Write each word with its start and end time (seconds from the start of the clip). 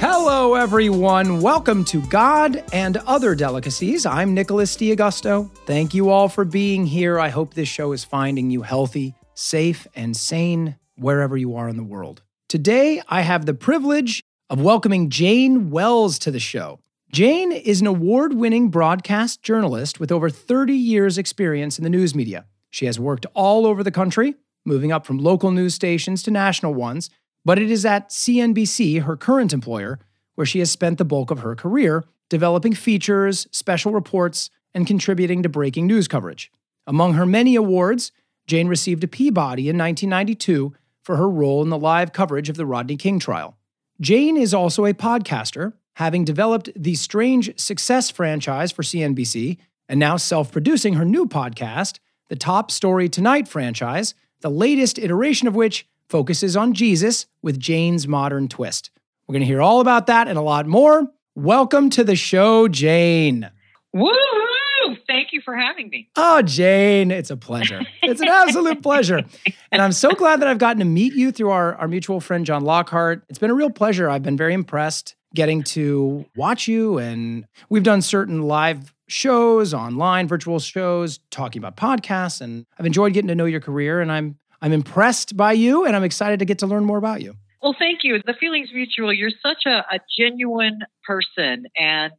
Hello, 0.00 0.54
everyone. 0.54 1.40
Welcome 1.40 1.84
to 1.86 2.02
God 2.08 2.62
and 2.72 2.98
Other 2.98 3.34
Delicacies. 3.34 4.04
I'm 4.04 4.34
Nicholas 4.34 4.76
D'Augusto. 4.76 5.50
Thank 5.64 5.94
you 5.94 6.10
all 6.10 6.28
for 6.28 6.44
being 6.44 6.84
here. 6.84 7.18
I 7.18 7.30
hope 7.30 7.54
this 7.54 7.68
show 7.68 7.92
is 7.92 8.04
finding 8.04 8.50
you 8.50 8.62
healthy, 8.62 9.14
safe, 9.34 9.86
and 9.94 10.16
sane 10.16 10.76
wherever 10.96 11.36
you 11.36 11.56
are 11.56 11.68
in 11.68 11.78
the 11.78 11.82
world. 11.82 12.22
Today, 12.48 13.02
I 13.08 13.22
have 13.22 13.46
the 13.46 13.54
privilege 13.54 14.22
of 14.50 14.60
welcoming 14.60 15.08
Jane 15.08 15.70
Wells 15.70 16.18
to 16.18 16.30
the 16.30 16.40
show. 16.40 16.80
Jane 17.10 17.50
is 17.50 17.80
an 17.80 17.88
award 17.88 18.34
winning 18.34 18.68
broadcast 18.68 19.42
journalist 19.42 19.98
with 19.98 20.12
over 20.12 20.30
30 20.30 20.72
years' 20.72 21.18
experience 21.18 21.76
in 21.76 21.82
the 21.82 21.90
news 21.90 22.14
media. 22.14 22.46
She 22.70 22.86
has 22.86 23.00
worked 23.00 23.26
all 23.34 23.66
over 23.66 23.82
the 23.82 23.90
country, 23.90 24.36
moving 24.64 24.92
up 24.92 25.04
from 25.04 25.18
local 25.18 25.50
news 25.50 25.74
stations 25.74 26.22
to 26.22 26.30
national 26.30 26.72
ones, 26.72 27.10
but 27.44 27.58
it 27.58 27.68
is 27.68 27.84
at 27.84 28.10
CNBC, 28.10 29.02
her 29.02 29.16
current 29.16 29.52
employer, 29.52 29.98
where 30.36 30.46
she 30.46 30.60
has 30.60 30.70
spent 30.70 30.98
the 30.98 31.04
bulk 31.04 31.32
of 31.32 31.40
her 31.40 31.56
career 31.56 32.04
developing 32.28 32.74
features, 32.74 33.48
special 33.50 33.90
reports, 33.90 34.48
and 34.72 34.86
contributing 34.86 35.42
to 35.42 35.48
breaking 35.48 35.88
news 35.88 36.06
coverage. 36.06 36.52
Among 36.86 37.14
her 37.14 37.26
many 37.26 37.56
awards, 37.56 38.12
Jane 38.46 38.68
received 38.68 39.02
a 39.02 39.08
Peabody 39.08 39.68
in 39.68 39.76
1992 39.76 40.72
for 41.02 41.16
her 41.16 41.28
role 41.28 41.60
in 41.60 41.70
the 41.70 41.78
live 41.78 42.12
coverage 42.12 42.48
of 42.48 42.56
the 42.56 42.66
Rodney 42.66 42.96
King 42.96 43.18
trial. 43.18 43.56
Jane 44.00 44.36
is 44.36 44.54
also 44.54 44.84
a 44.84 44.94
podcaster, 44.94 45.72
having 46.00 46.24
developed 46.24 46.70
the 46.74 46.94
Strange 46.94 47.60
Success 47.60 48.08
franchise 48.08 48.72
for 48.72 48.82
CNBC 48.82 49.58
and 49.86 50.00
now 50.00 50.16
self 50.16 50.50
producing 50.50 50.94
her 50.94 51.04
new 51.04 51.26
podcast, 51.26 51.98
the 52.30 52.36
Top 52.36 52.70
Story 52.70 53.06
Tonight 53.06 53.46
franchise, 53.46 54.14
the 54.40 54.48
latest 54.48 54.98
iteration 54.98 55.46
of 55.46 55.54
which 55.54 55.86
focuses 56.08 56.56
on 56.56 56.72
Jesus 56.72 57.26
with 57.42 57.60
Jane's 57.60 58.08
modern 58.08 58.48
twist. 58.48 58.90
We're 59.26 59.34
going 59.34 59.42
to 59.42 59.46
hear 59.46 59.60
all 59.60 59.82
about 59.82 60.06
that 60.06 60.26
and 60.26 60.38
a 60.38 60.42
lot 60.42 60.66
more. 60.66 61.06
Welcome 61.34 61.90
to 61.90 62.02
the 62.02 62.16
show, 62.16 62.66
Jane. 62.66 63.50
Woohoo! 63.94 64.96
Thank 65.06 65.34
you 65.34 65.42
for 65.42 65.54
having 65.54 65.90
me. 65.90 66.08
Oh, 66.16 66.40
Jane, 66.40 67.10
it's 67.10 67.30
a 67.30 67.36
pleasure. 67.36 67.82
It's 68.02 68.22
an 68.22 68.28
absolute 68.28 68.82
pleasure. 68.82 69.22
And 69.70 69.82
I'm 69.82 69.92
so 69.92 70.12
glad 70.12 70.40
that 70.40 70.48
I've 70.48 70.58
gotten 70.58 70.78
to 70.78 70.84
meet 70.86 71.12
you 71.12 71.30
through 71.30 71.50
our, 71.50 71.74
our 71.74 71.86
mutual 71.86 72.20
friend, 72.20 72.46
John 72.46 72.64
Lockhart. 72.64 73.22
It's 73.28 73.38
been 73.38 73.50
a 73.50 73.54
real 73.54 73.70
pleasure. 73.70 74.08
I've 74.08 74.22
been 74.22 74.38
very 74.38 74.54
impressed 74.54 75.14
getting 75.34 75.62
to 75.62 76.24
watch 76.36 76.68
you. 76.68 76.98
And 76.98 77.46
we've 77.68 77.82
done 77.82 78.02
certain 78.02 78.42
live 78.42 78.94
shows, 79.08 79.74
online 79.74 80.28
virtual 80.28 80.58
shows, 80.58 81.18
talking 81.30 81.60
about 81.60 81.76
podcasts. 81.76 82.40
And 82.40 82.66
I've 82.78 82.86
enjoyed 82.86 83.12
getting 83.12 83.28
to 83.28 83.34
know 83.34 83.46
your 83.46 83.60
career. 83.60 84.00
And 84.00 84.10
I'm 84.10 84.38
I'm 84.62 84.72
impressed 84.72 85.36
by 85.36 85.52
you 85.52 85.86
and 85.86 85.96
I'm 85.96 86.04
excited 86.04 86.38
to 86.40 86.44
get 86.44 86.58
to 86.58 86.66
learn 86.66 86.84
more 86.84 86.98
about 86.98 87.22
you. 87.22 87.36
Well, 87.62 87.74
thank 87.78 88.00
you. 88.02 88.20
The 88.24 88.34
feeling's 88.34 88.72
mutual. 88.72 89.12
You're 89.12 89.30
such 89.42 89.64
a, 89.66 89.84
a 89.90 90.00
genuine 90.18 90.80
person, 91.04 91.66
and 91.78 92.12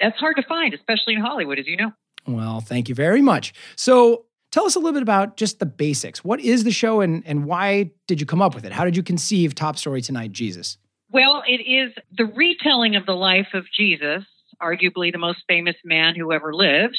that's 0.00 0.18
hard 0.18 0.36
to 0.36 0.42
find, 0.42 0.74
especially 0.74 1.14
in 1.14 1.20
Hollywood, 1.20 1.58
as 1.58 1.66
you 1.66 1.76
know. 1.76 1.92
Well, 2.26 2.60
thank 2.60 2.88
you 2.88 2.94
very 2.94 3.22
much. 3.22 3.52
So, 3.76 4.26
tell 4.50 4.64
us 4.64 4.74
a 4.74 4.78
little 4.78 4.92
bit 4.92 5.02
about 5.02 5.36
just 5.36 5.60
the 5.60 5.66
basics. 5.66 6.24
What 6.24 6.40
is 6.40 6.64
the 6.64 6.72
show 6.72 7.00
and, 7.00 7.22
and 7.26 7.44
why 7.44 7.92
did 8.06 8.20
you 8.20 8.26
come 8.26 8.42
up 8.42 8.54
with 8.54 8.64
it? 8.64 8.72
How 8.72 8.84
did 8.84 8.96
you 8.96 9.02
conceive 9.02 9.54
Top 9.54 9.78
Story 9.78 10.02
Tonight, 10.02 10.32
Jesus? 10.32 10.78
Well, 11.12 11.42
it 11.46 11.60
is 11.60 11.92
the 12.16 12.24
retelling 12.24 12.96
of 12.96 13.06
the 13.06 13.14
life 13.14 13.48
of 13.54 13.64
Jesus, 13.70 14.24
arguably 14.60 15.12
the 15.12 15.18
most 15.18 15.40
famous 15.46 15.76
man 15.84 16.14
who 16.16 16.32
ever 16.32 16.54
lived 16.54 16.98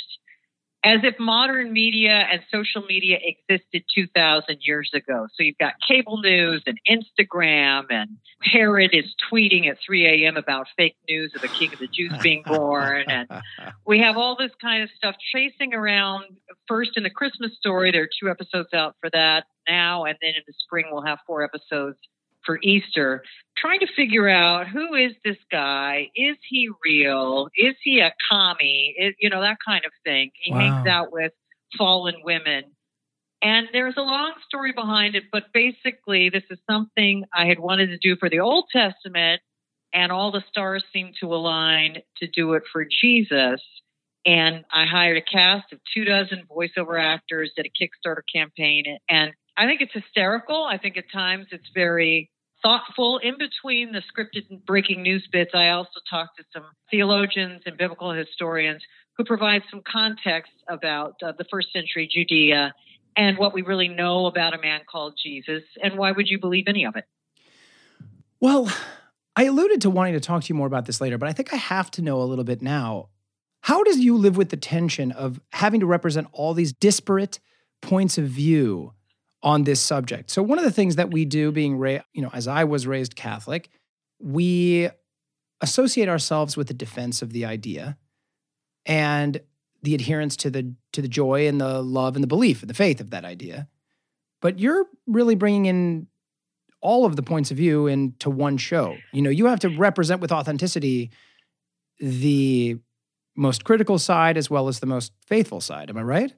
as 0.86 1.00
if 1.04 1.18
modern 1.18 1.72
media 1.72 2.12
and 2.12 2.42
social 2.52 2.84
media 2.84 3.18
existed 3.22 3.84
2,000 3.96 4.58
years 4.62 4.92
ago. 4.94 5.28
So 5.34 5.44
you've 5.44 5.58
got 5.58 5.74
cable 5.88 6.18
news 6.18 6.62
and 6.66 6.78
Instagram, 6.90 7.86
and 7.90 8.18
Herod 8.42 8.92
is 8.94 9.06
tweeting 9.32 9.70
at 9.70 9.78
3 9.86 10.26
a.m. 10.26 10.36
about 10.36 10.68
fake 10.76 10.98
news 11.08 11.32
of 11.36 11.42
the 11.42 11.48
king 11.48 11.72
of 11.72 11.80
the 11.80 11.88
Jews 11.88 12.12
being 12.22 12.44
born. 12.46 13.06
And 13.08 13.30
we 13.88 14.00
have 14.00 14.18
all 14.18 14.36
this 14.36 14.52
kind 14.62 14.84
of 14.84 14.90
stuff 14.98 15.16
chasing 15.34 15.74
around. 15.74 16.26
First, 16.68 16.92
in 16.98 17.04
the 17.04 17.10
Christmas 17.10 17.52
story, 17.58 17.92
there 17.92 18.04
are 18.04 18.10
two 18.22 18.30
episodes 18.30 18.74
out 18.74 18.96
for 19.00 19.10
that 19.12 19.46
now, 19.68 20.04
and 20.04 20.18
then 20.22 20.32
in 20.36 20.44
the 20.46 20.54
spring, 20.66 20.88
we'll 20.92 21.06
have 21.06 21.20
four 21.26 21.44
episodes 21.44 21.98
for 22.46 22.60
Easter, 22.62 23.24
trying 23.58 23.80
to 23.80 23.88
figure 23.96 24.28
out 24.30 24.68
who 24.68 24.96
is 24.96 25.14
this 25.24 25.38
guy? 25.52 26.10
Is 26.16 26.38
he 26.50 26.70
real? 26.84 27.50
Is 27.56 27.76
he 27.84 28.00
a 28.00 28.14
commie? 28.30 28.96
Is, 28.98 29.16
you 29.20 29.30
know, 29.30 29.42
that 29.42 29.58
kind 29.66 29.86
of 29.86 29.92
thing. 30.04 30.32
He 30.36 30.52
wow. 30.52 30.60
hangs 30.60 30.88
out 30.88 31.12
with 31.12 31.32
fallen 31.78 32.16
women. 32.24 32.64
And 33.42 33.68
there's 33.74 33.96
a 33.98 34.02
long 34.02 34.34
story 34.48 34.72
behind 34.72 35.16
it, 35.16 35.26
but 35.32 35.44
basically, 35.54 36.30
this 36.30 36.44
is 36.50 36.60
something 36.70 37.26
I 37.34 37.46
had 37.46 37.60
wanted 37.60 37.88
to 37.88 37.98
do 37.98 38.16
for 38.16 38.30
the 38.30 38.40
Old 38.40 38.66
Testament, 38.72 39.42
and 39.94 40.14
all 40.14 40.32
the 40.32 40.44
stars 40.50 40.84
seemed 40.94 41.16
to 41.20 41.34
align 41.34 41.98
to 42.20 42.28
do 42.28 42.54
it 42.54 42.64
for 42.72 42.86
Jesus. 42.86 43.62
And 44.26 44.64
I 44.72 44.86
hired 44.86 45.18
a 45.18 45.22
cast 45.22 45.74
of 45.74 45.80
two 45.94 46.06
dozen 46.06 46.44
voiceover 46.50 46.98
actors, 46.98 47.52
did 47.58 47.68
a 47.68 47.70
Kickstarter 47.70 48.22
campaign, 48.34 48.86
and 49.10 49.34
I 49.58 49.66
think 49.66 49.82
it's 49.82 49.94
hysterical. 49.94 50.64
I 50.64 50.78
think 50.78 50.98
at 50.98 51.12
times 51.12 51.48
it's 51.52 51.70
very 51.76 52.32
thoughtful. 52.64 53.20
In 53.20 53.36
between 53.38 53.92
the 53.92 54.02
scripted 54.02 54.66
breaking 54.66 55.04
news 55.04 55.28
bits, 55.32 55.52
I 55.54 55.70
also 55.70 56.00
talked 56.10 56.38
to 56.38 56.44
some 56.54 56.64
theologians 56.90 57.62
and 57.66 57.78
biblical 57.78 58.12
historians 58.12 58.82
who 59.18 59.26
provide 59.26 59.62
some 59.70 59.82
context 59.86 60.52
about 60.68 61.16
uh, 61.22 61.34
the 61.38 61.46
first 61.52 61.72
century 61.72 62.10
Judea 62.12 62.74
and 63.16 63.38
what 63.38 63.54
we 63.54 63.62
really 63.62 63.90
know 63.90 64.26
about 64.26 64.56
a 64.56 64.62
man 64.62 64.82
called 64.90 65.20
Jesus. 65.22 65.64
And 65.82 65.98
why 65.98 66.12
would 66.12 66.28
you 66.28 66.40
believe 66.40 66.66
any 66.68 66.86
of 66.86 66.96
it? 66.96 67.06
Well, 68.40 68.72
I 69.36 69.46
alluded 69.46 69.82
to 69.82 69.90
wanting 69.90 70.14
to 70.14 70.20
talk 70.20 70.44
to 70.44 70.50
you 70.50 70.56
more 70.56 70.68
about 70.68 70.86
this 70.86 71.00
later, 71.00 71.18
but 71.18 71.30
I 71.30 71.34
think 71.34 71.54
I 71.54 71.58
have 71.58 71.92
to 71.92 72.02
know 72.02 72.22
a 72.22 72.26
little 72.26 72.44
bit 72.44 72.62
now. 72.62 73.10
How 73.62 73.84
does 73.84 74.00
you 74.00 74.18
live 74.18 74.36
with 74.36 74.50
the 74.50 74.58
tension 74.58 75.12
of 75.12 75.40
having 75.54 75.80
to 75.80 75.86
represent 75.86 76.28
all 76.34 76.54
these 76.54 76.74
disparate 76.74 77.40
points 77.82 78.18
of 78.18 78.26
view 78.26 78.94
on 79.44 79.66
this 79.66 79.82
subject. 79.82 80.32
So 80.32 80.42
one 80.42 80.58
of 80.58 80.64
the 80.64 80.72
things 80.72 80.96
that 80.96 81.12
we 81.12 81.26
do 81.26 81.52
being 81.52 81.78
raised, 81.78 82.06
you 82.14 82.22
know, 82.22 82.32
as 82.34 82.48
I 82.48 82.64
was 82.64 82.88
raised 82.88 83.16
Catholic, 83.16 83.70
we 84.20 84.90
associate 85.62 86.10
ourselves 86.10 86.58
with 86.58 86.68
the 86.68 86.74
defense 86.74 87.22
of 87.22 87.34
the 87.34 87.46
idea 87.46 87.98
and 88.86 89.42
the 89.82 89.94
adherence 89.94 90.38
to 90.38 90.50
the 90.50 90.74
to 90.94 91.02
the 91.02 91.08
joy 91.08 91.48
and 91.48 91.60
the 91.60 91.82
love 91.82 92.16
and 92.16 92.24
the 92.24 92.28
belief 92.28 92.62
and 92.62 92.70
the 92.70 92.74
faith 92.74 93.02
of 93.02 93.10
that 93.10 93.26
idea. 93.26 93.68
But 94.42 94.60
you're 94.60 94.86
really 95.08 95.36
bringing 95.36 95.66
in 95.66 96.08
all 96.82 97.06
of 97.06 97.16
the 97.16 97.24
points 97.24 97.52
of 97.52 97.58
view 97.58 97.88
into 97.88 98.30
one 98.30 98.58
show. 98.58 98.96
You 99.12 99.22
know, 99.22 99.30
you 99.30 99.46
have 99.48 99.60
to 99.62 99.70
represent 99.70 100.22
with 100.22 100.32
authenticity 100.32 101.12
the 102.00 102.78
most 103.36 103.64
critical 103.64 103.98
side 103.98 104.38
as 104.38 104.50
well 104.50 104.68
as 104.68 104.80
the 104.80 104.86
most 104.86 105.14
faithful 105.26 105.62
side. 105.62 105.90
Am 105.90 105.98
I 105.98 106.04
right? 106.04 106.34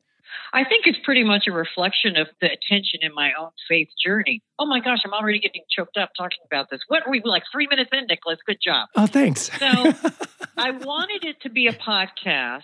I 0.54 0.64
think 0.64 0.86
it's 0.86 0.98
pretty 1.04 1.24
much 1.24 1.44
a 1.48 1.52
reflection 1.52 2.18
of 2.18 2.28
the 2.42 2.48
attention 2.48 3.00
in 3.02 3.14
my 3.14 3.32
own 3.40 3.52
faith 3.70 3.90
journey. 4.04 4.42
Oh 4.60 4.66
my 4.66 4.80
gosh, 4.80 5.00
I'm 5.06 5.14
already 5.14 5.40
getting 5.40 5.64
choked 5.70 5.98
up 5.98 6.12
talking 6.18 6.40
about 6.46 6.70
this. 6.70 6.82
What 6.88 7.06
are 7.06 7.12
we 7.12 7.22
like 7.24 7.44
three 7.52 7.68
minutes 7.70 7.90
in, 7.94 8.06
Nicholas? 8.08 8.40
Good 8.46 8.60
job. 8.64 8.90
Oh, 8.96 9.08
thanks. 9.08 9.52
So 9.60 9.66
I 10.58 10.72
wanted 10.72 11.26
it 11.26 11.42
to 11.42 11.50
be 11.50 11.68
a 11.68 11.74
podcast 11.74 12.64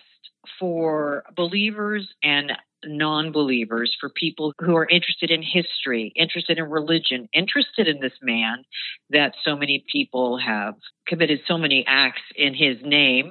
for 0.58 1.24
believers 1.36 2.08
and 2.22 2.52
non 2.84 3.32
believers, 3.32 3.96
for 4.00 4.08
people 4.08 4.52
who 4.60 4.76
are 4.76 4.88
interested 4.88 5.30
in 5.30 5.42
history, 5.42 6.12
interested 6.16 6.58
in 6.58 6.64
religion, 6.64 7.28
interested 7.32 7.86
in 7.88 8.00
this 8.00 8.12
man 8.20 8.64
that 9.10 9.34
so 9.44 9.56
many 9.56 9.84
people 9.90 10.38
have 10.38 10.74
committed 11.06 11.40
so 11.46 11.58
many 11.58 11.84
acts 11.86 12.22
in 12.36 12.54
his 12.54 12.78
name. 12.82 13.30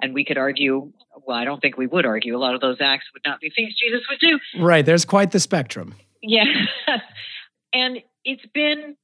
And 0.00 0.12
we 0.12 0.24
could 0.24 0.38
argue, 0.38 0.92
well, 1.26 1.36
I 1.36 1.44
don't 1.44 1.60
think 1.60 1.76
we 1.76 1.86
would 1.86 2.04
argue. 2.04 2.36
A 2.36 2.38
lot 2.38 2.54
of 2.54 2.60
those 2.60 2.76
acts 2.80 3.06
would 3.14 3.22
not 3.24 3.40
be 3.40 3.50
things 3.50 3.74
Jesus 3.74 4.02
would 4.10 4.20
do. 4.20 4.62
Right. 4.62 4.84
There's 4.84 5.04
quite 5.04 5.30
the 5.30 5.40
spectrum. 5.40 5.94
Yeah. 6.22 6.44
and 7.72 7.98
it's 8.24 8.44
been, 8.52 8.96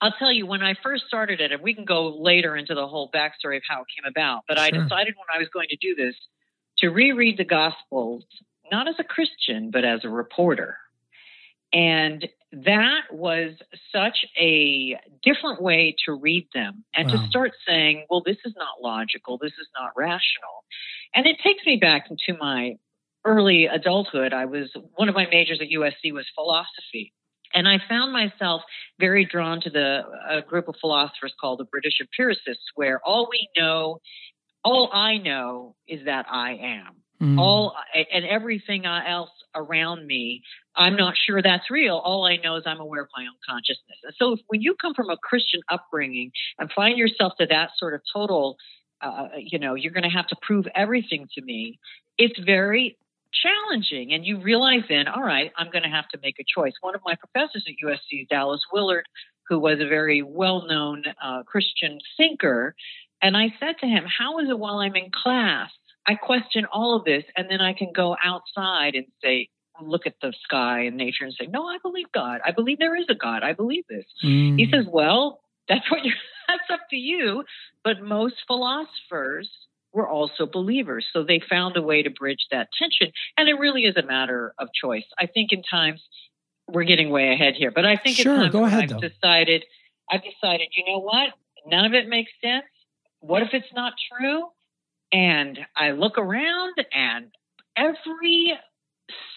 I'll 0.00 0.14
tell 0.18 0.32
you, 0.32 0.46
when 0.46 0.62
I 0.62 0.74
first 0.82 1.04
started 1.06 1.40
it, 1.40 1.52
and 1.52 1.62
we 1.62 1.74
can 1.74 1.84
go 1.84 2.16
later 2.18 2.56
into 2.56 2.74
the 2.74 2.86
whole 2.86 3.10
backstory 3.10 3.56
of 3.56 3.62
how 3.68 3.82
it 3.82 3.86
came 3.94 4.08
about, 4.08 4.42
but 4.48 4.56
sure. 4.56 4.66
I 4.66 4.70
decided 4.70 5.14
when 5.16 5.28
I 5.34 5.38
was 5.38 5.48
going 5.52 5.68
to 5.68 5.76
do 5.76 5.94
this 5.94 6.14
to 6.78 6.88
reread 6.88 7.36
the 7.36 7.44
Gospels, 7.44 8.24
not 8.72 8.88
as 8.88 8.94
a 8.98 9.04
Christian, 9.04 9.70
but 9.70 9.84
as 9.84 10.04
a 10.04 10.08
reporter. 10.08 10.78
And 11.72 12.26
that 12.52 13.12
was 13.12 13.52
such 13.94 14.24
a 14.36 14.98
different 15.22 15.62
way 15.62 15.94
to 16.06 16.12
read 16.12 16.48
them 16.52 16.84
and 16.94 17.08
wow. 17.08 17.16
to 17.16 17.28
start 17.28 17.52
saying, 17.66 18.06
well, 18.10 18.22
this 18.24 18.38
is 18.44 18.54
not 18.56 18.82
logical, 18.82 19.38
this 19.38 19.52
is 19.52 19.68
not 19.78 19.92
rational. 19.96 20.64
And 21.14 21.26
it 21.26 21.36
takes 21.44 21.64
me 21.64 21.76
back 21.76 22.06
into 22.10 22.38
my 22.38 22.76
early 23.24 23.66
adulthood. 23.66 24.32
I 24.32 24.46
was 24.46 24.70
one 24.94 25.08
of 25.08 25.14
my 25.14 25.26
majors 25.30 25.60
at 25.60 25.68
USC 25.68 26.12
was 26.12 26.26
philosophy. 26.34 27.12
And 27.52 27.66
I 27.66 27.78
found 27.88 28.12
myself 28.12 28.62
very 28.98 29.24
drawn 29.24 29.60
to 29.62 29.70
the 29.70 30.02
a 30.28 30.42
group 30.42 30.68
of 30.68 30.76
philosophers 30.80 31.34
called 31.40 31.58
the 31.58 31.64
British 31.64 32.00
empiricists, 32.00 32.64
where 32.76 33.00
all 33.04 33.28
we 33.30 33.48
know, 33.56 34.00
all 34.64 34.88
I 34.92 35.16
know 35.18 35.74
is 35.88 36.04
that 36.04 36.26
I 36.30 36.52
am. 36.52 36.96
Mm. 37.20 37.38
All 37.38 37.74
and 37.94 38.24
everything 38.24 38.86
else 38.86 39.30
around 39.54 40.06
me, 40.06 40.42
I'm 40.76 40.96
not 40.96 41.14
sure 41.16 41.42
that's 41.42 41.70
real. 41.70 41.96
All 41.96 42.24
I 42.24 42.36
know 42.36 42.56
is 42.56 42.64
I'm 42.66 42.80
aware 42.80 43.02
of 43.02 43.08
my 43.16 43.24
own 43.24 43.36
consciousness. 43.48 43.98
And 44.04 44.14
so 44.18 44.36
when 44.48 44.62
you 44.62 44.74
come 44.80 44.94
from 44.94 45.10
a 45.10 45.16
Christian 45.16 45.60
upbringing 45.70 46.30
and 46.58 46.70
find 46.72 46.96
yourself 46.96 47.32
to 47.40 47.46
that 47.46 47.70
sort 47.76 47.94
of 47.94 48.02
total, 48.12 48.56
uh, 49.00 49.28
you 49.36 49.58
know, 49.58 49.74
you're 49.74 49.92
going 49.92 50.08
to 50.08 50.16
have 50.16 50.28
to 50.28 50.36
prove 50.40 50.66
everything 50.74 51.26
to 51.34 51.42
me, 51.42 51.78
it's 52.18 52.38
very 52.38 52.96
challenging. 53.32 54.12
And 54.12 54.24
you 54.24 54.40
realize 54.40 54.82
then, 54.88 55.08
all 55.08 55.22
right, 55.22 55.50
I'm 55.56 55.70
going 55.70 55.82
to 55.82 55.88
have 55.88 56.08
to 56.10 56.18
make 56.22 56.36
a 56.38 56.44
choice. 56.44 56.72
One 56.80 56.94
of 56.94 57.00
my 57.04 57.14
professors 57.14 57.64
at 57.66 57.74
USC, 57.84 58.28
Dallas 58.28 58.60
Willard, 58.72 59.06
who 59.48 59.58
was 59.58 59.80
a 59.80 59.88
very 59.88 60.22
well 60.22 60.66
known 60.66 61.02
uh, 61.22 61.42
Christian 61.44 61.98
thinker, 62.16 62.74
and 63.22 63.36
I 63.36 63.48
said 63.58 63.76
to 63.80 63.86
him, 63.86 64.04
How 64.06 64.38
is 64.38 64.48
it 64.48 64.58
while 64.58 64.78
I'm 64.78 64.96
in 64.96 65.10
class? 65.10 65.70
I 66.06 66.14
question 66.14 66.64
all 66.72 66.96
of 66.96 67.04
this, 67.04 67.24
and 67.36 67.48
then 67.50 67.60
I 67.60 67.74
can 67.74 67.92
go 67.94 68.16
outside 68.24 68.94
and 68.94 69.06
say, 69.22 69.48
look 69.82 70.06
at 70.06 70.14
the 70.22 70.32
sky 70.44 70.82
and 70.82 70.96
nature 70.96 71.24
and 71.24 71.34
say, 71.38 71.46
No, 71.46 71.66
I 71.66 71.78
believe 71.82 72.06
God. 72.12 72.40
I 72.44 72.52
believe 72.52 72.78
there 72.78 72.96
is 72.96 73.06
a 73.08 73.14
God. 73.14 73.42
I 73.42 73.52
believe 73.52 73.84
this. 73.88 74.04
Mm. 74.24 74.58
He 74.58 74.68
says, 74.70 74.86
Well, 74.90 75.40
that's 75.68 75.90
what 75.90 76.04
you 76.04 76.12
that's 76.48 76.70
up 76.70 76.80
to 76.90 76.96
you. 76.96 77.44
But 77.84 78.02
most 78.02 78.36
philosophers 78.46 79.50
were 79.92 80.08
also 80.08 80.46
believers. 80.46 81.06
So 81.12 81.24
they 81.24 81.40
found 81.48 81.76
a 81.76 81.82
way 81.82 82.02
to 82.02 82.10
bridge 82.10 82.46
that 82.50 82.68
tension. 82.78 83.12
And 83.36 83.48
it 83.48 83.54
really 83.54 83.82
is 83.82 83.96
a 83.96 84.06
matter 84.06 84.54
of 84.58 84.68
choice. 84.72 85.04
I 85.18 85.26
think 85.26 85.52
in 85.52 85.62
times 85.62 86.00
we're 86.68 86.84
getting 86.84 87.10
way 87.10 87.32
ahead 87.32 87.54
here, 87.56 87.72
but 87.72 87.84
I 87.84 87.96
think 87.96 88.16
sure, 88.16 88.48
go 88.48 88.64
ahead, 88.64 88.84
I've 88.84 88.88
though. 88.90 89.08
decided 89.08 89.64
I've 90.10 90.22
decided, 90.22 90.68
you 90.76 90.84
know 90.86 91.00
what? 91.00 91.30
None 91.66 91.84
of 91.84 91.94
it 91.94 92.08
makes 92.08 92.30
sense. 92.42 92.64
What 93.20 93.42
if 93.42 93.48
it's 93.52 93.72
not 93.74 93.92
true? 94.10 94.44
And 95.12 95.58
I 95.76 95.90
look 95.90 96.18
around 96.18 96.74
and 96.92 97.26
every 97.76 98.54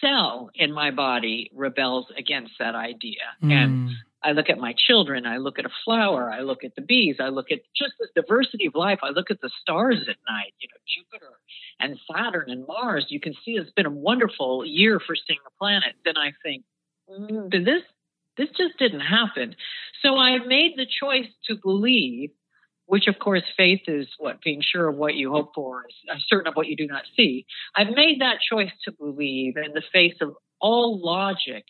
cell 0.00 0.50
in 0.54 0.72
my 0.72 0.90
body 0.90 1.50
rebels 1.54 2.06
against 2.16 2.52
that 2.58 2.74
idea. 2.74 3.20
Mm. 3.42 3.52
And 3.52 3.90
I 4.22 4.32
look 4.32 4.48
at 4.48 4.58
my 4.58 4.74
children, 4.76 5.26
I 5.26 5.36
look 5.36 5.58
at 5.58 5.66
a 5.66 5.70
flower, 5.84 6.30
I 6.30 6.40
look 6.40 6.64
at 6.64 6.74
the 6.74 6.80
bees, 6.80 7.16
I 7.20 7.28
look 7.28 7.50
at 7.50 7.60
just 7.76 7.92
the 7.98 8.08
diversity 8.14 8.66
of 8.66 8.74
life, 8.74 9.00
I 9.02 9.10
look 9.10 9.30
at 9.30 9.40
the 9.40 9.50
stars 9.60 10.00
at 10.08 10.16
night, 10.28 10.54
you 10.60 10.68
know, 10.68 10.80
Jupiter 10.88 11.32
and 11.78 11.98
Saturn 12.10 12.50
and 12.50 12.66
Mars. 12.66 13.06
You 13.08 13.20
can 13.20 13.34
see 13.44 13.52
it's 13.52 13.70
been 13.72 13.86
a 13.86 13.90
wonderful 13.90 14.64
year 14.64 14.98
for 14.98 15.14
seeing 15.14 15.40
the 15.44 15.50
planet. 15.58 15.94
Then 16.04 16.16
I 16.16 16.32
think, 16.42 16.64
mm, 17.10 17.50
this 17.50 17.82
this 18.36 18.48
just 18.56 18.78
didn't 18.78 19.00
happen. 19.00 19.54
So 20.02 20.16
I 20.16 20.38
made 20.38 20.72
the 20.76 20.86
choice 20.86 21.30
to 21.46 21.56
believe 21.62 22.30
which 22.86 23.06
of 23.06 23.18
course 23.18 23.42
faith 23.56 23.82
is 23.86 24.06
what 24.18 24.40
being 24.42 24.62
sure 24.62 24.88
of 24.88 24.96
what 24.96 25.14
you 25.14 25.30
hope 25.30 25.52
for 25.54 25.84
is 25.88 25.94
uh, 26.10 26.16
certain 26.28 26.48
of 26.48 26.54
what 26.54 26.66
you 26.66 26.76
do 26.76 26.86
not 26.86 27.02
see. 27.16 27.46
I've 27.74 27.94
made 27.94 28.20
that 28.20 28.38
choice 28.50 28.72
to 28.84 28.92
believe 28.92 29.56
in 29.56 29.72
the 29.72 29.82
face 29.92 30.16
of 30.20 30.34
all 30.60 31.00
logic 31.02 31.64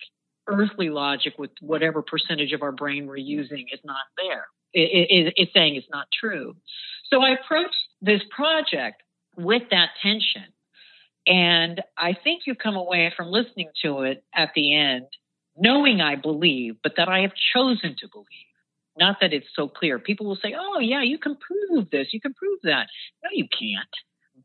earthly 0.46 0.90
logic 0.90 1.34
with 1.38 1.50
whatever 1.60 2.02
percentage 2.02 2.52
of 2.52 2.62
our 2.62 2.72
brain 2.72 3.06
we're 3.06 3.16
using 3.16 3.66
is 3.72 3.80
not 3.84 4.04
there. 4.16 4.46
It, 4.72 5.06
it, 5.08 5.34
it's 5.36 5.52
saying 5.54 5.76
it's 5.76 5.86
not 5.90 6.06
true. 6.18 6.56
So 7.10 7.22
i 7.22 7.30
approached 7.30 7.74
this 8.02 8.22
project 8.34 9.02
with 9.36 9.62
that 9.70 9.90
tension. 10.02 10.52
And 11.26 11.80
i 11.96 12.12
think 12.12 12.42
you 12.46 12.54
come 12.54 12.76
away 12.76 13.12
from 13.16 13.28
listening 13.28 13.70
to 13.82 14.02
it 14.02 14.24
at 14.34 14.50
the 14.54 14.76
end 14.76 15.06
knowing 15.56 16.00
i 16.00 16.16
believe 16.16 16.74
but 16.82 16.94
that 16.96 17.08
i 17.08 17.20
have 17.20 17.32
chosen 17.54 17.94
to 18.00 18.08
believe 18.12 18.53
not 18.98 19.16
that 19.20 19.32
it's 19.32 19.48
so 19.54 19.68
clear. 19.68 19.98
People 19.98 20.26
will 20.26 20.36
say, 20.36 20.54
oh, 20.58 20.78
yeah, 20.80 21.02
you 21.02 21.18
can 21.18 21.36
prove 21.36 21.90
this, 21.90 22.08
you 22.12 22.20
can 22.20 22.34
prove 22.34 22.60
that. 22.62 22.86
No, 23.22 23.30
you 23.32 23.46
can't. 23.50 23.88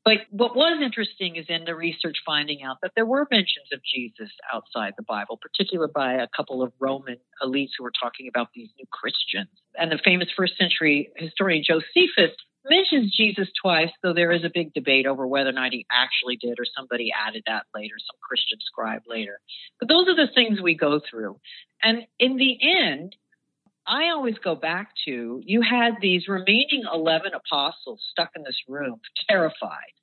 But 0.05 0.19
what 0.31 0.55
was 0.55 0.81
interesting 0.81 1.35
is 1.35 1.45
in 1.49 1.65
the 1.65 1.75
research 1.75 2.17
finding 2.25 2.63
out 2.63 2.77
that 2.81 2.91
there 2.95 3.05
were 3.05 3.27
mentions 3.29 3.67
of 3.73 3.81
Jesus 3.83 4.31
outside 4.53 4.93
the 4.97 5.03
Bible, 5.03 5.37
particularly 5.41 5.91
by 5.93 6.13
a 6.13 6.27
couple 6.35 6.63
of 6.63 6.71
Roman 6.79 7.17
elites 7.43 7.71
who 7.77 7.83
were 7.83 7.91
talking 8.01 8.27
about 8.27 8.47
these 8.55 8.69
new 8.77 8.85
Christians. 8.91 9.49
And 9.75 9.91
the 9.91 9.99
famous 10.03 10.29
first 10.35 10.57
century 10.57 11.09
historian 11.17 11.63
Josephus 11.67 12.35
mentions 12.65 13.15
Jesus 13.15 13.49
twice, 13.61 13.89
though 14.01 14.13
there 14.13 14.31
is 14.31 14.43
a 14.43 14.51
big 14.53 14.73
debate 14.73 15.05
over 15.05 15.27
whether 15.27 15.49
or 15.49 15.53
not 15.53 15.73
he 15.73 15.85
actually 15.91 16.37
did 16.37 16.59
or 16.59 16.65
somebody 16.77 17.11
added 17.11 17.43
that 17.47 17.65
later, 17.73 17.95
some 17.99 18.19
Christian 18.21 18.59
scribe 18.61 19.01
later. 19.07 19.39
But 19.79 19.89
those 19.89 20.07
are 20.07 20.15
the 20.15 20.31
things 20.33 20.61
we 20.61 20.75
go 20.75 20.99
through. 21.09 21.39
And 21.81 22.05
in 22.19 22.37
the 22.37 22.57
end, 22.61 23.15
I 23.89 24.11
always 24.11 24.35
go 24.43 24.53
back 24.53 24.91
to 25.05 25.41
you 25.43 25.61
had 25.61 25.93
these 25.99 26.27
remaining 26.27 26.83
11 26.93 27.31
apostles 27.33 27.99
stuck 28.11 28.29
in 28.35 28.43
this 28.43 28.59
room, 28.67 28.99
terrified. 29.27 29.93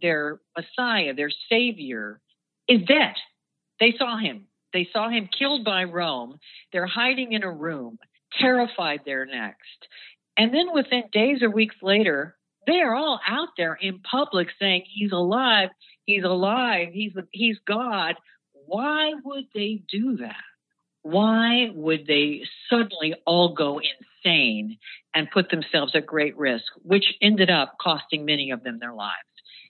Their 0.00 0.40
Messiah, 0.56 1.12
their 1.12 1.30
Savior, 1.50 2.20
is 2.66 2.80
dead. 2.88 3.14
They 3.78 3.94
saw 3.98 4.16
him. 4.16 4.46
They 4.72 4.88
saw 4.90 5.10
him 5.10 5.28
killed 5.38 5.66
by 5.66 5.84
Rome. 5.84 6.38
They're 6.72 6.86
hiding 6.86 7.32
in 7.32 7.42
a 7.42 7.52
room, 7.52 7.98
terrified 8.40 9.00
they're 9.04 9.26
next. 9.26 9.86
And 10.38 10.52
then 10.52 10.72
within 10.72 11.04
days 11.12 11.42
or 11.42 11.50
weeks 11.50 11.76
later, 11.82 12.36
they 12.66 12.80
are 12.80 12.94
all 12.94 13.20
out 13.28 13.50
there 13.58 13.74
in 13.74 14.00
public 14.00 14.48
saying, 14.58 14.84
He's 14.94 15.12
alive, 15.12 15.68
He's 16.06 16.24
alive, 16.24 16.88
He's, 16.92 17.12
he's 17.32 17.58
God. 17.66 18.14
Why 18.66 19.12
would 19.24 19.44
they 19.54 19.82
do 19.90 20.16
that? 20.18 20.34
Why 21.10 21.70
would 21.72 22.06
they 22.06 22.42
suddenly 22.68 23.14
all 23.26 23.54
go 23.54 23.80
insane 23.80 24.78
and 25.14 25.30
put 25.30 25.50
themselves 25.50 25.92
at 25.94 26.04
great 26.04 26.36
risk, 26.36 26.64
which 26.82 27.04
ended 27.22 27.48
up 27.48 27.76
costing 27.80 28.24
many 28.24 28.50
of 28.50 28.64
them 28.64 28.78
their 28.80 28.92
lives? 28.92 29.14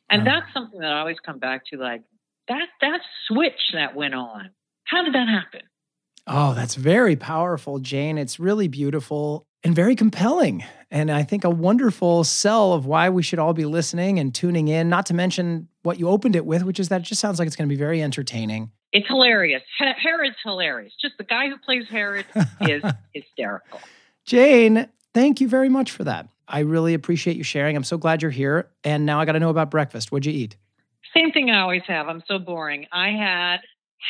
And 0.09 0.25
wow. 0.25 0.33
that's 0.33 0.55
something 0.55 0.81
that 0.81 0.93
I 0.93 1.01
always 1.01 1.19
come 1.25 1.39
back 1.39 1.63
to 1.73 1.79
like 1.79 2.03
that 2.49 2.69
that 2.81 3.01
switch 3.29 3.73
that 3.75 3.95
went 3.95 4.15
on. 4.15 4.51
How 4.85 5.05
did 5.05 5.15
that 5.15 5.29
happen? 5.29 5.63
Oh, 6.27 6.55
that's 6.55 6.75
very 6.75 7.17
powerful, 7.17 7.79
Jane. 7.81 8.19
It's 8.19 8.41
really 8.41 8.69
beautiful 8.69 9.46
and 9.67 9.75
very 9.75 9.97
compelling. 9.97 10.65
And 10.93 11.11
I 11.11 11.25
think 11.25 11.43
a 11.43 11.51
wonderful 11.51 12.23
sell 12.23 12.73
of 12.73 12.87
why 12.87 13.11
we 13.11 13.25
should 13.25 13.41
all 13.41 13.53
be 13.53 13.65
listening 13.65 14.21
and 14.21 14.33
tuning 14.33 14.69
in, 14.69 14.89
not 14.89 15.07
to 15.07 15.15
mention 15.15 15.67
what 15.83 15.99
you 15.99 16.09
opened 16.09 16.37
it 16.37 16.47
with, 16.47 16.63
which 16.63 16.79
is 16.79 16.89
that 16.91 17.01
it 17.01 17.05
just 17.05 17.21
sounds 17.21 17.41
like 17.41 17.49
it's 17.49 17.57
going 17.57 17.69
to 17.69 17.73
be 17.73 17.79
very 17.79 18.01
entertaining. 18.01 18.71
It's 18.93 19.09
hilarious. 19.09 19.63
Herod's 19.77 20.37
hilarious. 20.45 20.93
Just 21.03 21.19
the 21.19 21.25
guy 21.25 21.49
who 21.49 21.59
plays 21.59 21.89
Herod 21.91 22.27
is 22.61 22.81
hysterical. 23.13 23.81
Jane, 24.25 24.89
thank 25.13 25.41
you 25.41 25.49
very 25.49 25.69
much 25.69 25.91
for 25.91 26.05
that. 26.05 26.29
I 26.47 26.61
really 26.61 26.95
appreciate 26.95 27.37
you 27.37 27.43
sharing. 27.43 27.75
I'm 27.75 27.83
so 27.83 27.99
glad 27.99 28.23
you're 28.23 28.31
here. 28.31 28.71
And 28.85 29.05
now 29.05 29.19
I 29.19 29.25
got 29.25 29.33
to 29.33 29.41
know 29.41 29.51
about 29.51 29.73
breakfast. 29.73 30.13
What'd 30.13 30.27
you 30.27 30.33
eat? 30.33 30.57
Same 31.13 31.33
thing 31.33 31.51
I 31.51 31.63
always 31.63 31.83
have. 31.89 32.07
I'm 32.07 32.23
so 32.29 32.39
boring. 32.39 32.87
I 32.93 33.09
had 33.09 33.57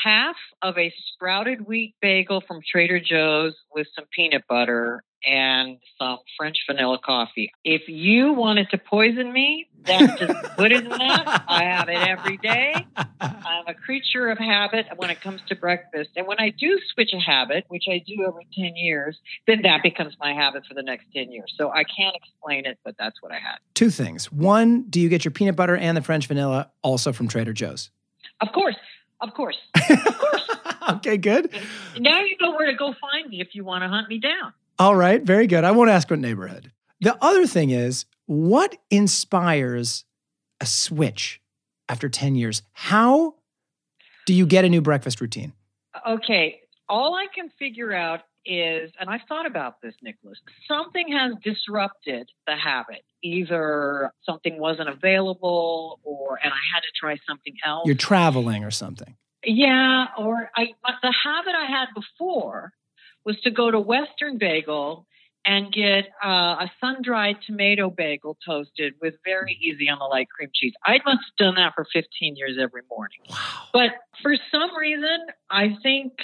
half 0.04 0.36
of 0.60 0.76
a 0.76 0.92
sprouted 1.14 1.66
wheat 1.66 1.94
bagel 2.02 2.42
from 2.46 2.60
Trader 2.70 3.00
Joe's 3.00 3.54
with 3.74 3.86
some 3.96 4.04
peanut 4.14 4.42
butter 4.50 5.02
and 5.24 5.78
some 5.98 6.18
French 6.36 6.58
vanilla 6.68 6.98
coffee. 7.04 7.52
If 7.64 7.82
you 7.88 8.32
wanted 8.32 8.70
to 8.70 8.78
poison 8.78 9.32
me, 9.32 9.68
that's 9.84 10.20
as 10.20 10.36
good 10.56 10.72
as 10.72 10.82
that. 10.82 11.44
I 11.48 11.64
have 11.64 11.88
it 11.88 11.96
every 11.96 12.36
day. 12.38 12.74
I'm 12.96 13.66
a 13.66 13.74
creature 13.74 14.28
of 14.30 14.38
habit 14.38 14.86
when 14.96 15.10
it 15.10 15.20
comes 15.20 15.40
to 15.48 15.56
breakfast. 15.56 16.10
And 16.16 16.26
when 16.26 16.38
I 16.40 16.50
do 16.50 16.78
switch 16.92 17.12
a 17.12 17.20
habit, 17.20 17.64
which 17.68 17.84
I 17.88 18.02
do 18.04 18.24
every 18.26 18.46
10 18.54 18.76
years, 18.76 19.16
then 19.46 19.62
that 19.62 19.82
becomes 19.82 20.16
my 20.20 20.32
habit 20.32 20.64
for 20.66 20.74
the 20.74 20.82
next 20.82 21.06
10 21.14 21.30
years. 21.30 21.52
So 21.56 21.70
I 21.70 21.84
can't 21.84 22.16
explain 22.16 22.66
it, 22.66 22.78
but 22.84 22.96
that's 22.98 23.22
what 23.22 23.32
I 23.32 23.36
had. 23.36 23.58
Two 23.74 23.90
things. 23.90 24.30
One, 24.32 24.82
do 24.82 25.00
you 25.00 25.08
get 25.08 25.24
your 25.24 25.32
peanut 25.32 25.56
butter 25.56 25.76
and 25.76 25.96
the 25.96 26.02
French 26.02 26.26
vanilla 26.26 26.70
also 26.82 27.12
from 27.12 27.28
Trader 27.28 27.52
Joe's? 27.52 27.90
Of 28.40 28.52
course. 28.52 28.76
Of 29.20 29.34
course. 29.34 29.56
Of 29.90 30.18
course. 30.18 30.50
okay, 30.90 31.16
good. 31.16 31.50
Now 31.98 32.20
you 32.20 32.36
know 32.40 32.52
where 32.52 32.70
to 32.70 32.76
go 32.76 32.94
find 33.00 33.28
me 33.28 33.40
if 33.40 33.54
you 33.54 33.64
want 33.64 33.82
to 33.82 33.88
hunt 33.88 34.08
me 34.08 34.18
down. 34.18 34.52
All 34.78 34.94
right, 34.94 35.22
very 35.22 35.46
good. 35.46 35.64
I 35.64 35.70
won't 35.70 35.90
ask 35.90 36.10
what 36.10 36.18
neighborhood. 36.18 36.70
The 37.00 37.16
other 37.22 37.46
thing 37.46 37.70
is, 37.70 38.04
what 38.26 38.76
inspires 38.90 40.04
a 40.60 40.66
switch 40.66 41.40
after 41.88 42.08
10 42.08 42.34
years? 42.34 42.62
How 42.72 43.34
do 44.26 44.34
you 44.34 44.46
get 44.46 44.64
a 44.64 44.68
new 44.68 44.82
breakfast 44.82 45.20
routine? 45.20 45.52
Okay, 46.06 46.60
all 46.88 47.14
I 47.14 47.26
can 47.34 47.50
figure 47.58 47.94
out 47.94 48.22
is, 48.44 48.92
and 49.00 49.08
I've 49.08 49.22
thought 49.28 49.46
about 49.46 49.80
this, 49.80 49.94
Nicholas, 50.02 50.38
something 50.68 51.10
has 51.10 51.32
disrupted 51.42 52.30
the 52.46 52.56
habit. 52.56 53.02
Either 53.22 54.12
something 54.24 54.58
wasn't 54.58 54.88
available 54.88 56.00
or, 56.02 56.38
and 56.42 56.52
I 56.52 56.60
had 56.74 56.80
to 56.80 56.88
try 56.98 57.16
something 57.26 57.54
else. 57.64 57.86
You're 57.86 57.94
traveling 57.96 58.62
or 58.62 58.70
something. 58.70 59.16
Yeah, 59.42 60.06
or 60.18 60.50
I, 60.54 60.74
the 61.02 61.14
habit 61.24 61.54
I 61.54 61.66
had 61.66 61.86
before 61.94 62.72
was 63.26 63.38
to 63.42 63.50
go 63.50 63.70
to 63.70 63.80
Western 63.80 64.38
Bagel 64.38 65.04
and 65.44 65.72
get 65.72 66.06
uh, 66.24 66.64
a 66.64 66.70
sun 66.80 67.02
dried 67.02 67.36
tomato 67.46 67.88
bagel 67.90 68.36
toasted 68.44 68.94
with 69.00 69.14
very 69.24 69.58
easy 69.60 69.88
on 69.88 69.98
the 69.98 70.04
light 70.04 70.28
cream 70.28 70.50
cheese. 70.52 70.72
I 70.84 70.94
must 71.04 71.20
have 71.26 71.36
done 71.38 71.54
that 71.56 71.74
for 71.74 71.86
15 71.92 72.36
years 72.36 72.56
every 72.60 72.82
morning. 72.90 73.18
Wow. 73.28 73.36
But 73.72 73.90
for 74.22 74.34
some 74.50 74.76
reason, 74.76 75.18
I 75.50 75.76
think 75.82 76.14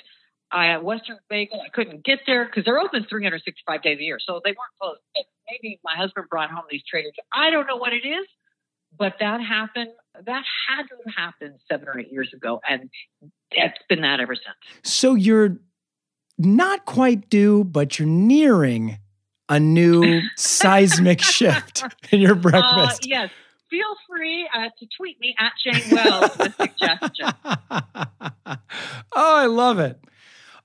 I 0.50 0.68
at 0.68 0.85
Western 0.85 1.18
Bagel, 1.30 1.61
I 1.64 1.68
couldn't 1.68 2.04
get 2.04 2.21
there 2.26 2.44
because 2.44 2.64
they're 2.64 2.80
open 2.80 3.06
365 3.09 3.82
days 3.82 3.99
a 3.99 4.02
year. 4.02 4.18
So 4.25 4.40
they 4.44 4.50
weren't 4.50 4.76
closed. 4.80 5.00
Maybe 5.49 5.80
my 5.85 5.94
husband 5.97 6.26
brought 6.28 6.50
home 6.50 6.64
these 6.71 6.82
traders. 6.88 7.12
I 7.32 7.50
don't 7.50 7.66
know 7.66 7.76
what 7.76 7.92
it 7.92 8.06
is, 8.06 8.26
but 8.97 9.14
that 9.21 9.40
happened. 9.40 9.90
That 10.14 10.42
had 10.68 10.82
to 10.82 10.97
have 11.06 11.14
happened 11.14 11.61
seven 11.71 11.88
or 11.88 11.99
eight 11.99 12.12
years 12.12 12.30
ago, 12.35 12.61
and 12.68 12.90
it's 13.52 13.78
been 13.88 14.02
that 14.02 14.21
ever 14.21 14.35
since. 14.35 14.82
So 14.85 15.14
you're 15.14 15.59
not 16.39 16.85
quite 16.85 17.29
due, 17.29 17.65
but 17.65 17.99
you're 17.99 18.09
nearing 18.09 18.99
a 19.49 19.61
new 19.61 20.21
seismic 20.37 21.21
shift 21.21 21.85
in 22.11 22.21
your 22.21 22.35
breakfast. 22.35 23.05
Uh, 23.05 23.09
yes. 23.09 23.31
Feel 23.71 23.97
free 24.07 24.49
uh, 24.55 24.69
to 24.79 24.87
tweet 24.99 25.19
me 25.19 25.35
at 25.39 25.53
Jane 25.65 25.97
Wells 25.97 26.37
with 26.37 26.55
suggestions. 26.57 27.33
oh, 27.45 28.57
I 29.15 29.47
love 29.47 29.79
it. 29.79 29.99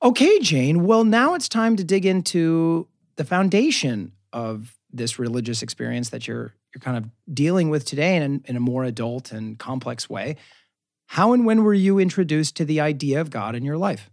Okay, 0.04 0.40
Jane. 0.40 0.86
Well, 0.86 1.06
now 1.06 1.34
it's 1.34 1.48
time 1.48 1.78
to 1.78 1.86
dig 1.86 2.06
into 2.06 2.88
the 3.16 3.24
foundation 3.24 4.12
of 4.34 4.78
this 4.92 5.18
religious 5.20 5.62
experience 5.62 6.10
that 6.10 6.28
you're 6.28 6.54
you're 6.74 6.82
kind 6.82 6.98
of 6.98 7.10
dealing 7.34 7.70
with 7.70 7.86
today 7.86 8.18
in, 8.18 8.44
in 8.46 8.56
a 8.56 8.60
more 8.60 8.84
adult 8.84 9.32
and 9.32 9.58
complex 9.58 10.10
way. 10.10 10.36
How 11.08 11.32
and 11.32 11.46
when 11.46 11.64
were 11.64 11.74
you 11.74 12.00
introduced 12.00 12.58
to 12.58 12.66
the 12.66 12.82
idea 12.82 13.22
of 13.22 13.30
God 13.30 13.56
in 13.56 13.64
your 13.64 13.78
life? 13.78 14.10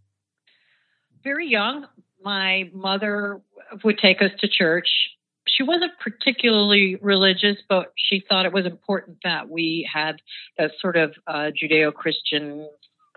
Very 1.24 1.48
young. 1.48 1.86
My 2.22 2.70
mother 2.72 3.40
would 3.82 3.98
take 3.98 4.20
us 4.22 4.30
to 4.40 4.48
church. 4.48 4.88
She 5.48 5.62
wasn't 5.62 5.92
particularly 5.98 6.96
religious, 7.00 7.56
but 7.68 7.92
she 7.96 8.22
thought 8.28 8.46
it 8.46 8.52
was 8.52 8.66
important 8.66 9.18
that 9.24 9.48
we 9.48 9.88
had 9.92 10.16
a 10.58 10.68
sort 10.80 10.96
of 10.96 11.14
uh, 11.26 11.50
Judeo 11.50 11.92
Christian 11.92 12.68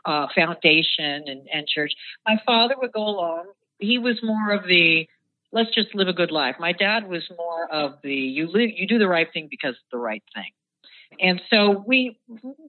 uh, 0.06 0.28
foundation 0.34 1.24
and, 1.28 1.48
and 1.54 1.68
church. 1.68 1.92
My 2.26 2.40
father 2.46 2.76
would 2.82 2.94
go 2.94 3.04
along. 3.04 3.48
He 3.80 3.98
was 3.98 4.20
more 4.24 4.54
of 4.54 4.64
the 4.68 5.08
let's 5.52 5.74
just 5.74 5.94
live 5.94 6.08
a 6.08 6.14
good 6.14 6.32
life. 6.32 6.56
My 6.60 6.72
dad 6.72 7.08
was 7.08 7.24
more 7.38 7.72
of 7.72 7.96
the 8.04 8.14
you 8.14 8.48
live 8.48 8.70
you 8.74 8.88
do 8.88 8.98
the 8.98 9.08
right 9.08 9.28
thing 9.32 9.48
because 9.50 9.72
it's 9.72 9.92
the 9.92 9.98
right 9.98 10.24
thing. 10.34 10.52
And 11.20 11.42
so 11.50 11.84
we 11.86 12.20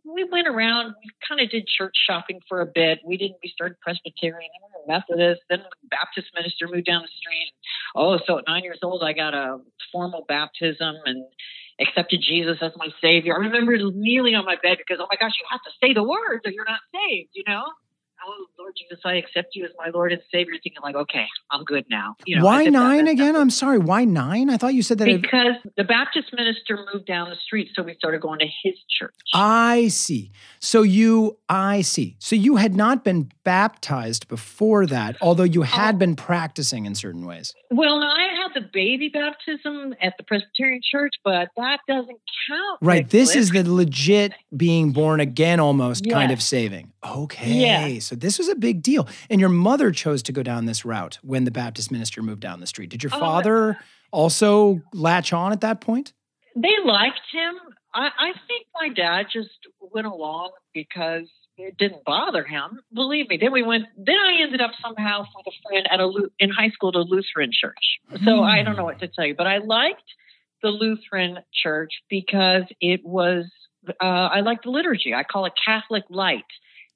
we 0.05 0.25
went 0.25 0.49
around, 0.49 0.95
we 1.05 1.11
kind 1.29 1.41
of 1.41 1.51
did 1.51 1.67
church 1.67 1.95
shopping 2.07 2.41
for 2.49 2.61
a 2.61 2.67
bit. 2.67 3.01
We 3.05 3.17
didn't 3.17 3.37
we 3.43 3.51
started 3.51 3.79
Presbyterian, 3.81 4.51
then 4.61 4.71
we 4.73 4.81
were 4.81 4.99
Methodist, 4.99 5.43
then 5.51 5.61
Baptist 5.91 6.29
minister 6.35 6.67
moved 6.67 6.87
down 6.87 7.03
the 7.03 7.09
street. 7.21 7.53
Oh, 7.95 8.19
so 8.27 8.39
at 8.39 8.45
nine 8.47 8.65
years 8.65 8.79
old 8.83 9.03
I 9.03 9.13
got 9.13 9.35
a 9.35 9.59
formal 9.93 10.25
baptism 10.27 10.97
and 11.05 11.25
accepted 11.81 12.21
Jesus 12.27 12.59
as 12.61 12.73
my 12.77 12.89
savior. 13.01 13.35
I 13.35 13.39
remember 13.39 13.77
kneeling 13.77 14.35
on 14.35 14.45
my 14.45 14.57
bed 14.63 14.79
because, 14.79 14.99
oh 15.01 15.07
my 15.11 15.17
gosh, 15.19 15.33
you 15.39 15.47
have 15.51 15.63
to 15.63 15.71
say 15.81 15.95
the 15.95 16.03
words 16.03 16.43
or 16.45 16.51
you're 16.51 16.65
not 16.65 16.81
saved, 16.93 17.31
you 17.35 17.45
know? 17.47 17.65
Oh 18.27 18.47
Lord 18.59 18.75
Jesus, 18.77 19.01
I 19.05 19.15
accept 19.15 19.55
you 19.55 19.65
as 19.65 19.71
my 19.79 19.91
Lord 19.91 20.13
and 20.13 20.23
Savior, 20.33 20.55
thinking 20.63 20.83
like, 20.83 20.95
okay, 20.95 21.27
I'm 21.51 21.65
good 21.65 21.85
now. 21.91 22.17
You 22.27 22.37
know, 22.37 22.45
why 22.45 22.65
nine 22.65 23.09
again? 23.09 23.37
I'm 23.37 23.51
sorry, 23.51 23.79
why 23.79 24.05
nine? 24.05 24.51
I 24.51 24.57
thought 24.57 24.75
you 24.75 24.83
said 24.83 24.99
that 24.99 25.07
because 25.07 25.57
it... 25.65 25.73
the 25.77 25.85
Baptist 25.85 26.33
minister 26.33 26.79
moved 26.93 27.07
down 27.07 27.31
the 27.31 27.37
street, 27.37 27.71
so 27.75 27.83
we 27.83 27.95
started 27.95 28.21
going 28.21 28.41
to 28.41 28.47
his 28.63 28.75
church. 28.99 29.15
I 29.35 29.89
see. 29.89 30.33
So 30.61 30.83
you, 30.83 31.39
I 31.49 31.83
see. 31.83 32.17
So 32.19 32.37
you 32.37 32.57
had 32.57 32.75
not 32.75 33.05
been 33.05 33.31
baptized 33.45 34.29
before 34.29 34.87
that, 34.87 35.17
although 35.21 35.45
you 35.45 35.63
had 35.63 35.97
oh. 35.97 35.99
been 35.99 36.17
practicing 36.17 36.87
in 36.87 36.95
certain 36.95 37.27
ways. 37.27 37.55
Well, 37.71 38.03
I 38.03 38.38
had 38.55 38.63
the 38.63 38.69
baby 38.73 39.09
baptism 39.09 39.95
at 40.01 40.15
the 40.19 40.25
Presbyterian 40.25 40.81
Church, 40.83 41.15
but 41.25 41.49
that 41.57 41.81
doesn't 41.87 42.19
count. 42.49 42.79
Right. 42.81 43.09
This 43.09 43.35
is 43.35 43.51
the 43.51 43.63
legit 43.63 44.33
being 44.57 44.93
born 44.93 45.21
again, 45.21 45.61
almost 45.61 46.09
kind 46.09 46.33
of 46.33 46.43
saving. 46.43 46.93
Okay. 47.07 47.53
Yeah. 47.53 47.99
So 48.01 48.15
this 48.17 48.39
was 48.39 48.49
a 48.49 48.55
big 48.55 48.83
deal. 48.83 49.09
And 49.31 49.41
your 49.41 49.51
mother 49.51 49.91
chose 49.91 50.23
to 50.25 50.33
go 50.33 50.43
down 50.43 50.67
this 50.67 50.85
route 50.85 51.19
when 51.23 51.45
the 51.45 51.51
Baptist 51.51 51.91
minister 51.91 52.23
moved 52.23 52.41
down 52.41 52.61
the 52.61 52.67
street. 52.67 52.91
Did 52.91 53.03
your 53.03 53.13
oh, 53.15 53.21
father 53.21 53.79
also 54.11 54.81
latch 54.93 55.33
on 55.33 55.53
at 55.53 55.61
that 55.61 55.81
point? 55.81 56.13
They 56.57 56.75
liked 56.85 57.21
him. 57.33 57.55
I, 57.95 58.09
I 58.19 58.33
think 58.47 58.67
my 58.81 58.89
dad 58.89 59.27
just 59.33 59.51
went 59.81 60.07
along 60.07 60.51
because 60.75 61.29
it 61.59 61.77
didn't 61.77 62.05
bother 62.05 62.45
him. 62.45 62.81
Believe 62.93 63.29
me. 63.29 63.37
Then 63.37 63.53
we 63.53 63.63
went. 63.63 63.87
Then 63.97 64.17
I 64.17 64.43
ended 64.43 64.61
up 64.61 64.71
somehow 64.81 65.21
with 65.21 65.47
a 65.47 65.69
friend 65.69 65.89
at 65.91 66.01
a 66.01 66.11
in 66.39 66.51
high 66.51 66.71
school 66.71 66.91
at 66.91 66.95
a 66.95 67.01
Lutheran 67.01 67.51
church. 67.53 67.99
So 68.11 68.31
mm. 68.31 68.43
I 68.43 68.63
don't 68.63 68.77
know 68.77 68.85
what 68.85 69.01
to 69.01 69.09
tell 69.09 69.27
you, 69.27 69.35
but 69.35 69.47
I 69.47 69.59
liked 69.59 70.03
the 70.63 70.69
Lutheran 70.69 71.39
church 71.53 71.93
because 72.09 72.63
it 72.81 73.05
was. 73.05 73.47
Uh, 73.89 74.05
I 74.05 74.41
liked 74.41 74.65
the 74.65 74.71
liturgy. 74.71 75.15
I 75.15 75.25
call 75.25 75.47
it 75.47 75.53
Catholic 75.65 76.05
light. 76.09 76.45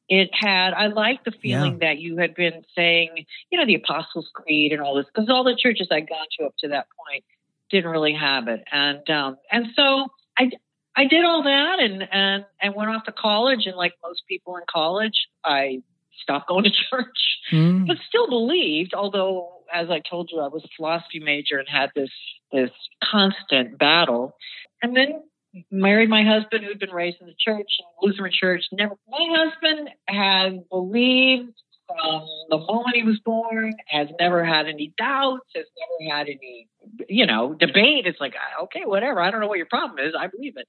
It 0.09 0.31
had. 0.33 0.75
I 0.75 0.89
liked 0.89 1.25
the 1.25 1.33
feeling 1.33 1.79
yeah. 1.81 1.89
that 1.89 1.99
you 1.99 2.19
had 2.19 2.35
been 2.35 2.65
saying, 2.77 3.27
you 3.51 3.59
know, 3.59 3.67
the 3.67 3.77
Apostles' 3.77 4.29
Creed 4.33 4.73
and 4.73 4.81
all 4.81 4.97
this, 4.97 5.07
because 5.07 5.29
all 5.31 5.45
the 5.45 5.57
churches 5.57 5.89
I'd 5.91 6.09
gone 6.09 6.27
to 6.39 6.47
up 6.47 6.55
to 6.59 6.69
that 6.69 6.87
point 7.07 7.25
didn't 7.71 7.91
really 7.91 8.15
have 8.15 8.49
it, 8.49 8.63
and 8.71 9.09
um, 9.11 9.39
and 9.51 9.67
so 9.75 10.09
I 10.39 10.51
I 10.95 11.05
did 11.07 11.25
all 11.25 11.45
that 11.45 11.77
and 11.81 12.03
and 12.11 12.45
and 12.61 12.75
went 12.75 12.91
off 12.91 13.05
to 13.05 13.13
college 13.13 13.67
and 13.67 13.77
like 13.77 13.95
most 14.03 14.23
people 14.29 14.57
in 14.57 14.63
college, 14.71 15.29
I 15.45 15.83
stopped 16.23 16.49
going 16.49 16.65
to 16.65 16.71
church, 16.91 17.19
mm. 17.53 17.87
but 17.87 17.97
still 18.09 18.29
believed. 18.29 18.95
Although, 18.95 19.63
as 19.73 19.89
I 19.91 20.01
told 20.09 20.31
you, 20.33 20.41
I 20.41 20.49
was 20.49 20.65
a 20.65 20.69
philosophy 20.77 21.21
major 21.21 21.59
and 21.59 21.69
had 21.69 21.91
this 21.95 22.11
this 22.53 22.71
constant 23.03 23.79
battle. 23.79 24.35
And 24.83 24.97
then 24.97 25.23
married 25.71 26.09
my 26.09 26.25
husband, 26.25 26.65
who'd 26.65 26.79
been 26.79 26.91
raised 26.91 27.19
in 27.21 27.27
the 27.27 27.35
church, 27.39 27.69
in 27.79 27.87
the 28.01 28.07
Lutheran 28.07 28.33
church. 28.33 28.65
Never, 28.73 28.97
my 29.09 29.25
husband 29.31 29.91
had 30.09 30.69
believed 30.69 31.53
from 32.01 32.27
the 32.51 32.59
moment 32.59 32.95
he 32.95 33.03
was 33.03 33.21
born, 33.25 33.75
has 33.87 34.09
never 34.19 34.45
had 34.45 34.67
any 34.67 34.93
doubts, 34.99 35.47
has 35.55 35.65
never 35.79 36.17
had 36.17 36.27
any, 36.29 36.69
you 37.09 37.27
know, 37.27 37.55
debate. 37.55 38.07
It's 38.07 38.21
like, 38.21 38.35
okay, 38.65 38.83
whatever. 38.85 39.21
I 39.21 39.31
don't 39.31 39.41
know 39.41 39.47
what 39.47 39.59
your 39.59 39.67
problem 39.67 39.99
is. 40.05 40.15
I 40.19 40.27
believe 40.27 40.55
it. 40.57 40.69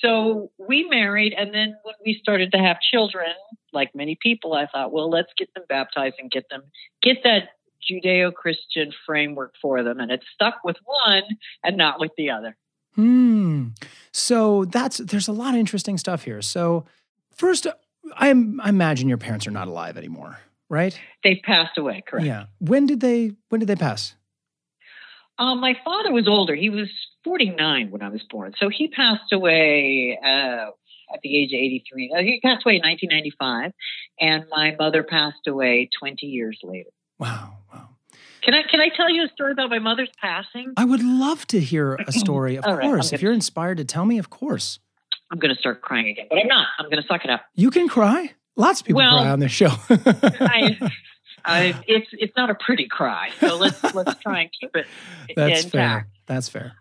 So 0.00 0.50
we 0.58 0.86
married. 0.88 1.34
And 1.36 1.54
then 1.54 1.76
when 1.82 1.94
we 2.04 2.18
started 2.20 2.52
to 2.52 2.58
have 2.58 2.78
children, 2.80 3.32
like 3.72 3.90
many 3.94 4.16
people, 4.20 4.54
I 4.54 4.66
thought, 4.66 4.92
well, 4.92 5.10
let's 5.10 5.32
get 5.38 5.52
them 5.54 5.64
baptized 5.68 6.16
and 6.18 6.30
get 6.30 6.44
them, 6.50 6.62
get 7.02 7.18
that 7.24 7.50
Judeo 7.90 8.32
Christian 8.32 8.92
framework 9.06 9.54
for 9.60 9.82
them. 9.82 10.00
And 10.00 10.10
it 10.10 10.22
stuck 10.34 10.64
with 10.64 10.76
one 10.84 11.22
and 11.64 11.76
not 11.76 12.00
with 12.00 12.12
the 12.16 12.30
other. 12.30 12.56
Hmm. 12.94 13.68
So 14.12 14.66
that's, 14.66 14.98
there's 14.98 15.28
a 15.28 15.32
lot 15.32 15.54
of 15.54 15.60
interesting 15.60 15.96
stuff 15.96 16.24
here. 16.24 16.42
So, 16.42 16.84
first, 17.34 17.66
I, 18.16 18.28
I 18.28 18.68
imagine 18.68 19.08
your 19.08 19.16
parents 19.16 19.46
are 19.46 19.50
not 19.50 19.66
alive 19.66 19.96
anymore 19.96 20.38
right? 20.72 20.98
They 21.22 21.36
passed 21.44 21.76
away, 21.78 22.02
correct? 22.04 22.26
Yeah. 22.26 22.46
When 22.58 22.86
did 22.86 23.00
they 23.00 23.32
when 23.50 23.60
did 23.60 23.68
they 23.68 23.76
pass? 23.76 24.16
Um, 25.38 25.60
my 25.60 25.76
father 25.84 26.12
was 26.12 26.26
older. 26.26 26.54
He 26.54 26.70
was 26.70 26.88
49 27.24 27.90
when 27.90 28.02
I 28.02 28.08
was 28.08 28.22
born. 28.28 28.54
So 28.58 28.68
he 28.68 28.88
passed 28.88 29.32
away 29.32 30.18
uh, 30.22 30.70
at 31.14 31.20
the 31.22 31.38
age 31.38 31.52
of 31.52 31.58
83. 31.58 32.12
Uh, 32.14 32.22
he 32.22 32.40
passed 32.42 32.64
away 32.64 32.76
in 32.76 32.82
1995 32.82 33.72
and 34.20 34.44
my 34.50 34.74
mother 34.78 35.02
passed 35.02 35.46
away 35.46 35.88
20 35.98 36.26
years 36.26 36.58
later. 36.62 36.90
Wow, 37.18 37.58
wow. 37.72 37.88
Can 38.42 38.54
I 38.54 38.62
can 38.68 38.80
I 38.80 38.88
tell 38.96 39.10
you 39.10 39.24
a 39.24 39.28
story 39.28 39.52
about 39.52 39.70
my 39.70 39.78
mother's 39.78 40.10
passing? 40.20 40.72
I 40.76 40.84
would 40.84 41.02
love 41.02 41.46
to 41.48 41.60
hear 41.60 41.94
a 41.94 42.12
story. 42.24 42.56
Of 42.56 42.64
course. 42.64 43.06
Right, 43.06 43.12
if 43.12 43.22
you're 43.22 43.32
inspired 43.32 43.76
to 43.76 43.84
tell 43.84 44.04
me, 44.04 44.18
of 44.18 44.30
course. 44.30 44.78
I'm 45.30 45.38
going 45.38 45.54
to 45.54 45.58
start 45.58 45.80
crying 45.80 46.08
again, 46.08 46.26
but 46.28 46.38
I'm 46.38 46.46
not. 46.46 46.66
I'm 46.78 46.90
going 46.90 47.00
to 47.02 47.08
suck 47.08 47.24
it 47.24 47.30
up. 47.30 47.42
You 47.54 47.70
can 47.70 47.88
cry. 47.88 48.32
Lots 48.56 48.80
of 48.80 48.86
people 48.86 48.98
well, 48.98 49.22
cry 49.22 49.30
on 49.30 49.40
this 49.40 49.52
show. 49.52 49.70
I, 49.88 50.78
I, 51.44 51.82
it's 51.86 52.08
it's 52.12 52.36
not 52.36 52.50
a 52.50 52.54
pretty 52.54 52.86
cry, 52.86 53.30
so 53.40 53.56
let's 53.56 53.82
let's 53.94 54.18
try 54.20 54.42
and 54.42 54.50
keep 54.60 54.76
it 54.76 54.86
That's 55.36 55.64
intact. 55.64 55.72
fair. 55.72 56.08
That's 56.26 56.48
fair. 56.48 56.72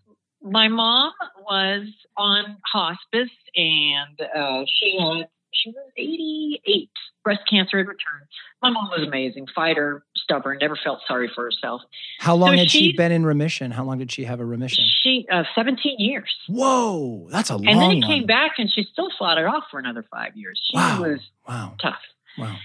My 0.42 0.68
mom 0.68 1.14
was 1.40 1.88
on 2.18 2.58
hospice, 2.72 3.32
and 3.56 4.22
uh, 4.36 4.66
she 4.68 4.98
had 5.00 5.28
she 5.54 5.70
was 5.70 5.92
88. 5.98 6.90
Breast 7.24 7.42
cancer 7.50 7.78
had 7.78 7.88
returned. 7.88 8.28
My 8.62 8.72
mom 8.72 8.90
was 8.90 9.06
amazing, 9.08 9.48
fighter, 9.54 10.04
stubborn, 10.32 10.58
never 10.60 10.78
felt 10.82 11.00
sorry 11.08 11.30
for 11.34 11.44
herself. 11.44 11.82
How 12.20 12.36
long 12.36 12.52
so 12.52 12.58
had 12.58 12.72
she, 12.72 12.94
been 12.94 13.12
in 13.12 13.26
remission? 13.26 13.72
How 13.72 13.84
long 13.84 13.98
did 13.98 14.12
she 14.12 14.24
have 14.24 14.40
a 14.40 14.46
remission? 14.46 14.86
She 15.04 15.26
uh, 15.32 15.44
17 15.56 15.96
years. 16.00 16.34
Whoa, 16.48 17.28
that's 17.30 17.50
a 17.50 17.58
long. 17.58 17.68
And 17.68 17.80
then 17.80 17.92
it 17.92 18.00
one. 18.02 18.08
came 18.08 18.26
back, 18.26 18.54
and 18.58 18.72
she 18.72 18.86
still 18.92 19.10
fought 19.18 19.38
it 19.38 19.46
off 19.46 19.64
for 19.70 19.80
another 19.80 20.06
five 20.10 20.36
years. 20.36 20.60
She 20.72 20.78
wow. 20.78 21.02
was 21.02 21.20
wow. 21.48 21.76
tough. 21.82 22.02
Wow. 22.38 22.56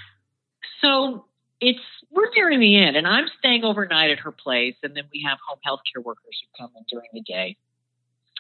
So 0.82 1.24
it's 1.60 1.80
we're 2.10 2.30
nearing 2.36 2.60
the 2.60 2.76
end, 2.76 2.96
and 2.96 3.06
I'm 3.06 3.26
staying 3.38 3.64
overnight 3.64 4.10
at 4.10 4.20
her 4.20 4.32
place, 4.32 4.76
and 4.82 4.96
then 4.96 5.04
we 5.12 5.24
have 5.26 5.38
home 5.48 5.58
health 5.64 5.80
care 5.92 6.02
workers 6.02 6.40
who 6.42 6.64
come 6.64 6.72
in 6.76 6.84
during 6.90 7.08
the 7.12 7.22
day. 7.22 7.56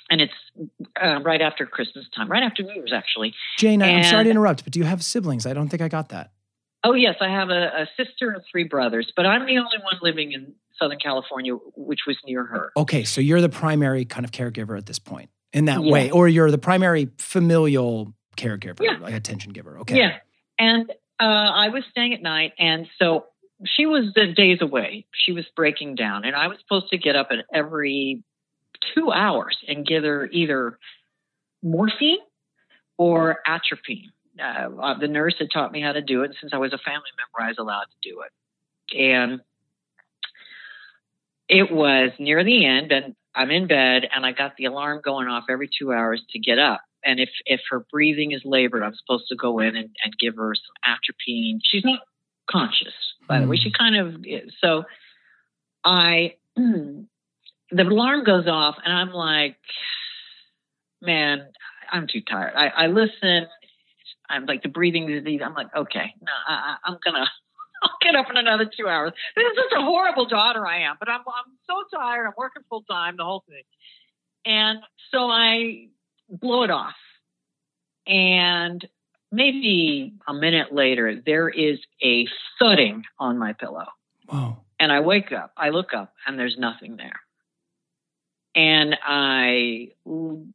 And 0.08 0.20
it's 0.20 0.70
uh, 1.02 1.18
right 1.24 1.40
after 1.40 1.66
Christmas 1.66 2.06
time, 2.14 2.30
right 2.30 2.44
after 2.44 2.62
New 2.62 2.74
Year's, 2.74 2.92
actually. 2.94 3.34
Jane, 3.58 3.82
and, 3.82 4.04
I'm 4.04 4.04
sorry 4.04 4.22
to 4.22 4.30
interrupt, 4.30 4.62
but 4.62 4.72
do 4.72 4.78
you 4.78 4.84
have 4.84 5.02
siblings? 5.02 5.46
I 5.46 5.52
don't 5.52 5.68
think 5.68 5.82
I 5.82 5.88
got 5.88 6.10
that. 6.10 6.30
Oh, 6.86 6.94
yes, 6.94 7.16
I 7.20 7.28
have 7.28 7.50
a, 7.50 7.82
a 7.82 7.88
sister 7.96 8.30
and 8.30 8.42
three 8.48 8.62
brothers, 8.62 9.12
but 9.16 9.26
I'm 9.26 9.44
the 9.44 9.58
only 9.58 9.78
one 9.82 9.98
living 10.02 10.30
in 10.30 10.54
Southern 10.78 10.98
California, 10.98 11.54
which 11.74 12.00
was 12.06 12.16
near 12.24 12.44
her. 12.44 12.70
Okay, 12.76 13.02
so 13.02 13.20
you're 13.20 13.40
the 13.40 13.48
primary 13.48 14.04
kind 14.04 14.24
of 14.24 14.30
caregiver 14.30 14.78
at 14.78 14.86
this 14.86 15.00
point 15.00 15.30
in 15.52 15.64
that 15.64 15.82
yeah. 15.82 15.90
way, 15.90 16.10
or 16.12 16.28
you're 16.28 16.50
the 16.52 16.58
primary 16.58 17.10
familial 17.18 18.14
caregiver, 18.36 18.82
yeah. 18.82 18.98
like 19.00 19.14
attention 19.14 19.52
giver. 19.52 19.80
Okay. 19.80 19.96
Yeah. 19.96 20.18
And 20.60 20.88
uh, 21.18 21.24
I 21.24 21.70
was 21.70 21.82
staying 21.90 22.14
at 22.14 22.22
night, 22.22 22.52
and 22.56 22.86
so 23.00 23.26
she 23.64 23.86
was 23.86 24.14
days 24.36 24.58
away. 24.60 25.06
She 25.12 25.32
was 25.32 25.44
breaking 25.56 25.96
down, 25.96 26.24
and 26.24 26.36
I 26.36 26.46
was 26.46 26.58
supposed 26.60 26.90
to 26.90 26.98
get 26.98 27.16
up 27.16 27.28
at 27.32 27.38
every 27.52 28.22
two 28.94 29.10
hours 29.10 29.56
and 29.66 29.84
give 29.84 30.04
her 30.04 30.28
either 30.30 30.78
morphine 31.64 32.18
or 32.96 33.38
atropine. 33.44 34.12
Uh, 34.40 34.80
uh, 34.80 34.98
the 34.98 35.08
nurse 35.08 35.34
had 35.38 35.50
taught 35.50 35.72
me 35.72 35.80
how 35.80 35.92
to 35.92 36.02
do 36.02 36.22
it. 36.22 36.32
Since 36.40 36.52
I 36.52 36.58
was 36.58 36.72
a 36.72 36.78
family 36.78 37.10
member, 37.16 37.44
I 37.44 37.48
was 37.48 37.58
allowed 37.58 37.84
to 37.84 38.10
do 38.10 38.22
it. 38.22 38.98
And 38.98 39.40
it 41.48 41.70
was 41.70 42.10
near 42.18 42.44
the 42.44 42.66
end, 42.66 42.92
and 42.92 43.14
I'm 43.34 43.50
in 43.50 43.66
bed, 43.66 44.08
and 44.14 44.24
I 44.26 44.32
got 44.32 44.56
the 44.56 44.64
alarm 44.64 45.00
going 45.04 45.28
off 45.28 45.44
every 45.48 45.68
two 45.68 45.92
hours 45.92 46.22
to 46.30 46.38
get 46.38 46.58
up. 46.58 46.80
And 47.04 47.20
if 47.20 47.30
if 47.44 47.60
her 47.70 47.84
breathing 47.92 48.32
is 48.32 48.42
labored, 48.44 48.82
I'm 48.82 48.94
supposed 48.94 49.28
to 49.28 49.36
go 49.36 49.60
in 49.60 49.76
and, 49.76 49.90
and 50.02 50.18
give 50.18 50.36
her 50.36 50.54
some 50.54 50.94
atropine. 50.94 51.60
She's 51.62 51.84
not 51.84 52.00
conscious, 52.50 52.94
by 53.28 53.40
the 53.40 53.46
way. 53.46 53.56
She 53.56 53.70
kind 53.70 53.96
of 53.96 54.24
is. 54.24 54.52
So 54.60 54.84
I 55.84 56.34
the 56.56 57.06
alarm 57.70 58.24
goes 58.24 58.46
off, 58.48 58.76
and 58.84 58.92
I'm 58.92 59.12
like, 59.12 59.56
man, 61.00 61.46
I'm 61.92 62.06
too 62.08 62.22
tired. 62.28 62.54
I, 62.56 62.68
I 62.68 62.86
listen. 62.88 63.46
I'm 64.28 64.46
like 64.46 64.62
the 64.62 64.68
breathing 64.68 65.06
disease. 65.06 65.40
I'm 65.44 65.54
like, 65.54 65.74
okay, 65.74 66.14
no, 66.20 66.32
I, 66.48 66.76
I'm 66.84 66.98
gonna, 67.04 67.26
I'll 67.82 67.96
get 68.02 68.14
up 68.14 68.30
in 68.30 68.36
another 68.36 68.64
two 68.64 68.88
hours. 68.88 69.12
This 69.34 69.44
is 69.44 69.56
such 69.56 69.78
a 69.78 69.82
horrible 69.82 70.26
daughter 70.26 70.66
I 70.66 70.82
am, 70.82 70.96
but 70.98 71.08
I'm, 71.08 71.20
I'm 71.20 71.52
so 71.66 71.96
tired. 71.96 72.26
I'm 72.26 72.34
working 72.36 72.62
full 72.68 72.82
time, 72.82 73.16
the 73.16 73.24
whole 73.24 73.44
thing, 73.48 73.62
and 74.44 74.80
so 75.10 75.30
I 75.30 75.88
blow 76.28 76.62
it 76.62 76.70
off, 76.70 76.94
and 78.06 78.86
maybe 79.32 80.14
a 80.26 80.34
minute 80.34 80.72
later, 80.72 81.20
there 81.24 81.48
is 81.48 81.78
a 82.02 82.26
thudding 82.58 83.04
on 83.18 83.38
my 83.38 83.52
pillow. 83.52 83.86
Wow. 84.28 84.58
And 84.78 84.92
I 84.92 85.00
wake 85.00 85.32
up, 85.32 85.52
I 85.56 85.70
look 85.70 85.94
up, 85.94 86.12
and 86.26 86.38
there's 86.38 86.56
nothing 86.58 86.96
there. 86.96 87.20
And 88.56 88.96
I 89.04 89.90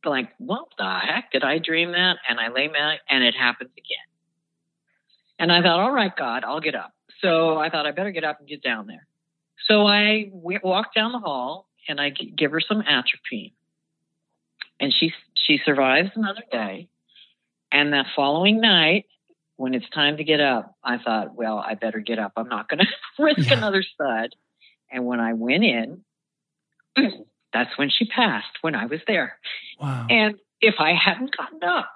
like, 0.04 0.30
what 0.40 0.70
the 0.78 1.00
heck 1.06 1.32
did 1.32 1.44
I 1.44 1.60
dream 1.60 1.92
that? 1.92 2.18
And 2.28 2.40
I 2.40 2.50
lay 2.50 2.68
back, 2.68 3.02
and 3.08 3.24
it 3.24 3.36
happens 3.36 3.70
again. 3.78 3.98
And 5.40 5.52
I 5.52 5.62
thought, 5.62 5.80
all 5.80 5.92
right, 5.92 6.16
God, 6.16 6.44
I'll 6.44 6.60
get 6.62 6.76
up. 6.76 6.94
So 7.22 7.58
I 7.60 7.70
thought 7.70 7.86
I 7.86 7.92
better 7.92 8.12
get 8.12 8.24
up 8.24 8.40
and 8.40 8.50
get 8.50 8.64
down 8.64 8.88
there. 8.88 9.06
So 9.68 9.86
I 9.86 10.32
w- 10.34 10.60
walk 10.64 10.96
down 10.96 11.12
the 11.12 11.20
hall 11.20 11.68
and 11.88 12.02
I 12.02 12.10
g- 12.10 12.34
give 12.36 12.52
her 12.52 12.60
some 12.62 12.82
atropine, 12.82 13.52
and 14.80 14.92
she 14.94 15.14
she 15.36 15.60
survives 15.64 16.10
another 16.16 16.44
day. 16.52 16.90
And 17.72 17.94
that 17.94 18.08
following 18.16 18.60
night, 18.62 19.06
when 19.58 19.74
it's 19.76 19.90
time 19.92 20.18
to 20.18 20.24
get 20.24 20.40
up, 20.42 20.76
I 20.84 20.98
thought, 20.98 21.36
well, 21.36 21.60
I 21.60 21.76
better 21.76 22.00
get 22.00 22.20
up. 22.20 22.34
I'm 22.36 22.50
not 22.50 22.68
going 22.68 22.80
to 23.18 23.24
risk 23.24 23.50
Yeah. 23.50 23.58
another 23.58 23.84
thud. 23.98 24.32
And 24.92 25.06
when 25.06 25.20
I 25.20 25.34
went 25.34 25.64
in, 25.64 26.04
that's 27.54 27.78
when 27.78 27.90
she 27.90 28.06
passed, 28.06 28.58
when 28.62 28.76
I 28.76 28.86
was 28.86 29.00
there. 29.08 29.38
Wow. 29.80 30.08
And 30.10 30.36
if 30.62 30.76
I 30.80 30.94
hadn't 30.94 31.36
gotten 31.36 31.64
up 31.64 31.94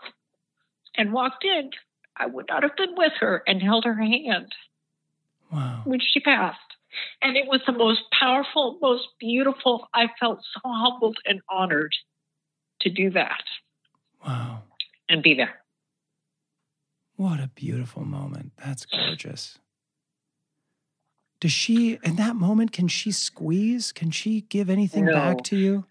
and 0.97 1.13
walked 1.13 1.45
in, 1.45 1.71
I 2.17 2.25
would 2.25 2.47
not 2.50 2.63
have 2.63 2.75
been 2.75 2.95
with 2.95 3.13
her 3.19 3.43
and 3.47 3.62
held 3.62 3.85
her 3.85 3.95
hand 3.95 4.53
wow. 5.51 5.81
when 5.85 6.00
she 6.00 6.19
passed. 6.19 6.59
And 7.21 7.35
it 7.35 7.47
was 7.47 7.62
the 7.65 7.74
most 7.74 8.01
powerful, 8.17 8.77
most 8.81 9.07
beautiful. 9.19 9.88
I 9.93 10.07
felt 10.19 10.39
so 10.53 10.62
humbled 10.63 11.17
and 11.25 11.41
honored 11.50 11.93
to 12.81 12.89
do 12.89 13.12
that 13.12 13.43
Wow. 14.25 14.63
and 15.09 15.21
be 15.21 15.33
there. 15.33 15.62
What 17.17 17.39
a 17.39 17.50
beautiful 17.53 18.03
moment. 18.03 18.53
That's 18.57 18.85
gorgeous. 18.85 19.59
Does 21.45 21.51
she, 21.51 21.99
in 22.03 22.15
that 22.15 22.35
moment, 22.35 22.71
can 22.71 22.87
she 22.87 23.11
squeeze? 23.11 23.91
Can 23.91 24.09
she 24.09 24.41
give 24.41 24.67
anything 24.67 25.05
No. 25.05 25.13
back 25.13 25.43
to 25.43 25.55
you? 25.55 25.85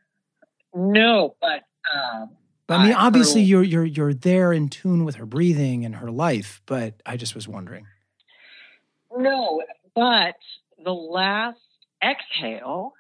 No, 0.75 1.37
but 1.41 1.63
um, 1.95 2.31
I 2.69 2.83
mean, 2.83 2.93
I- 2.93 3.07
obviously, 3.07 3.43
her- 3.43 3.47
you're 3.47 3.63
you're 3.63 3.85
you're 3.85 4.15
there 4.15 4.53
in 4.53 4.69
tune 4.69 5.05
with 5.05 5.15
her 5.15 5.27
breathing 5.27 5.85
and 5.85 5.95
her 5.95 6.11
life, 6.11 6.61
but 6.67 6.95
I 7.07 7.17
just 7.17 7.37
was 7.37 7.47
wondering. 7.47 7.87
no, 9.17 9.63
but 9.95 10.35
the 10.83 10.93
last 10.93 11.61
exhale 12.03 12.95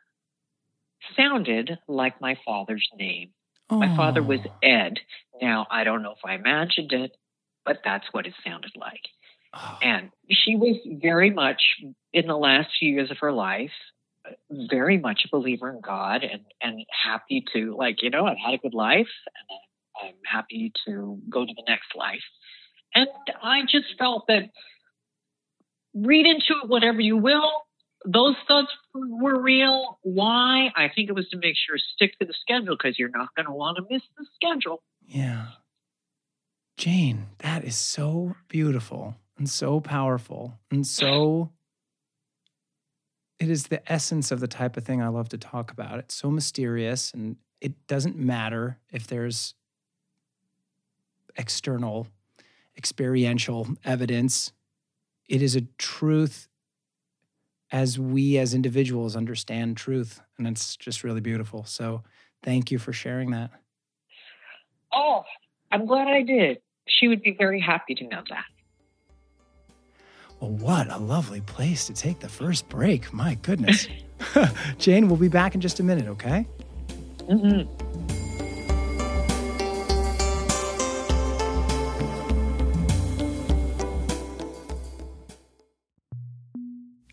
sounded 1.17 1.77
like 1.89 2.21
my 2.21 2.37
father's 2.47 2.89
name. 2.97 3.31
My 3.69 3.97
father 3.97 4.23
was 4.23 4.39
Oh. 4.47 4.53
Ed. 4.63 5.01
Now, 5.43 5.67
I 5.73 5.83
don't 5.83 6.03
know 6.05 6.13
if 6.13 6.25
I 6.25 6.35
imagined 6.35 6.93
it, 6.93 7.17
but 7.65 7.81
that's 7.85 8.07
what 8.13 8.27
it 8.29 8.35
sounded 8.45 8.71
like. 8.77 9.09
And 9.83 10.11
she 10.31 10.57
was 10.57 10.77
very 11.03 11.31
much, 11.31 11.63
in 12.13 12.27
the 12.27 12.37
last 12.37 12.71
few 12.79 12.93
years 12.93 13.11
of 13.11 13.19
her 13.21 13.33
life, 13.33 13.73
very 14.51 14.99
much 14.99 15.23
a 15.25 15.37
believer 15.37 15.71
in 15.71 15.81
God 15.81 16.23
and, 16.25 16.43
and 16.63 16.85
happy 17.05 17.45
to, 17.55 17.77
like, 17.77 18.03
you 18.03 18.11
know, 18.11 18.27
I've 18.27 18.39
had 18.39 18.55
a 18.55 18.59
good 18.59 18.75
life 18.75 19.09
and 19.27 19.59
I'm, 20.03 20.09
I'm 20.09 20.15
happy 20.25 20.73
to 20.87 21.19
go 21.29 21.45
to 21.45 21.53
the 21.55 21.65
next 21.69 21.95
life. 21.95 22.23
And 22.95 23.09
I 23.43 23.63
just 23.63 23.87
felt 23.99 24.25
that 24.29 24.51
read 25.95 26.27
into 26.27 26.63
it 26.63 26.69
whatever 26.69 27.01
you 27.01 27.17
will. 27.17 27.51
Those 28.07 28.37
thoughts 28.47 28.69
were 28.95 29.41
real. 29.41 29.99
Why? 30.03 30.71
I 30.77 30.91
think 30.95 31.09
it 31.09 31.15
was 31.15 31.29
to 31.31 31.39
make 31.39 31.57
sure 31.57 31.77
stick 31.95 32.19
to 32.19 32.27
the 32.27 32.35
schedule 32.41 32.77
because 32.77 32.99
you're 32.99 33.11
not 33.11 33.29
going 33.35 33.47
to 33.47 33.53
want 33.53 33.79
to 33.79 33.85
miss 33.91 34.03
the 34.17 34.27
schedule. 34.35 34.83
yeah. 35.07 35.47
Jane, 36.77 37.29
that 37.39 37.65
is 37.65 37.77
so 37.77 38.35
beautiful 38.49 39.15
and 39.39 39.49
so 39.49 39.81
powerful 39.81 40.59
and 40.71 40.87
so. 40.87 41.51
It 43.41 43.51
is 43.51 43.65
the 43.65 43.93
essence 43.93 44.31
of 44.31 44.41
the 44.41 44.47
type 44.47 44.77
of 44.77 44.85
thing 44.85 45.03
I 45.03 45.09
love 45.09 45.29
to 45.31 45.39
talk 45.39 45.73
about. 45.73 45.99
It's 45.99 46.15
so 46.15 46.31
mysterious 46.31 47.13
and 47.13 47.37
it 47.61 47.87
doesn't 47.89 48.17
matter 48.17 48.79
if 48.93 49.07
there's 49.07 49.55
external, 51.37 52.07
experiential 52.77 53.69
evidence. 53.85 54.53
It 55.29 55.43
is 55.43 55.57
a 55.57 55.63
truth 55.79 56.49
as 57.73 57.99
we 57.99 58.39
as 58.39 58.55
individuals 58.55 59.17
understand 59.17 59.77
truth. 59.77 60.21
And 60.39 60.47
it's 60.47 60.77
just 60.77 61.03
really 61.03 61.21
beautiful. 61.21 61.65
So 61.65 62.03
thank 62.43 62.71
you 62.71 62.79
for 62.79 62.93
sharing 62.93 63.33
that. 63.33 63.51
Oh, 64.93 65.25
I'm 65.73 65.87
glad 65.87 66.07
I 66.07 66.23
did. 66.23 66.59
She 66.87 67.09
would 67.09 67.23
be 67.23 67.35
very 67.37 67.61
happy 67.61 67.95
to 67.97 68.07
know 68.07 68.23
that. 68.31 68.45
Well, 70.45 70.53
what 70.53 70.93
a 70.93 70.99
lovely 70.99 71.41
place 71.41 71.87
to 71.87 71.95
take 71.95 72.21
the 72.21 72.29
first 72.29 72.69
break. 72.69 73.15
My 73.15 73.37
goodness. 73.37 73.89
Jane, 74.79 75.09
we'll 75.09 75.17
be 75.17 75.29
back 75.29 75.55
in 75.55 75.63
just 75.63 75.81
a 75.81 75.83
minute, 75.83 76.07
okay? 76.07 76.47
Mm-hmm. 77.21 77.63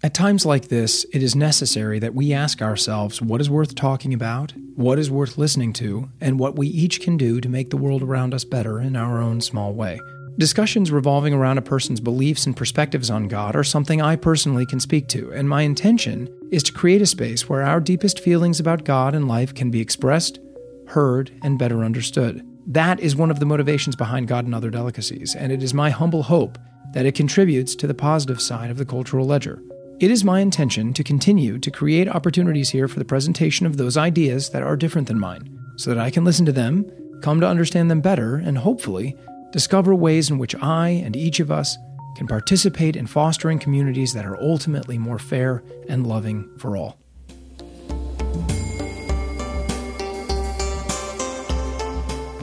At 0.04 0.14
times 0.14 0.46
like 0.46 0.68
this, 0.68 1.06
it 1.14 1.24
is 1.24 1.34
necessary 1.34 2.00
that 2.00 2.14
we 2.14 2.34
ask 2.34 2.62
ourselves 2.62 3.22
what 3.22 3.40
is 3.40 3.50
worth 3.50 3.76
talking 3.76 4.14
about, 4.14 4.54
what 4.76 5.00
is 5.00 5.10
worth 5.10 5.38
listening 5.38 5.72
to, 5.74 6.10
and 6.20 6.38
what 6.38 6.58
we 6.58 6.68
each 6.68 7.00
can 7.00 7.16
do 7.16 7.40
to 7.40 7.48
make 7.48 7.70
the 7.70 7.78
world 7.78 8.04
around 8.04 8.34
us 8.34 8.44
better 8.44 8.82
in 8.82 8.98
our 8.98 9.22
own 9.22 9.40
small 9.40 9.74
way. 9.74 10.02
Discussions 10.38 10.92
revolving 10.92 11.34
around 11.34 11.58
a 11.58 11.62
person's 11.62 12.00
beliefs 12.00 12.46
and 12.46 12.56
perspectives 12.56 13.10
on 13.10 13.28
God 13.28 13.56
are 13.56 13.66
something 13.66 14.02
I 14.02 14.16
personally 14.16 14.66
can 14.66 14.80
speak 14.80 15.08
to, 15.10 15.32
and 15.34 15.48
my 15.48 15.62
intention 15.62 16.30
is 16.52 16.64
to 16.64 16.72
create 16.72 17.02
a 17.02 17.06
space 17.06 17.50
where 17.50 17.64
our 17.64 17.82
deepest 17.82 18.22
feelings 18.22 18.60
about 18.60 18.86
God 18.86 19.14
and 19.14 19.28
life 19.28 19.54
can 19.54 19.70
be 19.70 19.82
expressed, 19.82 20.40
heard, 20.88 21.32
and 21.44 21.60
better 21.60 21.84
understood. 21.84 22.48
That 22.66 23.02
is 23.02 23.16
one 23.16 23.30
of 23.30 23.40
the 23.40 23.46
motivations 23.46 23.96
behind 23.96 24.30
God 24.30 24.46
and 24.46 24.56
Other 24.56 24.70
Delicacies, 24.70 25.36
and 25.36 25.52
it 25.52 25.62
is 25.62 25.74
my 25.74 25.90
humble 25.90 26.24
hope 26.24 26.58
that 26.94 27.06
it 27.06 27.16
contributes 27.16 27.76
to 27.76 27.86
the 27.86 27.94
positive 27.94 28.42
side 28.42 28.72
of 28.72 28.78
the 28.78 28.86
cultural 28.86 29.26
ledger. 29.26 29.62
It 30.00 30.12
is 30.12 30.24
my 30.24 30.40
intention 30.40 30.94
to 30.94 31.04
continue 31.04 31.60
to 31.60 31.72
create 31.72 32.08
opportunities 32.08 32.70
here 32.70 32.88
for 32.88 33.00
the 33.00 33.06
presentation 33.06 33.66
of 33.66 33.78
those 33.78 33.98
ideas 33.98 34.50
that 34.52 34.64
are 34.64 34.78
different 34.78 35.08
than 35.10 35.20
mine, 35.20 35.60
so 35.76 35.94
that 35.94 36.00
I 36.00 36.10
can 36.10 36.24
listen 36.24 36.46
to 36.46 36.52
them, 36.52 36.90
come 37.22 37.42
to 37.42 37.48
understand 37.48 37.92
them 37.92 38.02
better, 38.02 38.38
and 38.38 38.58
hopefully 38.58 39.16
discover 39.52 39.94
ways 39.94 40.30
in 40.30 40.38
which 40.38 40.56
I 40.56 40.90
and 40.90 41.16
each 41.16 41.40
of 41.40 41.52
us 41.52 41.78
can 42.16 42.28
participate 42.28 42.96
in 42.96 43.08
fostering 43.08 43.60
communities 43.60 44.14
that 44.14 44.26
are 44.26 44.40
ultimately 44.42 44.98
more 44.98 45.20
fair 45.20 45.64
and 45.88 46.06
loving 46.08 46.50
for 46.58 46.78
all. 46.78 46.98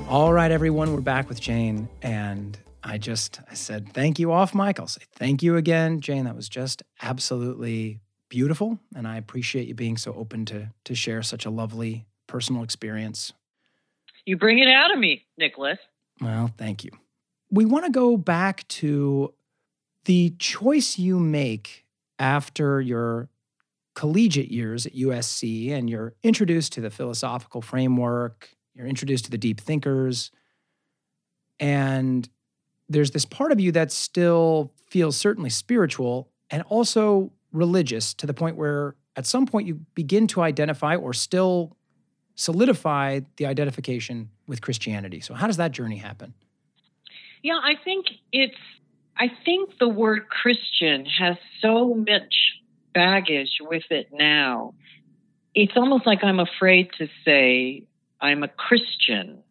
All 0.08 0.32
right, 0.32 0.50
everyone, 0.50 0.94
we're 0.94 1.02
back 1.02 1.28
with 1.28 1.38
Jane. 1.38 1.88
And 2.00 2.58
I 2.82 2.96
just 2.96 3.40
I 3.50 3.54
said 3.54 3.92
thank 3.92 4.18
you 4.18 4.32
off, 4.32 4.54
mic. 4.54 4.80
I'll 4.80 4.86
say 4.86 5.02
thank 5.14 5.42
you 5.42 5.56
again, 5.56 6.00
Jane. 6.00 6.24
That 6.24 6.34
was 6.34 6.48
just 6.48 6.82
absolutely 7.02 8.00
beautiful. 8.30 8.78
And 8.94 9.06
I 9.06 9.18
appreciate 9.18 9.68
you 9.68 9.74
being 9.74 9.98
so 9.98 10.14
open 10.14 10.46
to 10.46 10.70
to 10.84 10.94
share 10.94 11.22
such 11.22 11.44
a 11.44 11.50
lovely 11.50 12.06
personal 12.26 12.62
experience. 12.62 13.32
You 14.24 14.36
bring 14.38 14.58
it 14.58 14.68
out 14.68 14.92
of 14.92 14.98
me, 14.98 15.26
Nicholas. 15.36 15.78
Well, 16.20 16.50
thank 16.56 16.84
you. 16.84 16.90
We 17.50 17.64
want 17.64 17.84
to 17.86 17.90
go 17.90 18.16
back 18.16 18.66
to 18.68 19.32
the 20.04 20.34
choice 20.38 20.98
you 20.98 21.18
make 21.18 21.86
after 22.18 22.80
your 22.80 23.28
collegiate 23.94 24.50
years 24.50 24.86
at 24.86 24.94
USC 24.94 25.70
and 25.70 25.88
you're 25.90 26.14
introduced 26.22 26.72
to 26.74 26.80
the 26.80 26.90
philosophical 26.90 27.62
framework, 27.62 28.50
you're 28.74 28.86
introduced 28.86 29.24
to 29.26 29.30
the 29.30 29.38
deep 29.38 29.60
thinkers, 29.60 30.30
And 31.58 32.28
there's 32.88 33.10
this 33.10 33.24
part 33.24 33.52
of 33.52 33.60
you 33.60 33.72
that 33.72 33.90
still 33.92 34.72
feels 34.86 35.16
certainly 35.16 35.50
spiritual 35.50 36.30
and 36.50 36.62
also 36.64 37.32
religious 37.52 38.14
to 38.14 38.26
the 38.26 38.34
point 38.34 38.56
where 38.56 38.94
at 39.16 39.26
some 39.26 39.46
point 39.46 39.66
you 39.66 39.80
begin 39.94 40.26
to 40.28 40.42
identify 40.42 40.94
or 40.94 41.12
still 41.12 41.76
solidify 42.36 43.20
the 43.36 43.46
identification 43.46 44.30
with 44.48 44.60
Christianity. 44.60 45.20
So, 45.20 45.34
how 45.34 45.46
does 45.46 45.58
that 45.58 45.70
journey 45.70 45.98
happen? 45.98 46.34
Yeah, 47.42 47.60
I 47.62 47.74
think 47.84 48.06
it's, 48.32 48.56
I 49.16 49.30
think 49.44 49.78
the 49.78 49.88
word 49.88 50.28
Christian 50.28 51.06
has 51.06 51.36
so 51.62 51.94
much 51.94 52.34
baggage 52.94 53.58
with 53.60 53.84
it 53.90 54.08
now. 54.12 54.74
It's 55.54 55.74
almost 55.76 56.06
like 56.06 56.24
I'm 56.24 56.40
afraid 56.40 56.90
to 56.98 57.08
say 57.24 57.84
I'm 58.20 58.42
a 58.42 58.48
Christian. 58.48 59.42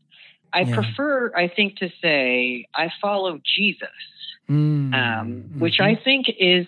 I 0.51 0.61
yeah. 0.61 0.75
prefer, 0.75 1.31
I 1.35 1.47
think, 1.47 1.77
to 1.77 1.89
say 2.01 2.67
I 2.73 2.91
follow 3.01 3.39
Jesus, 3.55 3.89
mm. 4.49 4.93
um, 4.93 5.59
which 5.59 5.75
mm-hmm. 5.75 5.97
I 5.97 6.03
think 6.03 6.27
is 6.39 6.67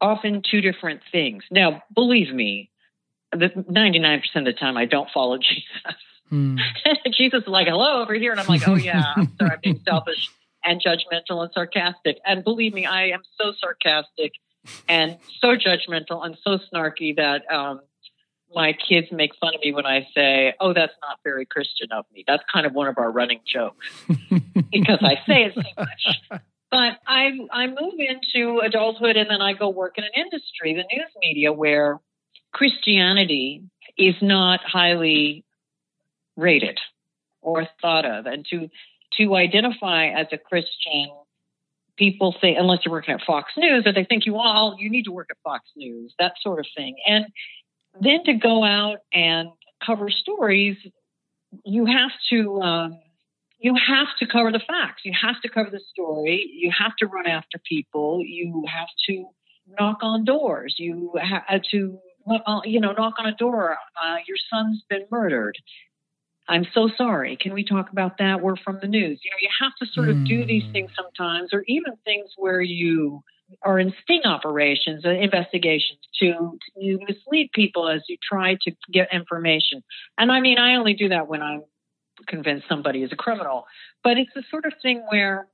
often 0.00 0.42
two 0.48 0.60
different 0.60 1.00
things. 1.10 1.44
Now, 1.50 1.82
believe 1.94 2.32
me, 2.32 2.70
the 3.32 3.48
99% 3.48 4.20
of 4.36 4.44
the 4.44 4.52
time 4.52 4.76
I 4.76 4.86
don't 4.86 5.08
follow 5.12 5.38
Jesus. 5.38 5.98
Mm. 6.32 6.58
Jesus 7.16 7.42
is 7.42 7.48
like, 7.48 7.68
hello 7.68 8.02
over 8.02 8.12
here. 8.12 8.32
And 8.32 8.40
I'm 8.40 8.46
like, 8.46 8.68
oh, 8.68 8.74
yeah, 8.74 9.14
I'm 9.16 9.32
sorry, 9.38 9.52
I'm 9.52 9.60
being 9.62 9.80
selfish 9.82 10.28
and 10.62 10.80
judgmental 10.80 11.42
and 11.42 11.50
sarcastic. 11.54 12.18
And 12.24 12.44
believe 12.44 12.74
me, 12.74 12.84
I 12.84 13.08
am 13.08 13.22
so 13.40 13.52
sarcastic 13.58 14.32
and 14.88 15.18
so 15.40 15.56
judgmental 15.56 16.24
and 16.24 16.36
so 16.42 16.58
snarky 16.70 17.16
that 17.16 17.50
um, 17.50 17.80
my 18.54 18.72
kids 18.72 19.08
make 19.10 19.32
fun 19.40 19.54
of 19.54 19.60
me 19.60 19.72
when 19.72 19.86
I 19.86 20.06
say, 20.14 20.54
"Oh, 20.60 20.72
that's 20.72 20.92
not 21.02 21.18
very 21.24 21.46
Christian 21.46 21.88
of 21.92 22.04
me." 22.12 22.24
That's 22.26 22.42
kind 22.52 22.66
of 22.66 22.72
one 22.72 22.88
of 22.88 22.98
our 22.98 23.10
running 23.10 23.40
jokes 23.46 23.86
because 24.70 24.98
I 25.02 25.16
say 25.26 25.44
it 25.44 25.54
so 25.54 25.62
much. 25.78 26.42
But 26.70 26.98
I 27.06 27.30
I 27.50 27.66
move 27.66 27.94
into 27.98 28.60
adulthood 28.60 29.16
and 29.16 29.30
then 29.30 29.40
I 29.40 29.54
go 29.54 29.68
work 29.70 29.96
in 29.98 30.04
an 30.04 30.10
industry, 30.14 30.74
the 30.74 30.84
news 30.94 31.10
media, 31.20 31.52
where 31.52 32.00
Christianity 32.52 33.62
is 33.96 34.14
not 34.22 34.60
highly 34.60 35.44
rated 36.38 36.78
or 37.42 37.66
thought 37.82 38.06
of, 38.06 38.24
and 38.26 38.46
to 38.50 38.68
to 39.18 39.34
identify 39.34 40.06
as 40.06 40.28
a 40.32 40.38
Christian 40.38 41.10
people 41.96 42.34
say, 42.40 42.54
unless 42.54 42.78
you're 42.84 42.92
working 42.92 43.14
at 43.14 43.20
Fox 43.26 43.52
News, 43.56 43.84
that 43.84 43.94
they 43.94 44.04
think 44.04 44.24
you 44.24 44.36
all 44.36 44.76
you 44.78 44.88
need 44.88 45.04
to 45.04 45.12
work 45.12 45.28
at 45.30 45.36
Fox 45.44 45.64
News, 45.76 46.14
that 46.18 46.32
sort 46.40 46.60
of 46.60 46.66
thing. 46.76 46.96
And 47.06 47.26
then 48.00 48.24
to 48.24 48.34
go 48.34 48.64
out 48.64 48.98
and 49.12 49.48
cover 49.84 50.08
stories, 50.08 50.76
you 51.64 51.86
have 51.86 52.12
to 52.30 52.60
um, 52.62 52.98
you 53.58 53.74
have 53.74 54.08
to 54.20 54.26
cover 54.26 54.52
the 54.52 54.60
facts. 54.60 55.02
You 55.04 55.12
have 55.20 55.40
to 55.42 55.48
cover 55.48 55.70
the 55.70 55.80
story. 55.90 56.48
You 56.54 56.70
have 56.78 56.94
to 57.00 57.06
run 57.06 57.26
after 57.26 57.58
people. 57.68 58.22
You 58.24 58.64
have 58.72 58.88
to 59.08 59.26
knock 59.78 59.98
on 60.02 60.24
doors. 60.24 60.76
You 60.78 61.12
have 61.20 61.62
to 61.72 61.98
uh, 62.46 62.60
you 62.64 62.80
know 62.80 62.92
knock 62.92 63.14
on 63.18 63.26
a 63.26 63.34
door. 63.34 63.76
Uh, 64.02 64.16
your 64.26 64.36
son's 64.50 64.82
been 64.88 65.06
murdered. 65.10 65.56
I'm 66.48 66.66
so 66.72 66.88
sorry. 66.96 67.36
Can 67.36 67.52
we 67.52 67.64
talk 67.64 67.90
about 67.92 68.18
that? 68.18 68.40
We're 68.40 68.56
from 68.56 68.78
the 68.80 68.88
news. 68.88 69.20
You 69.22 69.30
know, 69.30 69.36
you 69.40 69.48
have 69.60 69.72
to 69.80 69.86
sort 69.92 70.08
of 70.08 70.24
do 70.24 70.46
these 70.46 70.64
hmm. 70.64 70.72
things 70.72 70.90
sometimes, 70.96 71.50
or 71.52 71.62
even 71.66 71.94
things 72.04 72.30
where 72.36 72.60
you 72.60 73.22
are 73.62 73.78
in 73.78 73.92
sting 74.02 74.22
operations, 74.24 75.04
and 75.04 75.22
investigations 75.22 76.00
to, 76.20 76.58
to 76.80 76.98
mislead 77.06 77.50
people 77.52 77.88
as 77.88 78.02
you 78.08 78.16
try 78.22 78.56
to 78.62 78.72
get 78.92 79.08
information. 79.12 79.82
And 80.18 80.30
I 80.30 80.40
mean, 80.40 80.58
I 80.58 80.76
only 80.76 80.94
do 80.94 81.08
that 81.10 81.28
when 81.28 81.42
I'm 81.42 81.62
convinced 82.26 82.66
somebody 82.68 83.02
is 83.02 83.12
a 83.12 83.16
criminal. 83.16 83.64
But 84.02 84.18
it's 84.18 84.30
the 84.34 84.42
sort 84.50 84.64
of 84.64 84.72
thing 84.82 85.04
where 85.08 85.48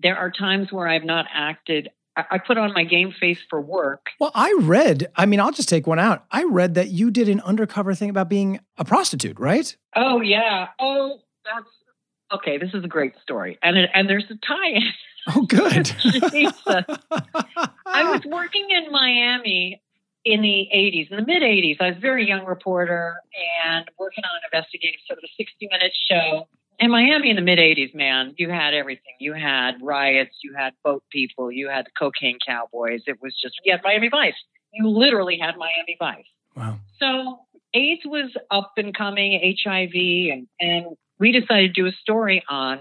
there 0.00 0.16
are 0.16 0.30
times 0.30 0.72
where 0.72 0.88
I've 0.88 1.04
not 1.04 1.26
acted. 1.32 1.90
I 2.16 2.38
put 2.38 2.58
on 2.58 2.72
my 2.72 2.84
game 2.84 3.12
face 3.18 3.38
for 3.48 3.60
work. 3.60 4.06
Well, 4.18 4.32
I 4.34 4.54
read, 4.60 5.10
I 5.16 5.26
mean, 5.26 5.40
I'll 5.40 5.52
just 5.52 5.68
take 5.68 5.86
one 5.86 5.98
out. 5.98 6.24
I 6.30 6.44
read 6.44 6.74
that 6.74 6.88
you 6.88 7.10
did 7.10 7.28
an 7.28 7.40
undercover 7.40 7.94
thing 7.94 8.10
about 8.10 8.28
being 8.28 8.60
a 8.76 8.84
prostitute, 8.84 9.38
right? 9.38 9.74
Oh, 9.94 10.20
yeah. 10.20 10.68
Oh, 10.78 11.20
that's 11.44 11.68
okay. 12.32 12.58
This 12.58 12.74
is 12.74 12.84
a 12.84 12.88
great 12.88 13.14
story. 13.22 13.58
And, 13.62 13.78
it, 13.78 13.90
and 13.94 14.08
there's 14.08 14.24
a 14.30 14.34
tie 14.46 14.70
in. 14.70 14.82
Oh, 15.34 15.42
good. 15.42 15.92
I 17.86 18.10
was 18.10 18.22
working 18.26 18.66
in 18.70 18.90
Miami 18.90 19.82
in 20.24 20.42
the 20.42 20.68
80s, 20.74 21.10
in 21.10 21.16
the 21.16 21.26
mid 21.26 21.42
80s. 21.42 21.76
I 21.80 21.88
was 21.88 21.96
a 21.96 22.00
very 22.00 22.26
young 22.26 22.44
reporter 22.44 23.16
and 23.64 23.88
working 23.98 24.24
on 24.24 24.30
an 24.36 24.42
investigative 24.52 25.00
sort 25.06 25.18
of 25.18 25.24
a 25.24 25.32
60 25.36 25.68
minute 25.70 25.92
show. 26.10 26.48
In 26.80 26.90
Miami 26.90 27.28
in 27.28 27.36
the 27.36 27.42
mid 27.42 27.58
80s, 27.58 27.94
man, 27.94 28.34
you 28.38 28.48
had 28.48 28.72
everything. 28.72 29.12
You 29.20 29.34
had 29.34 29.72
riots, 29.82 30.36
you 30.42 30.54
had 30.56 30.72
boat 30.82 31.04
people, 31.12 31.52
you 31.52 31.68
had 31.68 31.84
the 31.86 31.90
cocaine 31.98 32.38
cowboys. 32.44 33.02
It 33.06 33.18
was 33.20 33.34
just, 33.40 33.54
you 33.64 33.72
had 33.72 33.82
Miami 33.84 34.08
Vice. 34.08 34.34
You 34.72 34.88
literally 34.88 35.38
had 35.38 35.56
Miami 35.58 35.96
Vice. 35.98 36.24
Wow. 36.56 36.78
So 36.98 37.40
AIDS 37.74 38.02
was 38.06 38.30
up 38.50 38.72
and 38.76 38.96
coming, 38.96 39.56
HIV, 39.64 39.92
and, 40.32 40.48
and 40.58 40.96
we 41.18 41.32
decided 41.32 41.74
to 41.74 41.82
do 41.82 41.86
a 41.86 41.92
story 41.92 42.42
on 42.48 42.80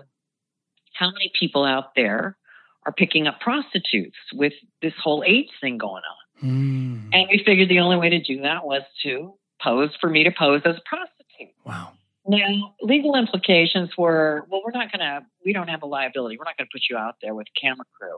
how 0.93 1.11
many 1.11 1.31
people 1.37 1.65
out 1.65 1.95
there 1.95 2.37
are 2.85 2.93
picking 2.93 3.27
up 3.27 3.39
prostitutes 3.41 4.17
with 4.33 4.53
this 4.81 4.93
whole 5.01 5.23
AIDS 5.25 5.51
thing 5.61 5.77
going 5.77 6.03
on. 6.03 6.49
Mm. 6.49 7.09
And 7.11 7.27
we 7.29 7.43
figured 7.45 7.69
the 7.69 7.79
only 7.79 7.97
way 7.97 8.09
to 8.09 8.21
do 8.21 8.41
that 8.41 8.65
was 8.65 8.83
to 9.03 9.33
pose 9.61 9.91
for 9.99 10.09
me 10.09 10.23
to 10.23 10.31
pose 10.31 10.61
as 10.65 10.75
a 10.77 10.81
prostitute. 10.85 11.53
Wow. 11.65 11.91
Now, 12.29 12.75
legal 12.79 13.15
implications 13.15 13.89
were 13.97 14.45
well, 14.49 14.61
we're 14.63 14.71
not 14.71 14.91
going 14.91 14.99
to, 14.99 15.25
we 15.43 15.51
don't 15.51 15.67
have 15.67 15.81
a 15.81 15.87
liability. 15.87 16.37
We're 16.37 16.43
not 16.43 16.57
going 16.57 16.67
to 16.67 16.71
put 16.71 16.83
you 16.87 16.95
out 16.95 17.15
there 17.23 17.33
with 17.33 17.47
camera 17.59 17.85
crew. 17.99 18.17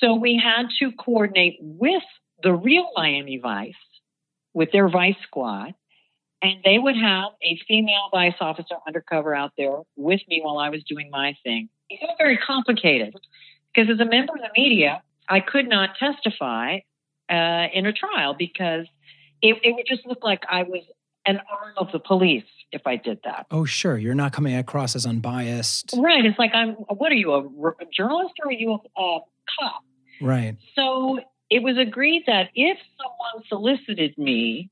So 0.00 0.16
we 0.16 0.40
had 0.42 0.66
to 0.80 0.90
coordinate 0.96 1.58
with 1.60 2.02
the 2.42 2.52
real 2.52 2.88
Miami 2.96 3.38
Vice, 3.38 3.74
with 4.52 4.72
their 4.72 4.88
Vice 4.88 5.14
squad, 5.22 5.74
and 6.42 6.54
they 6.64 6.76
would 6.78 6.96
have 6.96 7.30
a 7.40 7.56
female 7.68 8.08
Vice 8.10 8.34
officer 8.40 8.74
undercover 8.84 9.32
out 9.32 9.52
there 9.56 9.78
with 9.94 10.22
me 10.26 10.40
while 10.42 10.58
I 10.58 10.70
was 10.70 10.82
doing 10.82 11.08
my 11.12 11.36
thing. 11.44 11.68
It 11.88 12.00
got 12.04 12.16
very 12.18 12.36
complicated 12.36 13.14
because 13.72 13.88
as 13.92 14.00
a 14.00 14.10
member 14.10 14.32
of 14.32 14.40
the 14.40 14.60
media, 14.60 15.04
I 15.28 15.38
could 15.38 15.68
not 15.68 15.90
testify 16.00 16.78
uh, 17.30 17.66
in 17.72 17.86
a 17.86 17.92
trial 17.92 18.34
because 18.36 18.86
it, 19.40 19.56
it 19.62 19.76
would 19.76 19.86
just 19.86 20.04
look 20.04 20.24
like 20.24 20.42
I 20.50 20.64
was 20.64 20.82
an 21.26 21.38
arm 21.50 21.74
of 21.76 21.92
the 21.92 21.98
police 21.98 22.44
if 22.72 22.82
I 22.86 22.96
did 22.96 23.20
that. 23.24 23.46
Oh, 23.50 23.64
sure. 23.64 23.98
You're 23.98 24.14
not 24.14 24.32
coming 24.32 24.54
across 24.54 24.94
as 24.94 25.06
unbiased. 25.06 25.94
Right. 25.98 26.24
It's 26.24 26.38
like, 26.38 26.52
I'm, 26.54 26.72
what 26.72 27.10
are 27.12 27.16
you, 27.16 27.32
a, 27.32 27.40
a 27.40 27.86
journalist 27.92 28.34
or 28.42 28.48
are 28.48 28.52
you 28.52 28.72
a, 28.72 29.00
a 29.00 29.20
cop? 29.58 29.84
Right. 30.20 30.56
So 30.76 31.18
it 31.50 31.62
was 31.62 31.76
agreed 31.78 32.24
that 32.26 32.50
if 32.54 32.78
someone 32.96 33.44
solicited 33.48 34.16
me, 34.16 34.70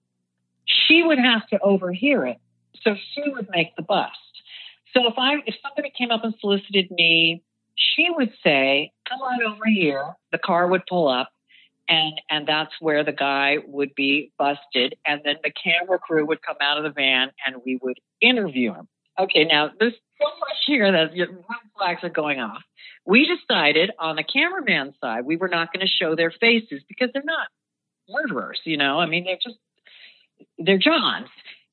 she 0.64 1.02
would 1.02 1.18
have 1.18 1.46
to 1.48 1.58
overhear 1.60 2.24
it. 2.26 2.38
So 2.82 2.94
she 2.94 3.22
would 3.30 3.48
make 3.50 3.74
the 3.76 3.82
bust. 3.82 4.14
So 4.94 5.06
if 5.08 5.14
I 5.18 5.34
if 5.46 5.56
somebody 5.62 5.92
came 5.96 6.10
up 6.10 6.24
and 6.24 6.34
solicited 6.40 6.90
me, 6.90 7.42
she 7.74 8.06
would 8.08 8.32
say, 8.42 8.92
"Come 9.08 9.20
on 9.20 9.42
over 9.42 9.64
here." 9.66 10.14
The 10.32 10.38
car 10.38 10.66
would 10.66 10.86
pull 10.88 11.08
up, 11.08 11.30
and 11.88 12.20
and 12.30 12.46
that's 12.46 12.72
where 12.80 13.04
the 13.04 13.12
guy 13.12 13.56
would 13.66 13.94
be 13.94 14.32
busted, 14.38 14.96
and 15.06 15.20
then 15.24 15.36
the 15.42 15.50
camera 15.50 15.98
crew 15.98 16.26
would 16.26 16.42
come 16.42 16.56
out 16.60 16.78
of 16.78 16.84
the 16.84 16.90
van, 16.90 17.30
and 17.46 17.56
we 17.64 17.78
would 17.82 17.98
interview 18.20 18.74
him. 18.74 18.88
Okay, 19.18 19.44
now 19.44 19.70
there's 19.78 19.94
so 20.20 20.28
much 20.40 20.58
here 20.66 20.92
that 20.92 21.10
red 21.16 21.28
flags 21.76 22.04
are 22.04 22.08
going 22.08 22.40
off. 22.40 22.62
We 23.04 23.26
decided 23.26 23.90
on 23.98 24.16
the 24.16 24.24
cameraman 24.24 24.94
side 25.00 25.24
we 25.24 25.36
were 25.36 25.48
not 25.48 25.72
going 25.72 25.84
to 25.84 25.90
show 25.90 26.14
their 26.14 26.30
faces 26.30 26.82
because 26.88 27.10
they're 27.12 27.22
not 27.24 27.48
murderers, 28.08 28.60
you 28.64 28.76
know. 28.76 28.98
I 28.98 29.06
mean, 29.06 29.24
they're 29.24 29.38
just 29.42 29.58
they're 30.58 30.78
Johns. 30.78 31.28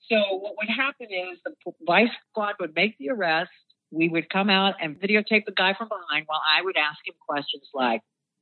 So 0.10 0.38
what 0.38 0.54
would 0.58 0.70
happen 0.70 1.08
is 1.10 1.40
the 1.44 1.72
vice 1.86 2.10
squad 2.30 2.56
would 2.60 2.76
make 2.76 2.98
the 2.98 3.10
arrest. 3.10 3.52
We 3.92 4.10
would 4.10 4.30
come 4.30 4.50
out 4.50 4.76
and 4.82 5.00
videotape 5.00 5.46
the 5.46 5.54
guy 5.56 5.74
from 5.74 5.90
behind 5.90 6.26
while 6.28 6.42
I 6.46 6.62
would 6.62 6.78
ask 6.78 7.00
him 7.06 7.16
questions 7.28 7.68
like, 7.74 8.02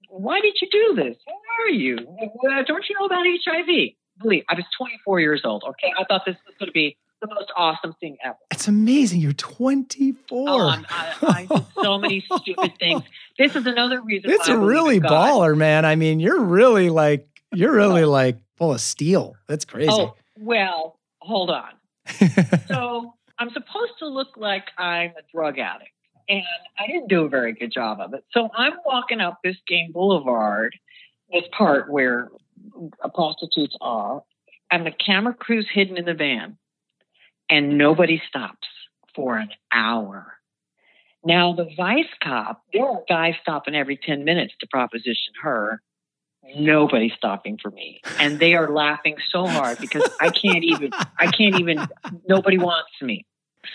why 0.10 0.40
did 0.42 0.56
you 0.62 0.68
do 0.72 1.04
this? 1.04 1.18
Who 1.26 1.64
are 1.64 1.70
you? 1.70 1.98
Uh, 1.98 2.64
don't 2.64 2.86
you 2.90 2.96
know 3.00 3.06
about 3.06 3.26
HIV? 3.26 3.94
Believe 4.22 4.44
I 4.50 4.56
was 4.56 4.66
24 4.78 5.20
years 5.20 5.42
old. 5.44 5.64
Okay, 5.68 5.92
I 5.98 6.04
thought 6.06 6.24
this 6.26 6.36
was 6.46 6.56
going 6.60 6.68
to 6.68 6.74
be 6.74 6.98
the 7.22 7.28
most 7.34 7.52
awesome 7.56 7.94
thing 8.00 8.18
ever. 8.24 8.38
It's 8.52 8.68
amazing. 8.68 9.22
You're 9.22 9.34
24. 9.34 10.50
Oh, 10.50 10.68
I, 10.68 11.16
I 11.22 11.46
did 11.46 11.66
so 11.82 11.98
many 11.98 12.24
stupid 12.38 12.74
things. 12.78 13.04
This 13.38 13.56
is 13.56 13.66
another 13.66 14.02
reason. 14.02 14.30
It's 14.30 14.48
a 14.50 14.58
really 14.58 15.00
baller, 15.00 15.58
man. 15.58 15.86
I 15.86 15.96
mean, 15.96 16.20
you're 16.20 16.42
really 16.42 16.90
like 16.90 17.28
you're 17.54 17.74
really 17.74 18.06
like 18.06 18.38
full 18.58 18.74
of 18.74 18.82
steel. 18.82 19.36
That's 19.48 19.66
crazy. 19.66 19.90
Oh 19.92 20.16
well, 20.38 21.00
hold 21.20 21.50
on. 21.50 21.72
so 22.68 23.14
I'm 23.40 23.50
supposed 23.52 23.94
to 24.00 24.08
look 24.08 24.36
like 24.36 24.66
I'm 24.78 25.12
a 25.12 25.24
drug 25.34 25.58
addict, 25.60 25.92
and 26.28 26.44
I 26.80 26.88
didn't 26.88 27.10
do 27.10 27.26
a 27.26 27.30
very 27.30 27.54
good 27.54 27.72
job 27.72 28.00
of 28.00 28.14
it. 28.14 28.24
So 28.32 28.50
I'm 28.56 28.74
walking 28.86 29.22
up 29.22 29.40
this 29.44 29.58
game 29.68 29.92
Boulevard, 29.92 30.76
this 31.32 31.44
part 31.56 31.92
where 31.92 32.30
prostitutes 33.14 33.76
are, 33.82 34.24
and 34.72 34.86
the 34.86 34.92
camera 34.92 35.34
crew's 35.34 35.68
hidden 35.72 35.98
in 35.98 36.06
the 36.06 36.14
van, 36.14 36.58
and 37.50 37.78
nobody 37.78 38.22
stops 38.28 38.68
for 39.16 39.38
an 39.38 39.50
hour. 39.72 40.38
Now, 41.26 41.54
the 41.54 41.70
vice 41.78 42.06
cop, 42.22 42.64
there 42.74 42.86
are 42.86 43.04
guys 43.08 43.36
stopping 43.42 43.76
every 43.76 43.98
10 43.98 44.26
minutes 44.26 44.54
to 44.60 44.68
proposition 44.68 45.34
her. 45.42 45.82
Nobody's 46.58 47.14
stopping 47.14 47.58
for 47.62 47.72
me. 47.72 48.02
And 48.20 48.40
they 48.40 48.56
are 48.56 48.70
laughing 48.70 49.16
so 49.30 49.48
hard 49.48 49.80
because 49.80 50.04
I 50.20 50.30
can't 50.30 50.64
even, 50.64 50.92
I 51.18 51.28
can't 51.28 51.60
even, 51.60 51.88
nobody 52.28 52.58
wants 52.58 52.92
me. 53.02 53.26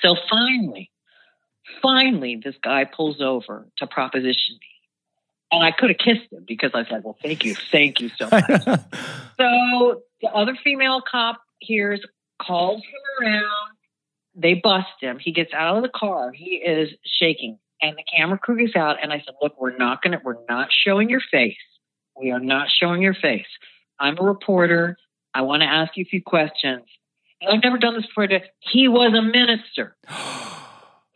So 0.03 0.15
finally, 0.29 0.91
finally, 1.83 2.41
this 2.43 2.57
guy 2.63 2.85
pulls 2.85 3.21
over 3.21 3.67
to 3.79 3.87
proposition 3.87 4.55
me. 4.61 4.69
And 5.51 5.65
I 5.65 5.71
could 5.71 5.91
have 5.91 5.99
kissed 5.99 6.31
him 6.31 6.45
because 6.47 6.73
I 6.75 6.85
said, 6.89 7.03
Well, 7.05 7.17
thank 7.23 7.45
you. 7.45 7.55
Thank 7.55 8.01
you 8.01 8.11
so 8.19 8.29
much. 8.31 8.45
so 9.39 10.03
the 10.21 10.29
other 10.35 10.57
female 10.63 11.03
cop 11.11 11.41
hears, 11.59 12.01
calls 12.41 12.83
him 12.83 13.27
around. 13.27 13.77
They 14.35 14.55
bust 14.55 14.89
him. 15.01 15.19
He 15.19 15.33
gets 15.33 15.53
out 15.55 15.77
of 15.77 15.83
the 15.83 15.89
car. 15.89 16.33
He 16.33 16.57
is 16.57 16.91
shaking. 17.05 17.59
And 17.81 17.97
the 17.97 18.03
camera 18.15 18.39
crew 18.39 18.59
gets 18.59 18.77
out. 18.77 18.97
And 19.03 19.13
I 19.13 19.19
said, 19.25 19.35
Look, 19.41 19.59
we're 19.59 19.77
not 19.77 20.03
going 20.03 20.13
to, 20.13 20.21
we're 20.23 20.45
not 20.49 20.69
showing 20.71 21.09
your 21.09 21.23
face. 21.31 21.57
We 22.15 22.31
are 22.31 22.41
not 22.41 22.69
showing 22.69 23.01
your 23.01 23.15
face. 23.15 23.47
I'm 23.99 24.19
a 24.19 24.23
reporter. 24.23 24.97
I 25.33 25.43
want 25.43 25.63
to 25.63 25.67
ask 25.67 25.97
you 25.97 26.03
a 26.03 26.11
few 26.11 26.23
questions. 26.23 26.83
And 27.41 27.51
I've 27.51 27.63
never 27.63 27.79
done 27.79 27.95
this 27.95 28.07
before. 28.07 28.29
He 28.61 28.89
was 28.89 29.15
a 29.15 29.23
minister. 29.23 29.97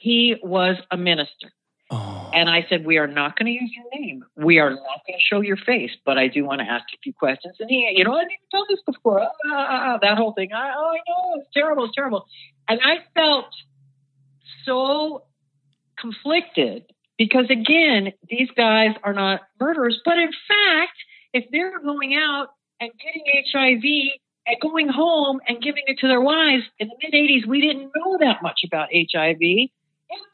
he 0.03 0.35
was 0.43 0.77
a 0.91 0.97
minister. 0.97 1.53
Oh. 1.93 2.31
And 2.35 2.51
I 2.51 2.67
said, 2.69 2.85
We 2.85 2.99
are 2.99 3.07
not 3.07 3.39
going 3.39 3.47
to 3.47 3.53
use 3.53 3.71
your 3.77 4.01
name. 4.01 4.25
We 4.37 4.59
are 4.59 4.71
not 4.71 5.01
going 5.07 5.17
to 5.17 5.23
show 5.23 5.41
your 5.43 5.57
face, 5.57 5.93
but 6.05 6.19
I 6.19 6.27
do 6.27 6.45
want 6.45 6.61
to 6.61 6.67
ask 6.67 6.85
a 6.93 6.99
few 7.05 7.13
questions. 7.13 7.55
And 7.61 7.71
he, 7.71 7.89
you 7.97 8.03
know, 8.03 8.15
I've 8.15 8.27
never 8.27 8.51
done 8.51 8.65
this 8.69 8.81
before. 8.85 9.21
Ah, 9.21 9.29
ah, 9.53 9.95
ah, 9.95 9.99
that 10.03 10.19
whole 10.19 10.33
thing. 10.33 10.53
I, 10.53 10.73
oh, 10.77 10.91
I 10.91 10.99
know. 11.09 11.41
It's 11.41 11.51
terrible. 11.55 11.85
It's 11.85 11.95
terrible. 11.95 12.27
And 12.69 12.81
I 12.83 12.97
felt 13.15 13.47
so 14.65 15.23
conflicted 16.01 16.85
because, 17.17 17.47
again, 17.49 18.13
these 18.29 18.49
guys 18.57 18.97
are 19.05 19.13
not 19.13 19.43
murderers. 19.61 20.01
But 20.05 20.19
in 20.19 20.31
fact, 20.49 20.97
if 21.33 21.45
they're 21.53 21.79
going 21.79 22.17
out 22.17 22.49
and 22.81 22.91
getting 22.99 23.23
HIV 23.53 23.85
and 24.47 24.57
going 24.61 24.89
home 24.89 25.41
and 25.47 25.63
giving 25.63 25.85
it 25.87 25.99
to 26.01 26.09
their 26.09 26.21
wives 26.21 26.65
in 26.81 26.89
the 26.89 26.97
mid 27.01 27.15
80s, 27.15 27.47
we 27.47 27.61
didn't 27.61 27.93
know 27.95 28.19
that 28.19 28.43
much 28.43 28.63
about 28.67 28.89
HIV 28.93 29.69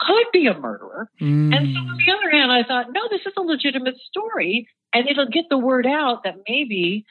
could 0.00 0.26
be 0.32 0.46
a 0.46 0.58
murderer. 0.58 1.10
Mm. 1.20 1.54
And 1.54 1.74
so, 1.74 1.80
on 1.80 1.98
the 1.98 2.12
other 2.12 2.30
hand, 2.30 2.50
I 2.52 2.62
thought, 2.66 2.86
no, 2.92 3.02
this 3.10 3.20
is 3.26 3.32
a 3.36 3.40
legitimate 3.40 3.96
story, 4.08 4.68
and 4.92 5.08
it'll 5.08 5.28
get 5.28 5.44
the 5.50 5.58
word 5.58 5.86
out 5.86 6.24
that 6.24 6.36
maybe 6.48 7.04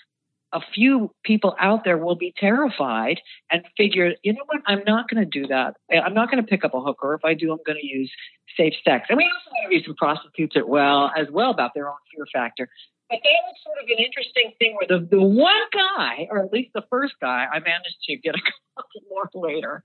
a 0.53 0.61
few 0.73 1.11
people 1.23 1.55
out 1.59 1.83
there 1.83 1.97
will 1.97 2.15
be 2.15 2.33
terrified 2.37 3.19
and 3.51 3.63
figure, 3.75 4.13
you 4.23 4.33
know 4.33 4.43
what, 4.45 4.61
I'm 4.65 4.81
not 4.85 5.09
going 5.09 5.23
to 5.23 5.29
do 5.29 5.47
that. 5.47 5.75
I'm 5.91 6.13
not 6.13 6.31
going 6.31 6.41
to 6.41 6.47
pick 6.47 6.63
up 6.63 6.73
a 6.73 6.81
hooker. 6.81 7.13
If 7.13 7.25
I 7.25 7.33
do, 7.33 7.51
I'm 7.51 7.59
going 7.65 7.79
to 7.79 7.85
use 7.85 8.11
safe 8.55 8.73
sex. 8.85 9.07
And 9.09 9.17
we 9.17 9.25
also 9.25 9.51
interviewed 9.61 9.85
some 9.85 9.95
prostitutes 9.95 10.55
as 10.55 10.63
well, 10.65 11.11
as 11.17 11.27
well 11.29 11.51
about 11.51 11.71
their 11.75 11.89
own 11.89 11.97
fear 12.13 12.25
factor. 12.33 12.69
But 13.09 13.19
that 13.23 13.41
was 13.47 13.55
sort 13.63 13.77
of 13.83 13.89
an 13.89 14.03
interesting 14.03 14.53
thing 14.59 14.75
where 14.75 14.99
the, 14.99 15.05
the 15.05 15.21
one 15.21 15.63
guy, 15.73 16.27
or 16.29 16.43
at 16.43 16.51
least 16.51 16.71
the 16.73 16.83
first 16.89 17.15
guy, 17.21 17.45
I 17.51 17.59
managed 17.59 18.03
to 18.07 18.17
get 18.17 18.35
a 18.35 18.39
couple 18.75 19.01
more 19.09 19.29
later, 19.33 19.83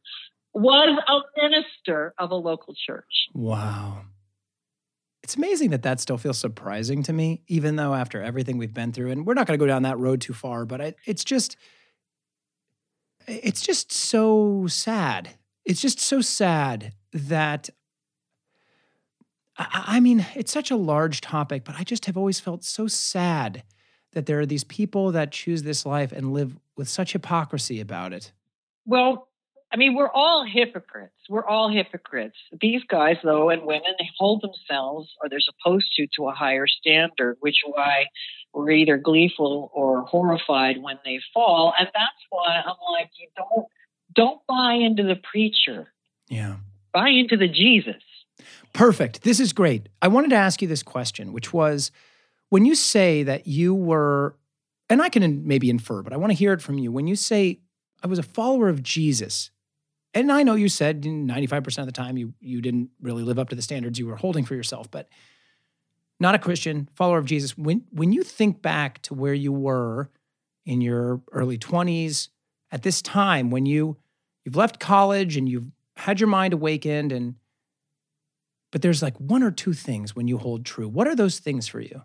was 0.55 0.99
a 1.09 1.41
minister 1.41 2.15
of 2.19 2.31
a 2.31 2.35
local 2.35 2.75
church. 2.87 3.29
Wow. 3.35 4.03
It's 5.23 5.37
amazing 5.37 5.71
that 5.71 5.83
that 5.83 6.01
still 6.01 6.19
feels 6.19 6.39
surprising 6.39 7.03
to 7.05 7.13
me, 7.13 7.43
even 7.47 7.77
though 7.77 7.95
after 7.95 8.21
everything 8.21 8.59
we've 8.59 8.75
been 8.75 8.93
through, 8.93 9.13
and 9.13 9.25
we're 9.25 9.35
not 9.35 9.47
going 9.47 9.59
to 9.59 9.63
go 9.63 9.69
down 9.69 9.83
that 9.85 9.99
road 9.99 10.21
too 10.21 10.33
far, 10.33 10.65
but 10.65 10.81
I, 10.81 10.95
it's 11.07 11.25
just, 11.25 11.57
it's 13.29 13.63
just 13.63 13.93
so 13.93 14.67
sad. 14.67 15.31
It's 15.65 15.81
just 15.81 16.01
so 16.01 16.21
sad 16.21 16.93
that, 17.13 17.71
I, 19.57 19.85
I 19.87 20.01
mean, 20.01 20.27
it's 20.35 20.51
such 20.51 20.73
a 20.73 20.77
large 20.77 21.21
topic, 21.21 21.63
but 21.65 21.77
I 21.79 21.85
just 21.85 22.07
have 22.07 22.17
always 22.17 22.41
felt 22.41 22.65
so 22.65 22.89
sad 22.89 23.63
that 24.13 24.27
there 24.27 24.41
are 24.41 24.47
these 24.47 24.65
people 24.65 25.13
that 25.13 25.31
choose 25.31 25.63
this 25.63 25.87
life 25.87 26.11
and 26.11 26.33
live 26.33 26.59
with 26.77 26.89
such 26.89 27.13
hypocrisy 27.13 27.81
about 27.81 28.13
it. 28.13 28.33
Well, 28.85 29.29
I 29.73 29.79
mean, 29.79 29.95
we're 29.95 30.11
all 30.11 30.45
hypocrites. 30.45 31.15
We're 31.31 31.47
all 31.47 31.71
hypocrites. 31.71 32.37
These 32.61 32.83
guys, 32.89 33.17
though, 33.25 33.49
and 33.49 33.63
women, 33.63 33.95
they 33.99 34.09
hold 34.19 34.43
themselves, 34.43 35.11
or 35.23 35.29
they're 35.29 35.41
supposed 35.41 35.87
to, 35.97 36.07
to 36.17 36.29
a 36.29 36.33
higher 36.33 36.67
standard, 36.67 37.39
which 37.41 37.57
is 37.67 37.73
why 37.73 38.07
we're 38.53 38.71
either 38.71 38.99
gleeful 38.99 39.71
or 39.73 40.03
horrified 40.03 40.83
when 40.83 40.99
they 41.05 41.21
fall. 41.33 41.73
And 41.79 41.87
that's 41.87 42.27
why 42.29 42.61
I'm 42.65 42.77
like, 42.93 43.11
you 43.19 43.29
don't 43.37 43.67
don't 44.15 44.41
buy 44.47 44.75
into 44.75 45.03
the 45.03 45.17
preacher. 45.17 45.93
Yeah. 46.29 46.57
Buy 46.93 47.09
into 47.09 47.39
the 47.39 47.49
Jesus. 47.49 48.03
Perfect. 48.75 49.23
This 49.23 49.41
is 49.41 49.53
great. 49.53 49.89
I 50.03 50.09
wanted 50.09 50.31
to 50.31 50.37
ask 50.37 50.61
you 50.61 50.69
this 50.69 50.83
question, 50.83 51.33
which 51.33 51.53
was 51.53 51.91
when 52.51 52.67
you 52.67 52.75
say 52.75 53.23
that 53.23 53.47
you 53.47 53.75
were, 53.75 54.37
and 54.91 55.01
I 55.01 55.09
can 55.09 55.47
maybe 55.47 55.71
infer, 55.71 56.03
but 56.03 56.13
I 56.13 56.17
want 56.17 56.31
to 56.33 56.37
hear 56.37 56.53
it 56.53 56.61
from 56.61 56.79
you. 56.79 56.93
When 56.93 57.07
you 57.07 57.17
say 57.17 57.61
I 58.03 58.07
was 58.07 58.19
a 58.19 58.23
follower 58.23 58.69
of 58.69 58.83
Jesus, 58.83 59.51
and 60.15 60.31
I 60.31 60.43
know 60.43 60.55
you 60.55 60.69
said 60.69 61.03
95% 61.03 61.79
of 61.79 61.87
the 61.87 61.93
time 61.93 62.17
you 62.17 62.35
you 62.41 62.61
didn't 62.61 62.91
really 63.01 63.23
live 63.23 63.39
up 63.39 63.49
to 63.51 63.57
the 63.57 63.63
standards 63.63 63.99
you 63.99 64.07
were 64.07 64.17
holding 64.17 64.45
for 64.45 64.55
yourself, 64.55 64.91
but 64.91 65.09
not 66.21 66.35
a 66.35 66.39
Christian, 66.39 66.89
follower 66.95 67.19
of 67.19 67.25
Jesus. 67.25 67.57
When 67.57 67.85
when 67.91 68.13
you 68.13 68.23
think 68.23 68.63
back 68.63 69.01
to 69.03 69.15
where 69.15 69.35
you 69.35 69.53
were 69.53 70.11
in 70.65 70.81
your 70.81 71.21
early 71.33 71.59
20s 71.59 72.29
at 72.71 72.83
this 72.83 73.03
time 73.03 73.51
when 73.51 73.67
you 73.67 73.97
you've 74.45 74.57
left 74.57 74.79
college 74.79 75.37
and 75.37 75.49
you've 75.49 75.71
had 75.97 76.21
your 76.21 76.29
mind 76.29 76.55
awakened 76.55 77.13
and 77.13 77.35
but 78.71 78.81
there's 78.81 79.03
like 79.03 79.17
one 79.19 79.43
or 79.43 79.51
two 79.51 79.75
things 79.75 80.17
when 80.17 80.29
you 80.29 80.39
hold 80.39 80.65
true. 80.65 80.89
What 80.89 81.07
are 81.07 81.15
those 81.15 81.39
things 81.39 81.69
for 81.69 81.81
you 81.81 82.03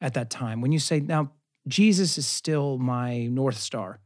at 0.00 0.14
that 0.14 0.30
time 0.30 0.60
when 0.60 0.70
you 0.70 0.78
say 0.78 1.00
now 1.00 1.32
Jesus 1.66 2.18
is 2.18 2.26
still 2.26 2.78
my 2.78 3.26
north 3.26 3.58
star? 3.58 4.00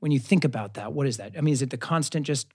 When 0.00 0.12
you 0.12 0.18
think 0.18 0.44
about 0.44 0.74
that, 0.74 0.92
what 0.92 1.06
is 1.06 1.16
that? 1.16 1.32
I 1.36 1.40
mean, 1.40 1.54
is 1.54 1.62
it 1.62 1.70
the 1.70 1.78
constant 1.78 2.26
just 2.26 2.48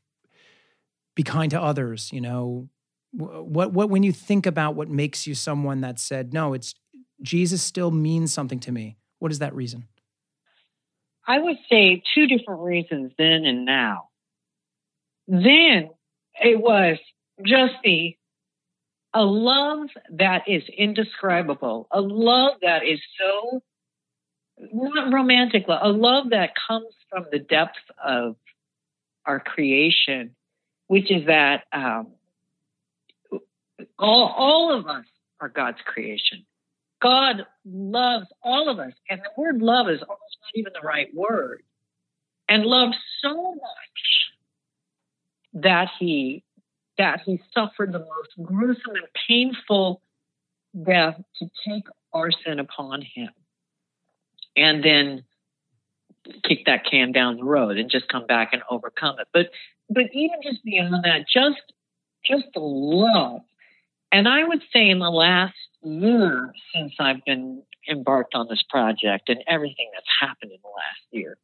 be 1.23 1.31
kind 1.31 1.51
to 1.51 1.61
others 1.61 2.11
you 2.11 2.21
know? 2.21 2.69
What 3.13 3.73
what 3.73 3.89
when 3.89 4.03
you 4.03 4.13
think 4.13 4.45
about 4.45 4.75
what 4.75 4.89
makes 4.89 5.27
you 5.27 5.35
someone 5.35 5.81
that 5.81 5.99
said 5.99 6.33
no 6.33 6.53
it's 6.53 6.75
jesus 7.21 7.61
still 7.61 7.91
means 7.91 8.31
something 8.33 8.59
to 8.61 8.71
me 8.71 8.95
what 9.21 9.31
is 9.31 9.37
that 9.37 9.53
reason? 9.53 9.87
I 11.27 11.37
would 11.37 11.57
say 11.69 12.01
two 12.15 12.25
different 12.25 12.61
reasons 12.61 13.11
then 13.19 13.45
and 13.45 13.65
now. 13.65 14.09
Then 15.27 15.91
it 16.41 16.59
was 16.59 16.97
just 17.45 17.73
the 17.83 18.17
a 19.13 19.21
love 19.21 19.89
that 20.17 20.43
is 20.47 20.63
indescribable 20.75 21.87
a 21.91 22.01
love 22.01 22.53
that 22.61 22.83
is 22.83 22.99
so 23.19 23.61
not 24.57 25.13
romantic 25.13 25.67
love 25.67 25.81
a 25.83 25.89
love 25.89 26.29
that 26.29 26.51
comes 26.67 26.93
from 27.09 27.25
the 27.29 27.39
depth 27.39 27.75
of 28.03 28.37
our 29.25 29.39
creation 29.39 30.33
which 30.91 31.09
is 31.09 31.27
that 31.27 31.63
um, 31.71 32.07
all, 33.97 34.35
all 34.37 34.77
of 34.77 34.87
us 34.87 35.05
are 35.39 35.47
God's 35.47 35.77
creation. 35.85 36.45
God 37.01 37.45
loves 37.63 38.25
all 38.43 38.67
of 38.67 38.77
us. 38.77 38.91
And 39.09 39.21
the 39.21 39.41
word 39.41 39.61
love 39.61 39.87
is 39.87 40.01
almost 40.01 40.37
not 40.41 40.51
even 40.53 40.73
the 40.73 40.85
right 40.85 41.07
word. 41.15 41.63
And 42.49 42.65
loves 42.65 42.97
so 43.21 43.53
much 43.53 45.63
that 45.63 45.87
he 45.97 46.43
that 46.97 47.21
he 47.25 47.39
suffered 47.53 47.93
the 47.93 47.99
most 47.99 48.43
gruesome 48.43 48.95
and 48.95 49.07
painful 49.29 50.01
death 50.75 51.15
to 51.39 51.49
take 51.65 51.85
our 52.11 52.31
sin 52.45 52.59
upon 52.59 53.01
him. 53.01 53.29
And 54.57 54.83
then 54.83 55.23
kick 56.43 56.65
that 56.65 56.83
can 56.83 57.13
down 57.13 57.37
the 57.37 57.45
road 57.45 57.77
and 57.77 57.89
just 57.89 58.09
come 58.09 58.27
back 58.27 58.49
and 58.51 58.61
overcome 58.69 59.19
it. 59.19 59.29
But 59.31 59.51
but 59.91 60.05
even 60.13 60.39
just 60.41 60.63
beyond 60.63 61.03
that, 61.03 61.25
just 61.31 61.61
just 62.25 62.45
the 62.53 62.61
love. 62.61 63.41
And 64.11 64.27
I 64.27 64.43
would 64.43 64.61
say 64.73 64.89
in 64.89 64.99
the 64.99 65.09
last 65.09 65.55
year 65.83 66.53
since 66.73 66.93
I've 66.99 67.23
been 67.25 67.63
embarked 67.89 68.35
on 68.35 68.47
this 68.49 68.63
project 68.69 69.29
and 69.29 69.43
everything 69.47 69.89
that's 69.93 70.05
happened 70.19 70.51
in 70.51 70.59
the 70.61 70.69
last 70.69 71.01
year, 71.11 71.37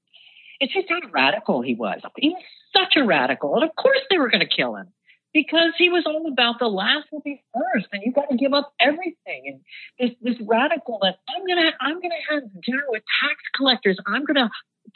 it's 0.60 0.74
just 0.74 0.88
how 0.90 1.00
radical 1.12 1.62
he 1.62 1.76
was. 1.76 2.00
He 2.18 2.30
was 2.30 2.44
such 2.76 2.96
a 2.96 3.04
radical. 3.04 3.56
And 3.56 3.64
of 3.64 3.76
course 3.76 4.00
they 4.10 4.18
were 4.18 4.30
going 4.30 4.48
to 4.48 4.56
kill 4.56 4.76
him 4.76 4.88
because 5.34 5.74
he 5.78 5.90
was 5.90 6.04
all 6.06 6.28
about 6.32 6.60
the 6.60 6.68
last 6.68 7.08
will 7.12 7.22
be 7.22 7.44
first 7.54 7.88
and 7.92 8.02
you 8.06 8.14
got 8.14 8.30
to 8.30 8.38
give 8.38 8.54
up 8.54 8.72
everything 8.80 9.44
and 9.46 9.60
this 10.00 10.16
this 10.22 10.48
radical 10.48 11.00
that 11.02 11.18
i'm 11.30 11.46
gonna 11.46 11.70
i'm 11.82 12.02
gonna 12.02 12.16
have 12.30 12.44
dinner 12.64 12.84
with 12.88 13.04
tax 13.22 13.36
collectors 13.56 13.98
i'm 14.08 14.24
gonna 14.24 14.50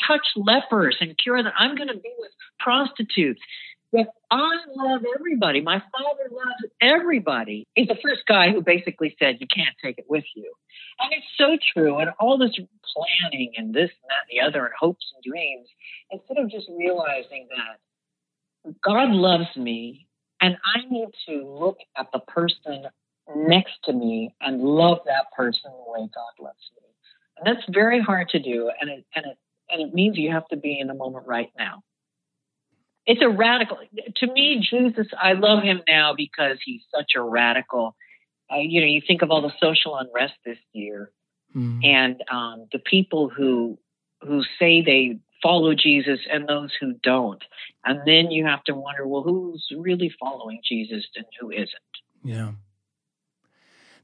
touch 0.07 0.25
lepers 0.35 0.97
and 1.01 1.17
cure 1.17 1.41
them. 1.41 1.51
I'm 1.57 1.75
going 1.75 1.89
to 1.89 1.95
be 1.95 2.13
with 2.17 2.31
prostitutes. 2.63 3.41
But 3.93 4.07
I 4.31 4.51
love 4.75 5.01
everybody. 5.19 5.61
My 5.61 5.79
father 5.79 6.29
loves 6.31 6.73
everybody. 6.81 7.67
He's 7.75 7.87
the 7.89 7.97
first 8.03 8.23
guy 8.27 8.51
who 8.51 8.61
basically 8.61 9.15
said, 9.19 9.37
You 9.41 9.47
can't 9.53 9.75
take 9.83 9.97
it 9.99 10.05
with 10.09 10.25
you. 10.35 10.51
And 10.99 11.13
it's 11.13 11.27
so 11.37 11.57
true. 11.73 11.99
And 11.99 12.11
all 12.19 12.37
this 12.37 12.57
planning 12.95 13.53
and 13.57 13.73
this 13.73 13.91
and 13.91 14.09
that 14.09 14.25
and 14.29 14.31
the 14.31 14.47
other 14.47 14.65
and 14.65 14.73
hopes 14.79 15.05
and 15.15 15.23
dreams, 15.33 15.67
instead 16.11 16.37
of 16.37 16.49
just 16.51 16.69
realizing 16.77 17.47
that 17.55 17.91
God 18.83 19.11
loves 19.11 19.55
me 19.57 20.07
And 20.41 20.57
I 20.65 20.89
need 20.89 21.09
to 21.27 21.47
look 21.47 21.77
at 21.97 22.07
the 22.13 22.19
person 22.19 22.85
next 23.35 23.73
to 23.85 23.93
me 23.93 24.35
and 24.41 24.61
love 24.61 24.99
that 25.05 25.25
person 25.35 25.71
the 25.71 25.91
way 25.91 26.09
God 26.13 26.43
loves 26.43 26.71
me. 26.75 26.83
And 27.37 27.47
that's 27.47 27.65
very 27.69 28.01
hard 28.01 28.29
to 28.29 28.39
do. 28.39 28.71
And 28.81 28.89
it, 28.89 29.05
and 29.15 29.25
it, 29.25 29.37
and 29.69 29.81
it 29.81 29.93
means 29.93 30.17
you 30.17 30.31
have 30.31 30.47
to 30.49 30.57
be 30.57 30.79
in 30.79 30.87
the 30.87 30.93
moment 30.93 31.27
right 31.27 31.51
now. 31.57 31.83
It's 33.05 33.21
a 33.21 33.29
radical, 33.29 33.79
to 34.17 34.27
me, 34.27 34.65
Jesus, 34.69 35.07
I 35.19 35.33
love 35.33 35.63
him 35.63 35.81
now 35.87 36.13
because 36.15 36.57
he's 36.63 36.81
such 36.95 37.13
a 37.15 37.21
radical. 37.21 37.95
Uh, 38.51 38.57
you 38.57 38.81
know, 38.81 38.87
you 38.87 39.01
think 39.05 39.21
of 39.21 39.31
all 39.31 39.41
the 39.41 39.53
social 39.59 39.97
unrest 39.97 40.33
this 40.45 40.57
year 40.73 41.11
mm. 41.55 41.83
and 41.85 42.21
um, 42.31 42.67
the 42.71 42.79
people 42.79 43.29
who 43.29 43.77
who 44.21 44.43
say 44.59 44.83
they 44.83 45.19
follow 45.41 45.73
Jesus 45.73 46.19
and 46.31 46.47
those 46.47 46.71
who 46.79 46.93
don't. 47.01 47.43
And 47.83 48.01
then 48.05 48.29
you 48.29 48.45
have 48.45 48.63
to 48.65 48.75
wonder, 48.75 49.07
well, 49.07 49.23
who's 49.23 49.65
really 49.75 50.13
following 50.19 50.61
Jesus 50.67 51.03
and 51.15 51.25
who 51.39 51.49
isn't? 51.49 51.69
Yeah. 52.23 52.51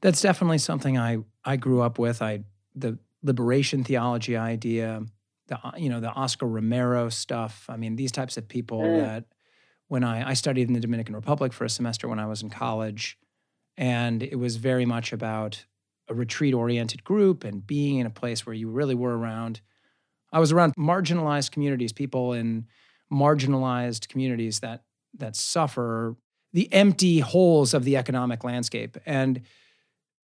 That's 0.01 0.21
definitely 0.21 0.57
something 0.60 0.97
I 0.97 1.19
I 1.43 1.55
grew 1.57 1.81
up 1.81 1.99
with. 1.99 2.21
I 2.21 2.43
the 2.75 2.97
liberation 3.23 3.83
theology 3.83 4.38
idea, 4.38 5.03
the 5.47 5.60
you 5.77 5.89
know, 5.89 5.99
the 5.99 6.12
Oscar 6.12 6.47
Romero 6.47 7.10
stuff. 7.10 7.65
I 7.69 7.77
mean, 7.77 7.95
these 7.95 8.12
types 8.12 8.38
of 8.38 8.47
people 8.47 8.81
mm. 8.81 9.01
that 9.01 9.25
when 9.88 10.03
I 10.03 10.29
I 10.29 10.33
studied 10.33 10.67
in 10.67 10.73
the 10.73 10.79
Dominican 10.79 11.15
Republic 11.15 11.53
for 11.53 11.65
a 11.65 11.69
semester 11.69 12.07
when 12.07 12.19
I 12.19 12.27
was 12.27 12.41
in 12.41 12.49
college 12.49 13.17
and 13.77 14.23
it 14.23 14.36
was 14.36 14.57
very 14.57 14.86
much 14.86 15.13
about 15.13 15.65
a 16.10 16.13
retreat 16.13 16.53
oriented 16.53 17.03
group 17.03 17.43
and 17.43 17.65
being 17.65 17.97
in 17.97 18.07
a 18.07 18.12
place 18.12 18.45
where 18.45 18.55
you 18.55 18.69
really 18.69 18.95
were 18.95 19.17
around 19.17 19.62
I 20.31 20.39
was 20.39 20.51
around 20.51 20.75
marginalized 20.75 21.51
communities, 21.51 21.93
people 21.93 22.33
in 22.33 22.67
marginalized 23.12 24.10
communities 24.10 24.60
that 24.60 24.83
that 25.17 25.36
suffer 25.36 26.15
the 26.53 26.71
empty 26.73 27.19
holes 27.19 27.73
of 27.73 27.83
the 27.83 27.97
economic 27.97 28.43
landscape. 28.43 28.97
And 29.05 29.41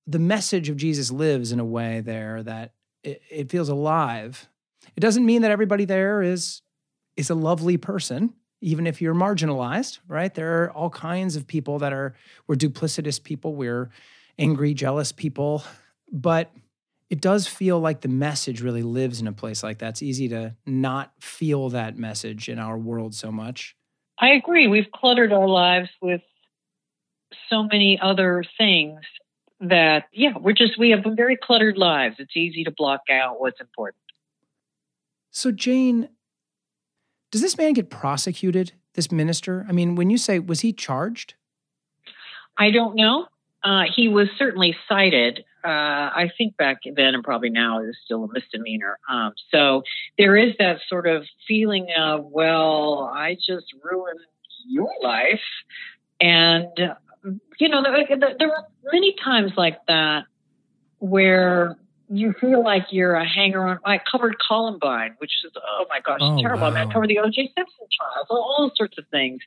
the 0.05 0.19
message 0.19 0.69
of 0.69 0.77
Jesus 0.77 1.11
lives 1.11 1.51
in 1.51 1.59
a 1.59 1.65
way 1.65 2.01
there 2.01 2.43
that 2.43 2.73
it, 3.03 3.21
it 3.29 3.49
feels 3.49 3.69
alive. 3.69 4.49
It 4.95 4.99
doesn't 4.99 5.25
mean 5.25 5.41
that 5.41 5.51
everybody 5.51 5.85
there 5.85 6.21
is 6.21 6.61
is 7.15 7.29
a 7.29 7.35
lovely 7.35 7.77
person, 7.77 8.33
even 8.61 8.87
if 8.87 9.01
you're 9.01 9.13
marginalized, 9.13 9.99
right? 10.07 10.33
There 10.33 10.63
are 10.63 10.71
all 10.71 10.89
kinds 10.89 11.35
of 11.35 11.47
people 11.47 11.79
that 11.79 11.93
are 11.93 12.15
we're 12.47 12.55
duplicitous 12.55 13.21
people, 13.23 13.55
we're 13.55 13.89
angry, 14.37 14.73
jealous 14.73 15.11
people, 15.11 15.63
but 16.11 16.51
it 17.09 17.21
does 17.21 17.45
feel 17.45 17.79
like 17.79 18.01
the 18.01 18.07
message 18.07 18.61
really 18.61 18.81
lives 18.81 19.21
in 19.21 19.27
a 19.27 19.33
place 19.33 19.61
like 19.61 19.79
that. 19.79 19.89
It's 19.89 20.01
easy 20.01 20.29
to 20.29 20.55
not 20.65 21.11
feel 21.19 21.69
that 21.69 21.97
message 21.97 22.49
in 22.49 22.57
our 22.57 22.77
world 22.77 23.13
so 23.13 23.31
much. 23.31 23.75
I 24.17 24.29
agree. 24.29 24.67
We've 24.67 24.91
cluttered 24.91 25.31
our 25.31 25.47
lives 25.47 25.89
with 26.01 26.21
so 27.49 27.63
many 27.63 27.99
other 28.01 28.43
things 28.57 29.01
that, 29.59 30.05
yeah, 30.11 30.33
we're 30.39 30.53
just, 30.53 30.79
we 30.79 30.89
have 30.89 31.03
very 31.15 31.37
cluttered 31.37 31.77
lives. 31.77 32.15
It's 32.19 32.35
easy 32.35 32.63
to 32.63 32.71
block 32.71 33.01
out 33.11 33.39
what's 33.39 33.59
important. 33.61 34.02
So, 35.33 35.51
Jane, 35.51 36.07
does 37.31 37.41
this 37.41 37.57
man 37.57 37.73
get 37.73 37.89
prosecuted, 37.89 38.71
this 38.93 39.11
minister? 39.11 39.65
I 39.67 39.73
mean, 39.73 39.95
when 39.95 40.09
you 40.09 40.17
say, 40.17 40.39
was 40.39 40.61
he 40.61 40.71
charged? 40.71 41.33
I 42.57 42.71
don't 42.71 42.95
know. 42.95 43.27
Uh, 43.63 43.83
he 43.93 44.07
was 44.07 44.29
certainly 44.37 44.75
cited 44.87 45.43
uh, 45.63 45.69
I 45.69 46.29
think 46.37 46.57
back 46.57 46.79
then 46.83 47.15
and 47.15 47.23
probably 47.23 47.49
now 47.49 47.81
is 47.81 47.95
still 48.03 48.25
a 48.25 48.27
misdemeanor. 48.27 48.99
Um, 49.09 49.33
so 49.49 49.83
there 50.17 50.35
is 50.35 50.53
that 50.59 50.79
sort 50.89 51.07
of 51.07 51.23
feeling 51.47 51.87
of, 51.97 52.25
well, 52.25 53.09
I 53.13 53.35
just 53.35 53.67
ruined 53.81 54.19
your 54.67 54.91
life. 55.01 55.39
And, 56.19 56.67
you 57.59 57.69
know, 57.69 57.81
there, 57.81 58.35
there 58.37 58.47
were 58.49 58.67
many 58.91 59.15
times 59.23 59.53
like 59.55 59.77
that 59.87 60.25
where 60.99 61.77
you 62.13 62.33
feel 62.39 62.63
like 62.63 62.87
you're 62.91 63.15
a 63.15 63.27
hanger 63.27 63.65
on. 63.65 63.79
I 63.85 63.99
covered 63.99 64.35
Columbine, 64.45 65.15
which 65.17 65.31
is, 65.45 65.51
oh 65.55 65.85
my 65.89 65.99
gosh, 65.99 66.19
oh, 66.21 66.39
terrible. 66.39 66.61
Wow. 66.61 66.67
I, 66.67 66.79
mean, 66.83 66.89
I 66.89 66.93
covered 66.93 67.09
the 67.09 67.19
O.J. 67.19 67.51
Simpson 67.55 67.87
trial, 67.97 68.25
all 68.29 68.71
sorts 68.75 68.97
of 68.97 69.05
things. 69.09 69.41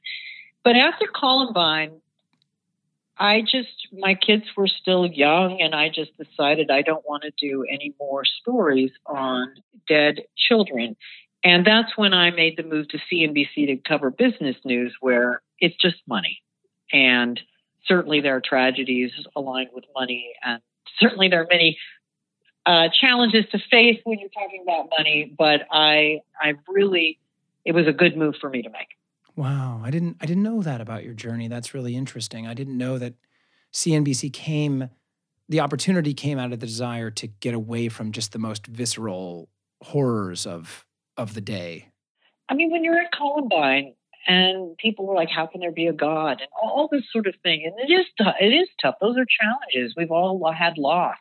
But 0.64 0.76
after 0.76 1.06
Columbine, 1.06 2.00
I 3.18 3.40
just, 3.40 3.88
my 3.92 4.14
kids 4.14 4.44
were 4.56 4.66
still 4.66 5.06
young, 5.06 5.60
and 5.60 5.74
I 5.74 5.88
just 5.88 6.10
decided 6.18 6.70
I 6.70 6.82
don't 6.82 7.06
want 7.06 7.22
to 7.22 7.32
do 7.40 7.64
any 7.70 7.94
more 7.98 8.24
stories 8.24 8.90
on 9.06 9.54
dead 9.88 10.22
children. 10.36 10.96
And 11.44 11.66
that's 11.66 11.96
when 11.96 12.12
I 12.12 12.30
made 12.30 12.56
the 12.56 12.64
move 12.64 12.88
to 12.88 12.98
CNBC 12.98 13.66
to 13.68 13.76
cover 13.76 14.10
business 14.10 14.56
news, 14.64 14.94
where 15.00 15.40
it's 15.60 15.76
just 15.80 15.96
money. 16.06 16.42
And 16.92 17.40
certainly 17.86 18.20
there 18.20 18.36
are 18.36 18.42
tragedies 18.44 19.12
aligned 19.34 19.70
with 19.72 19.84
money, 19.94 20.32
and 20.44 20.60
certainly 20.98 21.28
there 21.28 21.42
are 21.42 21.48
many 21.48 21.78
uh, 22.66 22.88
challenges 23.00 23.44
to 23.52 23.58
face 23.70 24.00
when 24.04 24.18
you're 24.18 24.28
talking 24.28 24.62
about 24.62 24.88
money. 24.98 25.32
But 25.38 25.62
I, 25.70 26.20
I 26.40 26.54
really, 26.68 27.18
it 27.64 27.72
was 27.72 27.86
a 27.86 27.92
good 27.92 28.16
move 28.16 28.34
for 28.40 28.50
me 28.50 28.62
to 28.62 28.70
make. 28.70 28.88
Wow, 29.36 29.82
I 29.84 29.90
didn't 29.90 30.16
I 30.20 30.26
didn't 30.26 30.42
know 30.42 30.62
that 30.62 30.80
about 30.80 31.04
your 31.04 31.12
journey. 31.12 31.46
That's 31.46 31.74
really 31.74 31.94
interesting. 31.94 32.46
I 32.46 32.54
didn't 32.54 32.78
know 32.78 32.98
that 32.98 33.14
CNBC 33.72 34.32
came 34.32 34.88
the 35.48 35.60
opportunity 35.60 36.14
came 36.14 36.38
out 36.38 36.52
of 36.52 36.58
the 36.58 36.66
desire 36.66 37.10
to 37.12 37.26
get 37.26 37.54
away 37.54 37.88
from 37.88 38.12
just 38.12 38.32
the 38.32 38.38
most 38.38 38.66
visceral 38.66 39.48
horrors 39.82 40.46
of 40.46 40.86
of 41.18 41.34
the 41.34 41.42
day. 41.42 41.88
I 42.48 42.54
mean, 42.54 42.70
when 42.70 42.82
you're 42.82 42.98
at 42.98 43.12
Columbine 43.12 43.94
and 44.26 44.76
people 44.78 45.06
were 45.06 45.14
like, 45.14 45.28
"How 45.28 45.46
can 45.46 45.60
there 45.60 45.70
be 45.70 45.86
a 45.86 45.92
God?" 45.92 46.40
and 46.40 46.48
all 46.60 46.88
this 46.90 47.04
sort 47.12 47.26
of 47.26 47.34
thing, 47.42 47.62
and 47.64 47.74
it 47.78 47.92
is 47.92 48.06
t- 48.18 48.44
it 48.44 48.54
is 48.54 48.68
tough. 48.80 48.94
Those 49.02 49.18
are 49.18 49.26
challenges. 49.26 49.94
We've 49.96 50.10
all 50.10 50.50
had 50.50 50.78
loss 50.78 51.18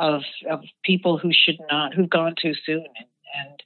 of 0.00 0.22
of 0.50 0.60
people 0.82 1.18
who 1.18 1.30
should 1.32 1.58
not 1.70 1.94
who've 1.94 2.10
gone 2.10 2.34
too 2.40 2.54
soon, 2.66 2.78
and, 2.78 3.08
and 3.44 3.62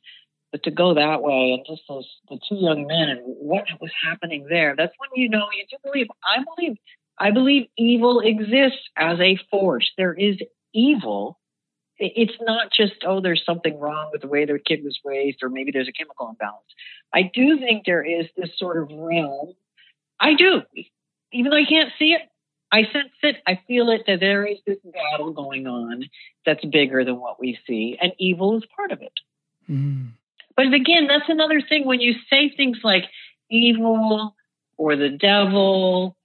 but 0.53 0.63
to 0.65 0.71
go 0.71 0.95
that 0.95 1.23
way 1.23 1.53
and 1.53 1.65
just 1.67 1.83
those 1.89 2.07
the 2.29 2.39
two 2.49 2.57
young 2.57 2.87
men 2.87 3.09
and 3.09 3.21
what 3.25 3.65
was 3.81 3.91
happening 4.07 4.47
there, 4.49 4.75
that's 4.77 4.93
when 4.99 5.11
you 5.15 5.29
know 5.29 5.47
you 5.57 5.65
do 5.71 5.77
believe. 5.83 6.09
I 6.23 6.45
believe 6.45 6.77
I 7.19 7.31
believe 7.31 7.69
evil 7.79 8.21
exists 8.21 8.89
as 8.97 9.19
a 9.21 9.39
force. 9.51 9.91
There 9.97 10.15
is 10.15 10.37
evil. 10.75 11.39
It's 11.97 12.35
not 12.41 12.73
just, 12.73 12.95
oh, 13.07 13.21
there's 13.21 13.45
something 13.47 13.79
wrong 13.79 14.11
with 14.11 14.23
the 14.23 14.27
way 14.27 14.45
their 14.45 14.59
kid 14.59 14.83
was 14.83 14.99
raised, 15.05 15.39
or 15.43 15.49
maybe 15.49 15.71
there's 15.71 15.89
a 15.89 15.93
chemical 15.93 16.29
imbalance. 16.29 16.67
I 17.13 17.31
do 17.33 17.59
think 17.61 17.85
there 17.87 18.03
is 18.05 18.27
this 18.37 18.51
sort 18.59 18.83
of 18.83 18.91
realm. 18.91 19.55
I 20.19 20.35
do. 20.35 20.63
Even 21.33 21.53
though 21.53 21.57
I 21.57 21.65
can't 21.69 21.93
see 21.99 22.13
it, 22.13 22.23
I 22.75 22.83
sense 22.93 23.13
it. 23.23 23.37
I 23.47 23.61
feel 23.69 23.89
it 23.91 24.03
that 24.09 24.19
there 24.19 24.45
is 24.45 24.59
this 24.67 24.79
battle 24.83 25.33
going 25.33 25.69
on 25.69 26.07
that's 26.45 26.65
bigger 26.65 27.05
than 27.05 27.21
what 27.21 27.39
we 27.39 27.57
see, 27.69 27.97
and 28.03 28.13
evil 28.19 28.57
is 28.57 28.65
part 28.75 28.91
of 28.91 29.01
it. 29.01 29.13
Mm. 29.71 30.09
But 30.57 30.67
again, 30.75 31.07
that's 31.07 31.29
another 31.29 31.61
thing 31.61 31.87
when 31.87 32.01
you 32.01 32.15
say 32.29 32.53
things 32.57 32.79
like 32.83 33.05
evil 33.49 34.35
or 34.77 34.97
the 34.97 35.09
devil, 35.09 36.17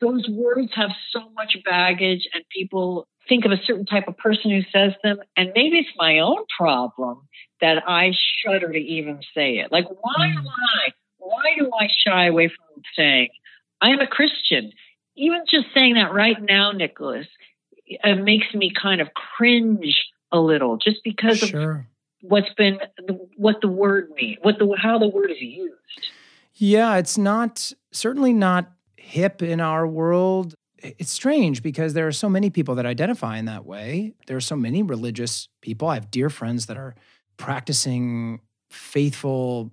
those 0.00 0.28
words 0.28 0.72
have 0.74 0.90
so 1.12 1.30
much 1.32 1.56
baggage, 1.64 2.28
and 2.34 2.42
people 2.48 3.06
think 3.28 3.44
of 3.44 3.52
a 3.52 3.62
certain 3.64 3.86
type 3.86 4.08
of 4.08 4.16
person 4.16 4.50
who 4.50 4.62
says 4.72 4.94
them. 5.04 5.18
And 5.36 5.52
maybe 5.54 5.78
it's 5.78 5.96
my 5.96 6.18
own 6.18 6.42
problem 6.58 7.28
that 7.60 7.84
I 7.86 8.10
shudder 8.44 8.72
to 8.72 8.78
even 8.78 9.20
say 9.32 9.58
it. 9.58 9.70
Like, 9.70 9.86
why 9.88 10.26
am 10.26 10.44
I? 10.44 10.90
Why 11.18 11.54
do 11.56 11.70
I 11.72 11.86
shy 12.04 12.26
away 12.26 12.48
from 12.48 12.82
saying, 12.96 13.28
I 13.80 13.90
am 13.90 14.00
a 14.00 14.08
Christian? 14.08 14.72
Even 15.16 15.42
just 15.48 15.66
saying 15.74 15.94
that 15.94 16.12
right 16.12 16.40
now, 16.40 16.72
Nicholas, 16.72 17.26
it 17.86 18.22
makes 18.22 18.52
me 18.54 18.72
kind 18.80 19.00
of 19.00 19.08
cringe 19.14 20.04
a 20.32 20.40
little 20.40 20.76
just 20.76 20.98
because 21.04 21.38
sure. 21.38 21.70
of 21.70 21.80
what's 22.22 22.52
been 22.54 22.78
what 23.36 23.60
the 23.60 23.68
word 23.68 24.10
means, 24.16 24.38
what 24.42 24.58
the 24.58 24.76
how 24.80 24.98
the 24.98 25.08
word 25.08 25.30
is 25.30 25.40
used. 25.40 25.74
Yeah, 26.54 26.96
it's 26.96 27.18
not 27.18 27.72
certainly 27.92 28.32
not 28.32 28.70
hip 28.96 29.42
in 29.42 29.60
our 29.60 29.86
world. 29.86 30.54
It's 30.78 31.10
strange 31.10 31.62
because 31.62 31.94
there 31.94 32.06
are 32.06 32.12
so 32.12 32.28
many 32.28 32.50
people 32.50 32.74
that 32.74 32.86
identify 32.86 33.38
in 33.38 33.44
that 33.46 33.64
way. 33.64 34.14
There 34.26 34.36
are 34.36 34.42
so 34.42 34.56
many 34.56 34.82
religious 34.82 35.48
people. 35.62 35.88
I 35.88 35.94
have 35.94 36.10
dear 36.10 36.30
friends 36.30 36.66
that 36.66 36.76
are 36.76 36.94
practicing 37.36 38.40
faithful 38.70 39.72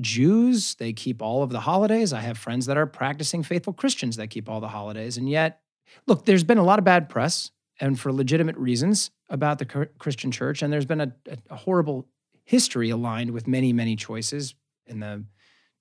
Jews. 0.00 0.74
They 0.76 0.92
keep 0.92 1.22
all 1.22 1.42
of 1.42 1.50
the 1.50 1.60
holidays. 1.60 2.12
I 2.12 2.20
have 2.20 2.38
friends 2.38 2.66
that 2.66 2.76
are 2.76 2.86
practicing 2.86 3.42
faithful 3.42 3.72
Christians 3.72 4.16
that 4.16 4.28
keep 4.28 4.48
all 4.48 4.60
the 4.60 4.68
holidays. 4.68 5.16
And 5.16 5.28
yet, 5.28 5.60
look, 6.06 6.24
there's 6.24 6.44
been 6.44 6.58
a 6.58 6.64
lot 6.64 6.78
of 6.78 6.84
bad 6.84 7.08
press 7.08 7.50
and 7.80 7.98
for 7.98 8.12
legitimate 8.12 8.56
reasons 8.56 9.10
about 9.28 9.58
the 9.58 9.88
Christian 9.98 10.30
church. 10.30 10.62
And 10.62 10.72
there's 10.72 10.86
been 10.86 11.00
a, 11.00 11.12
a 11.50 11.56
horrible 11.56 12.08
history 12.44 12.90
aligned 12.90 13.30
with 13.30 13.46
many, 13.46 13.72
many 13.72 13.96
choices 13.96 14.54
in 14.86 15.00
the 15.00 15.24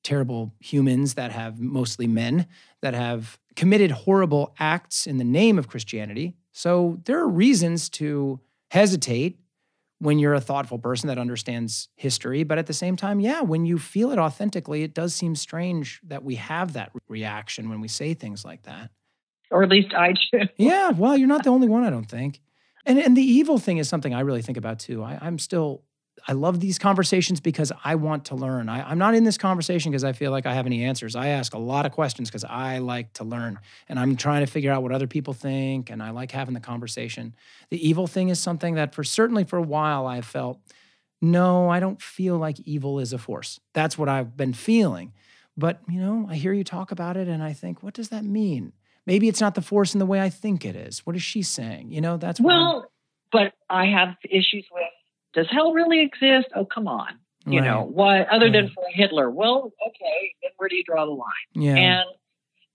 terrible 0.04 0.54
humans 0.60 1.14
that 1.14 1.32
have 1.32 1.60
mostly 1.60 2.08
men 2.08 2.48
that 2.82 2.94
have 2.94 3.40
committed 3.56 3.92
horrible 3.92 4.56
acts 4.60 5.06
in 5.06 5.18
the 5.18 5.24
name 5.24 5.60
of 5.60 5.68
Christianity. 5.68 6.36
So 6.52 7.00
there 7.06 7.20
are 7.20 7.28
reasons 7.28 7.90
to 7.92 8.40
hesitate 8.72 9.40
when 10.02 10.18
you're 10.18 10.34
a 10.34 10.42
thoughtful 10.42 10.80
person 10.80 11.08
that 11.10 11.20
understands 11.20 11.88
history. 11.96 12.44
But 12.44 12.58
at 12.58 12.66
the 12.66 12.74
same 12.74 12.96
time, 12.96 13.20
yeah, 13.20 13.42
when 13.42 13.68
you 13.68 13.78
feel 13.78 14.12
it 14.12 14.18
authentically, 14.18 14.82
it 14.82 14.96
does 14.96 15.14
seem 15.14 15.36
strange 15.36 16.02
that 16.08 16.24
we 16.24 16.36
have 16.36 16.74
that 16.74 16.92
reaction 17.08 17.70
when 17.70 17.82
we 17.82 17.88
say 17.88 18.16
things 18.16 18.44
like 18.44 18.64
that. 18.64 18.90
Or 19.52 19.62
at 19.62 19.70
least 19.70 19.94
I 19.94 20.16
do. 20.32 20.48
yeah, 20.58 20.90
well, 20.90 21.16
you're 21.16 21.28
not 21.28 21.44
the 21.44 21.52
only 21.52 21.68
one, 21.68 21.84
I 21.84 21.92
don't 21.92 22.10
think. 22.10 22.42
And 22.84 22.98
and 22.98 23.16
the 23.16 23.22
evil 23.22 23.60
thing 23.60 23.78
is 23.78 23.88
something 23.88 24.12
I 24.12 24.22
really 24.22 24.42
think 24.42 24.58
about 24.58 24.80
too. 24.80 25.04
I, 25.04 25.20
I'm 25.22 25.38
still 25.38 25.84
I 26.28 26.34
love 26.34 26.60
these 26.60 26.78
conversations 26.78 27.40
because 27.40 27.72
I 27.84 27.96
want 27.96 28.26
to 28.26 28.36
learn. 28.36 28.70
I, 28.70 28.92
am 28.92 28.98
not 28.98 29.16
in 29.16 29.24
this 29.24 29.38
conversation 29.38 29.92
because 29.92 30.04
I 30.04 30.14
feel 30.14 30.32
like 30.32 30.46
I 30.46 30.54
have 30.54 30.66
any 30.66 30.84
answers. 30.84 31.16
I 31.16 31.30
ask 31.30 31.54
a 31.54 31.58
lot 31.58 31.86
of 31.86 31.92
questions 31.92 32.30
because 32.30 32.44
I 32.44 32.78
like 32.78 33.14
to 33.14 33.24
learn 33.24 33.60
and 33.90 34.00
I'm 34.00 34.16
trying 34.16 34.46
to 34.46 34.52
figure 34.52 34.72
out 34.72 34.84
what 34.84 34.92
other 34.92 35.08
people 35.08 35.34
think 35.34 35.90
and 35.90 36.02
I 36.02 36.12
like 36.12 36.32
having 36.32 36.54
the 36.54 36.60
conversation. 36.60 37.36
The 37.70 37.88
evil 37.88 38.08
thing 38.08 38.30
is 38.30 38.40
something 38.40 38.76
that 38.76 38.94
for 38.94 39.04
certainly 39.04 39.44
for 39.44 39.58
a 39.58 39.64
while 39.64 40.06
I 40.06 40.22
felt, 40.22 40.60
no, 41.22 41.70
I 41.70 41.80
don't 41.80 42.02
feel 42.02 42.38
like 42.38 42.60
evil 42.62 43.00
is 43.00 43.14
a 43.14 43.18
force. 43.18 43.60
That's 43.74 43.98
what 43.98 44.10
I've 44.10 44.36
been 44.36 44.54
feeling. 44.54 45.14
But, 45.58 45.82
you 45.90 46.00
know, 46.00 46.28
I 46.30 46.36
hear 46.36 46.54
you 46.54 46.64
talk 46.64 46.92
about 46.92 47.18
it 47.18 47.28
and 47.28 47.44
I 47.44 47.54
think, 47.54 47.84
what 47.84 47.94
does 47.94 48.10
that 48.10 48.24
mean? 48.24 48.74
Maybe 49.06 49.28
it's 49.28 49.42
not 49.42 49.56
the 49.56 49.62
force 49.62 49.94
in 49.94 50.00
the 50.00 50.06
way 50.06 50.22
I 50.22 50.30
think 50.30 50.66
it 50.66 50.76
is. 50.76 51.06
What 51.06 51.16
is 51.16 51.24
she 51.24 51.42
saying? 51.42 51.92
You 51.92 52.02
know, 52.02 52.18
that's 52.18 52.40
well, 52.40 52.92
but 53.32 53.54
I 53.70 53.86
have 53.88 54.16
issues 54.30 54.68
with 54.72 54.84
does 55.34 55.48
hell 55.50 55.74
really 55.74 56.02
exist? 56.02 56.48
Oh, 56.56 56.66
come 56.66 56.88
on. 56.88 57.20
You 57.46 57.60
right. 57.60 57.66
know, 57.66 57.84
what 57.84 58.28
other 58.30 58.46
right. 58.46 58.54
than 58.54 58.72
for 58.74 58.84
Hitler? 58.94 59.30
Well, 59.30 59.72
okay, 59.88 60.36
then 60.42 60.52
where 60.58 60.70
do 60.70 60.76
you 60.76 60.84
draw 60.84 61.06
the 61.06 61.12
line? 61.12 61.26
Yeah. 61.56 61.76
And 61.76 62.06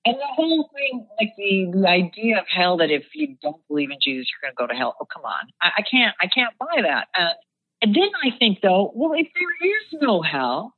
and 0.07 0.15
the 0.15 0.35
whole 0.37 0.71
thing, 0.73 1.05
like 1.19 1.35
the, 1.37 1.73
the 1.75 1.89
idea 1.89 2.39
of 2.39 2.45
hell, 2.49 2.77
that 2.77 2.93
if 2.93 3.03
you 3.13 3.37
don't 3.43 3.61
believe 3.67 3.91
in 3.91 3.99
Jesus, 4.01 4.31
you're 4.31 4.49
going 4.49 4.55
to 4.55 4.57
go 4.57 4.67
to 4.69 4.79
hell. 4.79 4.95
Oh, 5.01 5.05
come 5.05 5.25
on, 5.25 5.51
I, 5.61 5.71
I 5.79 5.83
can't, 5.83 6.15
I 6.21 6.29
can't 6.29 6.57
buy 6.59 6.83
that. 6.83 7.09
Uh, 7.13 7.35
and 7.83 7.93
then 7.93 8.11
I 8.23 8.31
think, 8.39 8.61
though, 8.63 8.93
well, 8.95 9.13
if 9.19 9.27
there 9.35 9.69
is 9.69 10.01
no 10.01 10.23
hell, 10.23 10.75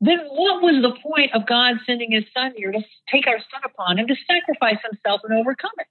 then 0.00 0.20
what 0.28 0.62
was 0.62 0.80
the 0.80 0.96
point 1.04 1.32
of 1.34 1.46
God 1.46 1.76
sending 1.86 2.12
His 2.12 2.24
Son 2.32 2.52
here 2.56 2.72
to 2.72 2.80
take 3.12 3.26
our 3.26 3.38
sin 3.38 3.60
upon 3.62 3.98
Him 3.98 4.06
to 4.08 4.16
sacrifice 4.26 4.80
Himself 4.88 5.20
and 5.24 5.38
overcome 5.38 5.76
it? 5.78 5.86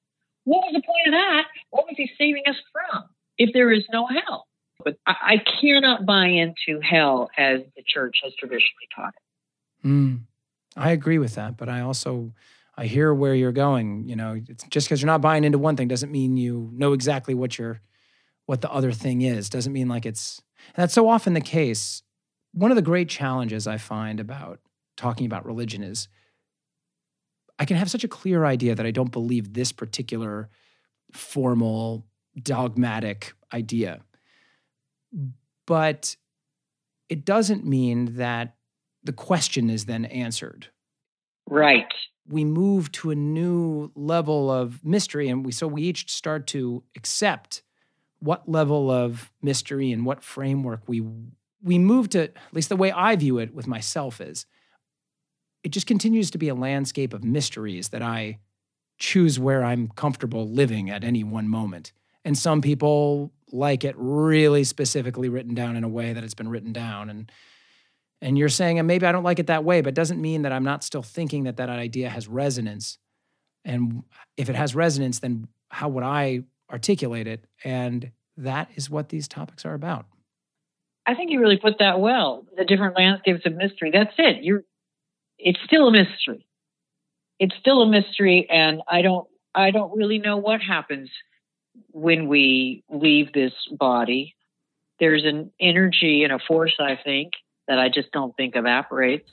What 0.45 0.65
was 0.65 0.73
the 0.73 0.81
point 0.81 1.07
of 1.07 1.13
that? 1.13 1.45
What 1.69 1.85
was 1.85 1.95
He 1.97 2.09
saving 2.17 2.43
us 2.47 2.57
from? 2.73 3.03
If 3.37 3.53
there 3.53 3.71
is 3.71 3.85
no 3.93 4.07
hell, 4.07 4.47
but 4.83 4.97
I, 5.05 5.15
I 5.21 5.37
cannot 5.61 6.05
buy 6.05 6.27
into 6.27 6.81
hell 6.81 7.29
as 7.37 7.61
the 7.75 7.83
church 7.85 8.17
has 8.23 8.33
traditionally 8.35 8.87
taught 8.95 9.13
it. 9.15 9.87
Mm, 9.87 10.21
I 10.75 10.91
agree 10.91 11.17
with 11.17 11.35
that, 11.35 11.57
but 11.57 11.69
I 11.69 11.81
also 11.81 12.33
I 12.77 12.87
hear 12.87 13.13
where 13.13 13.35
you're 13.35 13.51
going. 13.51 14.07
You 14.07 14.15
know, 14.15 14.39
just 14.69 14.87
because 14.87 15.01
you're 15.01 15.07
not 15.07 15.21
buying 15.21 15.43
into 15.43 15.57
one 15.57 15.75
thing 15.75 15.87
doesn't 15.87 16.11
mean 16.11 16.37
you 16.37 16.69
know 16.73 16.93
exactly 16.93 17.33
what 17.33 17.57
you're 17.57 17.81
what 18.45 18.61
the 18.61 18.71
other 18.71 18.91
thing 18.91 19.21
is. 19.21 19.49
Doesn't 19.49 19.73
mean 19.73 19.87
like 19.87 20.05
it's 20.05 20.41
that's 20.75 20.93
so 20.93 21.07
often 21.07 21.33
the 21.33 21.41
case. 21.41 22.01
One 22.53 22.71
of 22.71 22.75
the 22.75 22.81
great 22.81 23.09
challenges 23.09 23.67
I 23.67 23.77
find 23.77 24.19
about 24.19 24.59
talking 24.95 25.25
about 25.25 25.45
religion 25.45 25.83
is 25.83 26.07
I 27.59 27.65
can 27.65 27.77
have 27.77 27.91
such 27.91 28.03
a 28.03 28.09
clear 28.09 28.45
idea 28.45 28.75
that 28.75 28.85
I 28.85 28.91
don't 28.91 29.11
believe 29.11 29.53
this 29.53 29.71
particular 29.71 30.49
formal 31.13 32.05
dogmatic 32.41 33.33
idea 33.53 34.01
but 35.65 36.15
it 37.09 37.25
doesn't 37.25 37.65
mean 37.65 38.15
that 38.17 38.55
the 39.03 39.13
question 39.13 39.69
is 39.69 39.85
then 39.85 40.05
answered. 40.05 40.67
Right. 41.47 41.93
We 42.27 42.43
move 42.43 42.91
to 42.93 43.11
a 43.11 43.15
new 43.15 43.91
level 43.95 44.49
of 44.51 44.83
mystery, 44.83 45.29
and 45.29 45.45
we 45.45 45.51
so 45.51 45.67
we 45.67 45.83
each 45.83 46.11
start 46.11 46.47
to 46.47 46.83
accept 46.95 47.61
what 48.19 48.49
level 48.49 48.89
of 48.89 49.31
mystery 49.41 49.91
and 49.91 50.05
what 50.05 50.23
framework 50.23 50.81
we 50.87 51.03
we 51.61 51.77
move 51.77 52.09
to. 52.09 52.23
At 52.23 52.33
least 52.51 52.69
the 52.69 52.75
way 52.75 52.91
I 52.91 53.15
view 53.15 53.37
it 53.37 53.53
with 53.53 53.67
myself 53.67 54.19
is, 54.19 54.47
it 55.63 55.69
just 55.69 55.85
continues 55.85 56.31
to 56.31 56.39
be 56.39 56.47
a 56.49 56.55
landscape 56.55 57.13
of 57.13 57.23
mysteries 57.23 57.89
that 57.89 58.01
I 58.01 58.39
choose 58.97 59.39
where 59.39 59.63
I'm 59.63 59.89
comfortable 59.89 60.49
living 60.49 60.89
at 60.89 61.03
any 61.03 61.23
one 61.23 61.47
moment. 61.47 61.91
And 62.23 62.35
some 62.35 62.61
people 62.61 63.31
like 63.55 63.83
it 63.83 63.95
really 63.97 64.63
specifically 64.63 65.29
written 65.29 65.55
down 65.55 65.75
in 65.75 65.83
a 65.83 65.89
way 65.89 66.13
that 66.13 66.23
it's 66.23 66.33
been 66.33 66.49
written 66.49 66.73
down. 66.73 67.09
And 67.09 67.31
and 68.21 68.37
you're 68.37 68.49
saying 68.49 68.79
and 68.79 68.87
maybe 68.87 69.05
I 69.05 69.11
don't 69.11 69.23
like 69.23 69.39
it 69.39 69.47
that 69.47 69.63
way 69.63 69.81
but 69.81 69.93
doesn't 69.93 70.21
mean 70.21 70.43
that 70.43 70.51
I'm 70.51 70.63
not 70.63 70.83
still 70.83 71.03
thinking 71.03 71.43
that 71.43 71.57
that 71.57 71.69
idea 71.69 72.09
has 72.09 72.27
resonance. 72.27 72.97
And 73.63 74.03
if 74.37 74.49
it 74.49 74.55
has 74.55 74.75
resonance 74.75 75.19
then 75.19 75.47
how 75.69 75.89
would 75.89 76.03
I 76.03 76.43
articulate 76.71 77.27
it? 77.27 77.45
And 77.63 78.11
that 78.37 78.69
is 78.75 78.89
what 78.89 79.09
these 79.09 79.27
topics 79.27 79.65
are 79.65 79.73
about. 79.73 80.05
I 81.05 81.15
think 81.15 81.31
you 81.31 81.39
really 81.39 81.57
put 81.57 81.79
that 81.79 81.99
well. 81.99 82.45
The 82.57 82.65
different 82.65 82.97
landscapes 82.97 83.45
of 83.45 83.55
mystery 83.55 83.91
that's 83.91 84.13
it. 84.17 84.43
You're 84.43 84.63
it's 85.37 85.59
still 85.65 85.87
a 85.87 85.91
mystery. 85.91 86.45
It's 87.39 87.55
still 87.59 87.81
a 87.81 87.87
mystery 87.87 88.47
and 88.49 88.81
I 88.87 89.01
don't 89.01 89.27
I 89.53 89.71
don't 89.71 89.95
really 89.95 90.19
know 90.19 90.37
what 90.37 90.61
happens 90.61 91.09
when 91.91 92.27
we 92.27 92.83
leave 92.89 93.33
this 93.33 93.53
body. 93.71 94.35
There's 94.99 95.25
an 95.25 95.51
energy 95.59 96.23
and 96.23 96.31
a 96.31 96.39
force, 96.47 96.75
I 96.79 96.97
think, 97.03 97.33
that 97.67 97.79
I 97.79 97.89
just 97.89 98.11
don't 98.11 98.35
think 98.37 98.55
evaporates. 98.55 99.29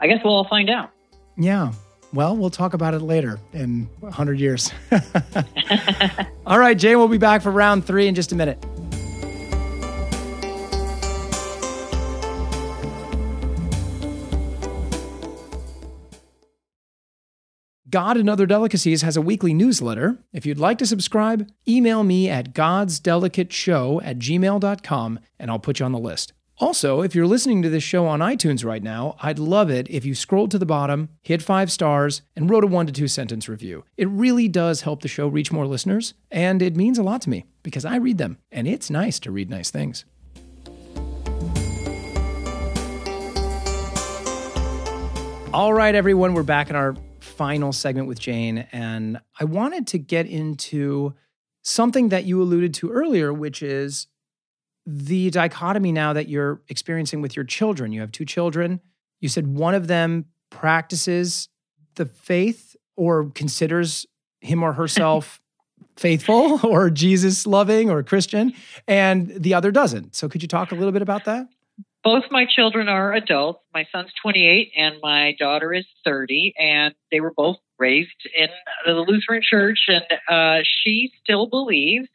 I 0.00 0.06
guess 0.06 0.18
we'll 0.24 0.34
all 0.34 0.48
find 0.48 0.68
out. 0.70 0.90
Yeah. 1.36 1.72
Well, 2.12 2.36
we'll 2.36 2.50
talk 2.50 2.74
about 2.74 2.94
it 2.94 3.00
later 3.00 3.38
in 3.52 3.88
100 4.00 4.40
years. 4.40 4.72
all 6.46 6.58
right, 6.58 6.76
Jay, 6.76 6.96
we'll 6.96 7.08
be 7.08 7.18
back 7.18 7.42
for 7.42 7.50
round 7.50 7.84
three 7.86 8.08
in 8.08 8.14
just 8.14 8.32
a 8.32 8.34
minute. 8.34 8.62
God 17.90 18.16
and 18.16 18.30
Other 18.30 18.46
Delicacies 18.46 19.02
has 19.02 19.16
a 19.16 19.22
weekly 19.22 19.52
newsletter. 19.52 20.18
If 20.32 20.46
you'd 20.46 20.58
like 20.58 20.78
to 20.78 20.86
subscribe, 20.86 21.50
email 21.66 22.04
me 22.04 22.28
at 22.28 22.54
godsdelicateshow 22.54 24.02
at 24.04 24.18
gmail.com 24.18 25.18
and 25.38 25.50
I'll 25.50 25.58
put 25.58 25.80
you 25.80 25.86
on 25.86 25.92
the 25.92 25.98
list. 25.98 26.32
Also, 26.58 27.00
if 27.00 27.14
you're 27.14 27.26
listening 27.26 27.62
to 27.62 27.70
this 27.70 27.82
show 27.82 28.06
on 28.06 28.20
iTunes 28.20 28.64
right 28.64 28.82
now, 28.82 29.16
I'd 29.20 29.38
love 29.38 29.70
it 29.70 29.88
if 29.90 30.04
you 30.04 30.14
scrolled 30.14 30.50
to 30.52 30.58
the 30.58 30.66
bottom, 30.66 31.08
hit 31.22 31.42
five 31.42 31.72
stars, 31.72 32.20
and 32.36 32.50
wrote 32.50 32.64
a 32.64 32.66
one 32.66 32.86
to 32.86 32.92
two 32.92 33.08
sentence 33.08 33.48
review. 33.48 33.84
It 33.96 34.08
really 34.08 34.46
does 34.46 34.82
help 34.82 35.00
the 35.00 35.08
show 35.08 35.26
reach 35.26 35.50
more 35.50 35.66
listeners, 35.66 36.12
and 36.30 36.60
it 36.60 36.76
means 36.76 36.98
a 36.98 37.02
lot 37.02 37.22
to 37.22 37.30
me 37.30 37.46
because 37.62 37.86
I 37.86 37.96
read 37.96 38.18
them, 38.18 38.36
and 38.52 38.68
it's 38.68 38.90
nice 38.90 39.18
to 39.20 39.30
read 39.30 39.48
nice 39.48 39.70
things. 39.70 40.04
All 45.54 45.72
right, 45.72 45.94
everyone, 45.94 46.34
we're 46.34 46.42
back 46.42 46.68
in 46.68 46.76
our 46.76 46.94
final 47.40 47.72
segment 47.72 48.06
with 48.06 48.20
Jane, 48.20 48.66
and 48.70 49.18
I 49.40 49.44
wanted 49.44 49.86
to 49.86 49.98
get 49.98 50.26
into 50.26 51.14
something 51.62 52.10
that 52.10 52.26
you 52.26 52.42
alluded 52.42 52.74
to 52.74 52.90
earlier, 52.90 53.32
which 53.32 53.62
is 53.62 54.08
the 54.84 55.30
dichotomy 55.30 55.90
now 55.90 56.12
that 56.12 56.28
you're 56.28 56.60
experiencing 56.68 57.22
with 57.22 57.34
your 57.34 57.46
children. 57.46 57.92
You 57.92 58.02
have 58.02 58.12
two 58.12 58.26
children. 58.26 58.82
You 59.20 59.30
said 59.30 59.46
one 59.46 59.74
of 59.74 59.86
them 59.86 60.26
practices 60.50 61.48
the 61.94 62.04
faith 62.04 62.76
or 62.94 63.30
considers 63.30 64.04
him 64.42 64.62
or 64.62 64.74
herself 64.74 65.40
faithful 65.96 66.60
or 66.62 66.90
Jesus 66.90 67.46
loving 67.46 67.88
or 67.88 68.02
Christian, 68.02 68.52
and 68.86 69.28
the 69.28 69.54
other 69.54 69.70
doesn't. 69.70 70.14
So, 70.14 70.28
could 70.28 70.42
you 70.42 70.48
talk 70.48 70.72
a 70.72 70.74
little 70.74 70.92
bit 70.92 71.00
about 71.00 71.24
that? 71.24 71.48
Both 72.02 72.24
my 72.30 72.46
children 72.46 72.88
are 72.88 73.12
adults. 73.12 73.60
My 73.74 73.86
son's 73.92 74.10
28 74.22 74.72
and 74.76 74.96
my 75.02 75.34
daughter 75.38 75.72
is 75.72 75.86
30, 76.04 76.54
and 76.58 76.94
they 77.10 77.20
were 77.20 77.32
both 77.36 77.56
raised 77.78 78.10
in 78.36 78.48
the 78.86 78.92
Lutheran 78.92 79.42
Church, 79.42 79.80
and 79.88 80.04
uh, 80.28 80.62
she 80.64 81.10
still 81.22 81.46
believes. 81.46 82.08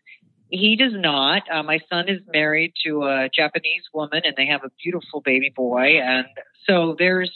He 0.50 0.76
does 0.76 0.94
not. 0.94 1.44
Uh, 1.52 1.64
my 1.64 1.80
son 1.90 2.08
is 2.08 2.22
married 2.32 2.74
to 2.86 3.04
a 3.04 3.30
Japanese 3.36 3.84
woman, 3.94 4.22
and 4.24 4.36
they 4.38 4.46
have 4.48 4.64
a 4.64 4.72
beautiful 4.84 5.22
baby 5.22 5.52
boy. 5.56 6.00
And 6.02 6.28
so 6.68 6.96
there's 6.98 7.34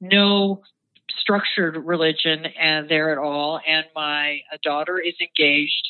no 0.00 0.62
structured 1.18 1.76
religion 1.76 2.46
uh, 2.46 2.82
there 2.88 3.12
at 3.12 3.18
all. 3.18 3.60
And 3.66 3.86
my 3.94 4.40
daughter 4.62 4.98
is 4.98 5.14
engaged 5.20 5.88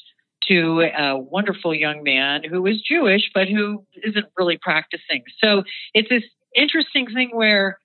to 0.48 0.80
a 0.96 1.18
wonderful 1.18 1.74
young 1.74 2.02
man 2.02 2.42
who 2.48 2.66
is 2.66 2.80
Jewish, 2.80 3.30
but 3.34 3.48
who 3.48 3.84
isn't 4.02 4.26
really 4.36 4.58
practicing. 4.60 5.22
So 5.42 5.64
it's 5.94 6.08
this 6.08 6.22
interesting 6.54 7.06
thing 7.06 7.30
where 7.32 7.78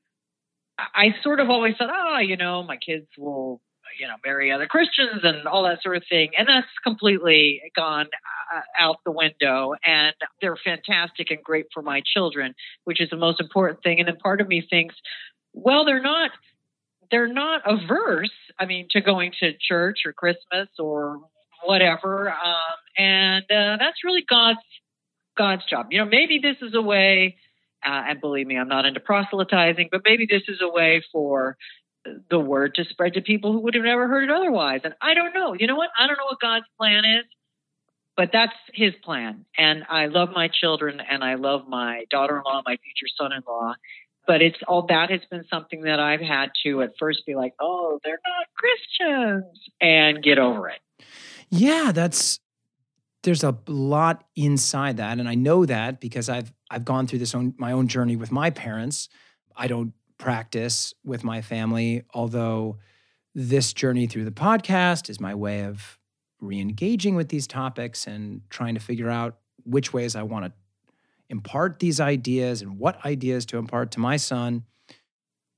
I 0.78 1.16
sort 1.24 1.40
of 1.40 1.50
always 1.50 1.76
thought, 1.78 1.90
oh, 1.94 2.20
you 2.20 2.38
know, 2.38 2.64
my 2.64 2.78
kids 2.78 3.08
will, 3.18 3.62
you 4.00 4.08
know, 4.08 4.16
marry 4.26 4.52
other 4.52 4.68
Christians 4.68 5.22
and 5.24 5.48
all 5.48 5.64
that 5.64 5.82
sort 5.82 5.98
of 5.98 6.04
thing. 6.10 6.32
And 6.38 6.48
that's 6.48 6.68
completely 6.84 7.62
gone 7.76 8.08
uh, 8.54 8.62
out 8.80 8.98
the 9.06 9.12
window. 9.12 9.74
And 9.86 10.14
they're 10.42 10.58
fantastic 10.58 11.32
and 11.32 11.42
great 11.44 11.68
for 11.74 11.82
my 11.82 12.02
children, 12.06 12.56
which 12.84 13.00
is 13.00 13.10
the 13.10 13.18
most 13.18 13.40
important 13.40 13.82
thing. 13.84 14.00
And 14.00 14.08
then 14.08 14.18
part 14.18 14.42
of 14.42 14.48
me 14.48 14.66
thinks, 14.70 14.96
well, 15.54 15.86
they're 15.86 16.02
not 16.02 16.32
they're 17.12 17.32
not 17.32 17.62
averse 17.66 18.32
i 18.60 18.66
mean 18.66 18.88
to 18.90 19.00
going 19.00 19.32
to 19.40 19.52
church 19.60 20.00
or 20.06 20.12
christmas 20.14 20.68
or 20.80 21.20
whatever. 21.66 22.30
Um, 22.30 22.78
and 22.98 23.44
uh, 23.44 23.78
that's 23.78 24.04
really 24.04 24.24
God's 24.28 24.60
God's 25.38 25.66
job. 25.66 25.88
You 25.92 26.00
know, 26.00 26.06
maybe 26.06 26.40
this 26.42 26.56
is 26.62 26.74
a 26.74 26.82
way, 26.82 27.38
uh, 27.86 28.04
and 28.08 28.22
believe 28.22 28.48
me, 28.48 28.58
I'm 28.58 28.70
not 28.70 28.86
into 28.86 29.00
proselytizing, 29.00 29.90
but 29.92 30.02
maybe 30.06 30.28
this 30.30 30.44
is 30.48 30.62
a 30.62 30.70
way 30.70 31.04
for 31.12 31.58
the 32.30 32.40
word 32.40 32.76
to 32.76 32.86
spread 32.86 33.14
to 33.14 33.22
people 33.22 33.52
who 33.52 33.60
would 33.60 33.74
have 33.74 33.84
never 33.84 34.08
heard 34.08 34.24
it 34.24 34.30
otherwise. 34.30 34.82
And 34.84 34.94
I 35.02 35.14
don't 35.14 35.34
know. 35.34 35.54
You 35.54 35.68
know 35.68 35.76
what? 35.76 35.90
I 35.98 36.08
don't 36.08 36.18
know 36.18 36.26
what 36.26 36.40
God's 36.40 36.66
plan 36.78 37.04
is, 37.06 37.26
but 38.16 38.30
that's 38.32 38.54
his 38.74 38.94
plan. 39.04 39.46
And 39.58 39.84
I 39.90 40.06
love 40.08 40.30
my 40.34 40.48
children 40.48 41.00
and 41.00 41.24
I 41.24 41.36
love 41.36 41.68
my 41.68 42.04
daughter 42.10 42.38
in 42.38 42.44
law, 42.44 42.62
my 42.66 42.78
future 42.78 43.12
son 43.18 43.34
in 43.34 43.42
law. 43.48 43.74
But 44.28 44.42
it's 44.42 44.58
all 44.68 44.88
that 44.88 45.12
has 45.12 45.22
been 45.30 45.46
something 45.50 45.84
that 45.84 46.00
I've 46.00 46.22
had 46.22 46.50
to 46.64 46.82
at 46.82 46.94
first 47.00 47.26
be 47.28 47.36
like, 47.36 47.54
oh, 47.60 48.00
they're 48.04 48.20
not 48.26 48.48
Christians 48.56 49.60
and 49.80 50.24
get 50.24 50.40
over 50.40 50.70
it. 50.70 50.80
Yeah, 51.50 51.92
that's 51.94 52.40
there's 53.24 53.44
a 53.44 53.58
lot 53.66 54.24
inside 54.36 54.98
that 54.98 55.18
and 55.18 55.28
i 55.28 55.34
know 55.34 55.66
that 55.66 56.00
because 56.00 56.30
i've 56.30 56.54
i've 56.70 56.86
gone 56.86 57.08
through 57.08 57.18
this 57.18 57.34
own 57.34 57.56
my 57.58 57.72
own 57.72 57.88
journey 57.88 58.16
with 58.16 58.32
my 58.32 58.52
parents 58.52 59.10
i 59.56 59.66
don't 59.66 59.94
practice 60.18 60.94
with 61.04 61.24
my 61.24 61.42
family, 61.42 62.04
although 62.14 62.78
this 63.34 63.74
journey 63.74 64.08
through 64.08 64.26
the 64.26 64.32
podcast 64.32 65.10
is 65.10 65.20
my 65.20 65.36
way 65.36 65.64
of 65.66 66.00
re 66.40 66.60
engaging 66.60 67.16
with 67.16 67.30
these 67.30 67.48
topics 67.48 68.08
and 68.08 68.42
trying 68.50 68.76
to 68.76 68.80
figure 68.80 69.10
out 69.10 69.38
which 69.66 69.94
ways 69.94 70.16
I 70.16 70.24
want 70.24 70.46
to 70.46 70.52
impart 71.30 71.80
these 71.80 72.00
ideas 72.00 72.62
and 72.62 72.78
what 72.78 73.04
ideas 73.06 73.46
to 73.48 73.58
impart 73.58 73.92
to 73.92 74.00
my 74.00 74.18
son. 74.18 74.64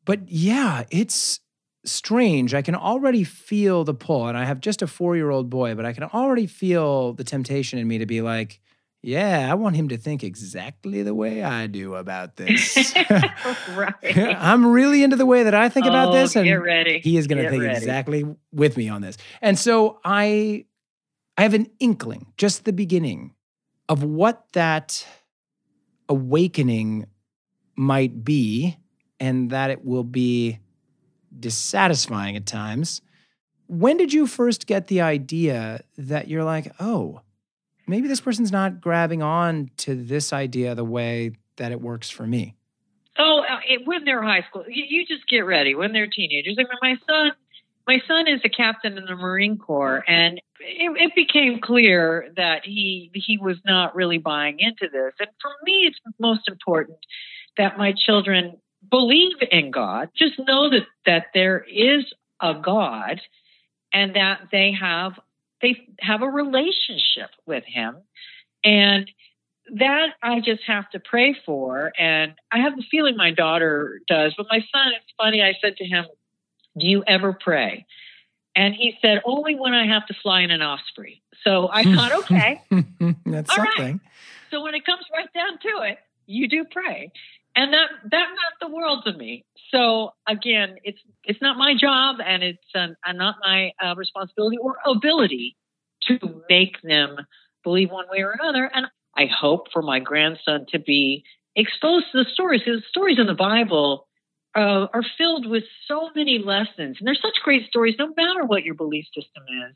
But 0.05 0.29
yeah, 0.29 0.85
it's 0.89 1.39
strange. 1.87 2.53
I 2.53 2.61
can 2.61 2.75
already 2.75 3.23
feel 3.23 3.83
the 3.83 3.93
pull, 3.93 4.27
and 4.27 4.37
I 4.37 4.45
have 4.45 4.59
just 4.59 4.81
a 4.81 4.87
four 4.87 5.15
year 5.15 5.29
old 5.29 5.49
boy, 5.49 5.75
but 5.75 5.85
I 5.85 5.93
can 5.93 6.03
already 6.03 6.47
feel 6.47 7.13
the 7.13 7.23
temptation 7.23 7.79
in 7.79 7.87
me 7.87 7.97
to 7.97 8.05
be 8.05 8.21
like, 8.21 8.59
yeah, 9.01 9.47
I 9.49 9.53
want 9.53 9.75
him 9.75 9.89
to 9.89 9.97
think 9.97 10.23
exactly 10.23 11.03
the 11.03 11.13
way 11.13 11.43
I 11.43 11.67
do 11.67 11.95
about 11.95 12.35
this. 12.35 12.93
right. 13.69 13.95
I'm 14.17 14.65
really 14.65 15.03
into 15.03 15.15
the 15.15 15.25
way 15.25 15.43
that 15.43 15.53
I 15.53 15.69
think 15.69 15.85
oh, 15.85 15.89
about 15.89 16.11
this, 16.11 16.35
and 16.35 16.45
he 16.45 17.17
is 17.17 17.27
going 17.27 17.43
to 17.43 17.49
think 17.49 17.63
ready. 17.63 17.77
exactly 17.77 18.25
with 18.51 18.75
me 18.75 18.89
on 18.89 19.01
this. 19.01 19.17
And 19.41 19.57
so 19.57 19.99
I, 20.03 20.65
I 21.37 21.43
have 21.43 21.53
an 21.53 21.69
inkling, 21.79 22.33
just 22.37 22.65
the 22.65 22.73
beginning, 22.73 23.33
of 23.87 24.03
what 24.03 24.45
that 24.53 25.05
awakening 26.09 27.05
might 27.75 28.23
be, 28.23 28.75
and 29.19 29.51
that 29.51 29.69
it 29.69 29.85
will 29.85 30.03
be 30.03 30.59
dissatisfying 31.39 32.35
at 32.35 32.45
times. 32.45 33.01
When 33.67 33.97
did 33.97 34.13
you 34.13 34.27
first 34.27 34.65
get 34.65 34.87
the 34.87 35.01
idea 35.01 35.81
that 35.97 36.27
you're 36.27 36.43
like, 36.43 36.71
oh? 36.79 37.21
maybe 37.87 38.07
this 38.07 38.21
person's 38.21 38.51
not 38.51 38.81
grabbing 38.81 39.23
on 39.23 39.71
to 39.77 39.95
this 39.95 40.33
idea 40.33 40.75
the 40.75 40.83
way 40.83 41.31
that 41.55 41.71
it 41.71 41.81
works 41.81 42.09
for 42.09 42.27
me. 42.27 42.55
Oh, 43.17 43.43
uh, 43.49 43.59
it, 43.67 43.87
when 43.87 44.03
they're 44.03 44.21
high 44.21 44.45
school, 44.47 44.65
you, 44.67 44.83
you, 44.87 45.05
just 45.07 45.27
get 45.27 45.39
ready. 45.39 45.73
When 45.73 45.91
they're 45.91 46.07
teenagers, 46.07 46.55
I 46.59 46.63
mean, 46.63 46.77
my 46.81 46.95
son, 47.07 47.31
my 47.87 47.99
son 48.07 48.27
is 48.27 48.41
a 48.43 48.49
captain 48.49 48.95
in 48.97 49.05
the 49.05 49.15
Marine 49.15 49.57
Corps, 49.57 50.03
and 50.07 50.37
it, 50.59 51.01
it 51.01 51.15
became 51.15 51.59
clear 51.59 52.31
that 52.35 52.63
he 52.63 53.09
he 53.15 53.39
was 53.39 53.57
not 53.65 53.95
really 53.95 54.19
buying 54.19 54.59
into 54.59 54.87
this. 54.91 55.13
And 55.19 55.29
for 55.41 55.51
me, 55.63 55.87
it's 55.87 55.97
most 56.19 56.47
important 56.47 56.99
that 57.57 57.79
my 57.79 57.91
children 58.05 58.57
believe 58.89 59.37
in 59.51 59.71
God. 59.71 60.09
Just 60.17 60.39
know 60.39 60.69
that 60.69 60.87
that 61.05 61.27
there 61.33 61.65
is 61.69 62.05
a 62.41 62.53
God, 62.53 63.21
and 63.93 64.15
that 64.15 64.47
they 64.51 64.73
have 64.79 65.13
they 65.61 65.87
have 65.99 66.21
a 66.21 66.27
relationship 66.27 67.29
with 67.45 67.63
him. 67.65 67.97
And 68.63 69.09
that 69.75 70.09
I 70.23 70.39
just 70.39 70.63
have 70.67 70.89
to 70.91 70.99
pray 70.99 71.35
for. 71.45 71.91
And 71.97 72.33
I 72.51 72.59
have 72.59 72.75
the 72.75 72.83
feeling 72.89 73.17
my 73.17 73.31
daughter 73.31 73.99
does. 74.07 74.33
But 74.37 74.47
my 74.49 74.59
son, 74.59 74.93
it's 74.95 75.13
funny, 75.17 75.41
I 75.41 75.53
said 75.61 75.77
to 75.77 75.85
him, 75.85 76.05
Do 76.77 76.87
you 76.87 77.03
ever 77.05 77.33
pray? 77.33 77.85
And 78.55 78.73
he 78.73 78.97
said, 79.01 79.21
Only 79.25 79.55
when 79.55 79.73
I 79.73 79.87
have 79.87 80.05
to 80.07 80.13
fly 80.21 80.41
in 80.41 80.51
an 80.51 80.61
osprey. 80.61 81.21
So 81.43 81.69
I 81.71 81.83
thought, 81.95 82.11
okay. 82.23 82.61
That's 83.25 83.49
All 83.49 83.57
something. 83.57 83.85
Right. 83.85 83.99
So 84.51 84.63
when 84.63 84.75
it 84.75 84.85
comes 84.85 85.03
right 85.13 85.31
down 85.33 85.59
to 85.59 85.89
it, 85.91 85.97
you 86.25 86.47
do 86.47 86.65
pray. 86.69 87.11
And 87.57 87.73
that 87.73 87.89
that 88.11 88.27
meant 88.29 88.55
the 88.61 88.69
world 88.69 89.03
to 89.05 89.13
me. 89.13 89.43
So 89.71 90.11
again, 90.27 90.75
it's 90.83 90.99
it's 91.23 91.41
not 91.41 91.57
my 91.57 91.73
job, 91.79 92.17
and 92.23 92.43
it's 92.43 92.59
uh, 92.75 92.89
not 93.13 93.37
my 93.43 93.71
uh, 93.83 93.95
responsibility 93.95 94.57
or 94.61 94.77
ability 94.85 95.57
to 96.07 96.43
make 96.49 96.79
them 96.83 97.17
believe 97.63 97.89
one 97.89 98.05
way 98.11 98.21
or 98.21 98.31
another. 98.39 98.69
And 98.71 98.85
I 99.17 99.25
hope 99.25 99.71
for 99.73 99.81
my 99.81 99.99
grandson 99.99 100.67
to 100.69 100.79
be 100.79 101.23
exposed 101.55 102.05
to 102.11 102.23
the 102.23 102.29
stories. 102.31 102.61
The 102.63 102.83
stories 102.89 103.17
in 103.19 103.25
the 103.25 103.33
Bible 103.33 104.07
uh, 104.55 104.85
are 104.93 105.03
filled 105.17 105.47
with 105.47 105.63
so 105.87 106.11
many 106.15 106.37
lessons, 106.37 106.97
and 106.99 107.07
they're 107.07 107.15
such 107.15 107.41
great 107.43 107.67
stories, 107.67 107.95
no 107.97 108.13
matter 108.15 108.45
what 108.45 108.65
your 108.65 108.75
belief 108.75 109.05
system 109.15 109.43
is. 109.67 109.75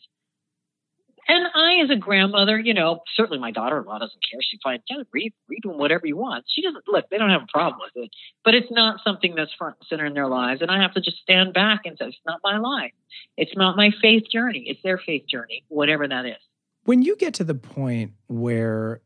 And 1.27 1.47
I, 1.53 1.83
as 1.83 1.89
a 1.89 1.95
grandmother, 1.95 2.59
you 2.59 2.73
know, 2.73 3.01
certainly 3.15 3.39
my 3.39 3.51
daughter-in-law 3.51 3.99
doesn't 3.99 4.19
care. 4.29 4.39
She's 4.41 4.59
fine. 4.63 4.79
Yeah, 4.89 5.03
read, 5.11 5.33
read 5.47 5.61
them 5.63 5.77
whatever 5.77 6.07
you 6.07 6.17
want. 6.17 6.45
She 6.47 6.61
doesn't 6.61 6.83
look. 6.87 7.09
They 7.09 7.17
don't 7.17 7.29
have 7.29 7.43
a 7.43 7.51
problem 7.51 7.79
with 7.83 8.05
it, 8.05 8.11
but 8.43 8.55
it's 8.55 8.71
not 8.71 8.99
something 9.03 9.35
that's 9.35 9.53
front 9.57 9.75
and 9.79 9.87
center 9.87 10.05
in 10.05 10.13
their 10.13 10.27
lives. 10.27 10.61
And 10.61 10.71
I 10.71 10.81
have 10.81 10.93
to 10.95 11.01
just 11.01 11.17
stand 11.17 11.53
back 11.53 11.81
and 11.85 11.97
say, 11.97 12.07
it's 12.07 12.17
not 12.25 12.39
my 12.43 12.57
life. 12.57 12.91
It's 13.37 13.55
not 13.55 13.77
my 13.77 13.91
faith 14.01 14.23
journey. 14.31 14.65
It's 14.67 14.81
their 14.83 14.97
faith 14.97 15.23
journey, 15.29 15.63
whatever 15.67 16.07
that 16.07 16.25
is. 16.25 16.37
When 16.83 17.01
you 17.01 17.15
get 17.15 17.35
to 17.35 17.43
the 17.43 17.55
point 17.55 18.13
where 18.27 19.01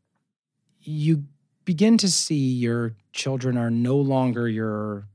you 0.80 1.24
begin 1.64 1.98
to 1.98 2.08
see 2.08 2.52
your 2.52 2.94
children 3.12 3.56
are 3.56 3.70
no 3.70 3.96
longer 3.96 4.48
your 4.48 5.08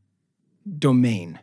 domain 0.77 1.39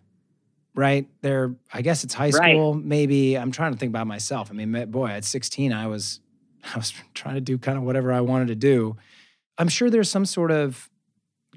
right? 0.79 1.09
They're, 1.23 1.57
I 1.75 1.83
guess 1.83 2.05
it's 2.05 2.15
high 2.15 2.31
school, 2.31 2.75
right. 2.75 2.85
maybe. 2.85 3.37
I'm 3.37 3.51
trying 3.51 3.73
to 3.73 3.79
think 3.79 3.91
about 3.91 4.07
myself. 4.07 4.49
I 4.49 4.55
mean, 4.55 4.91
boy, 4.93 5.09
at 5.09 5.25
16, 5.25 5.73
I 5.73 5.89
was, 5.89 6.21
I 6.73 6.79
was 6.79 6.95
trying 7.15 7.35
to 7.35 7.41
do 7.41 7.59
kind 7.59 7.77
of 7.77 7.83
whatever 7.83 8.13
I 8.13 8.21
wanted 8.21 8.47
to 8.49 8.55
do. 8.55 8.97
I'm 9.59 9.67
sure 9.67 9.91
there's 9.91 10.09
some 10.09 10.25
sort 10.25 10.53
of 10.53 10.89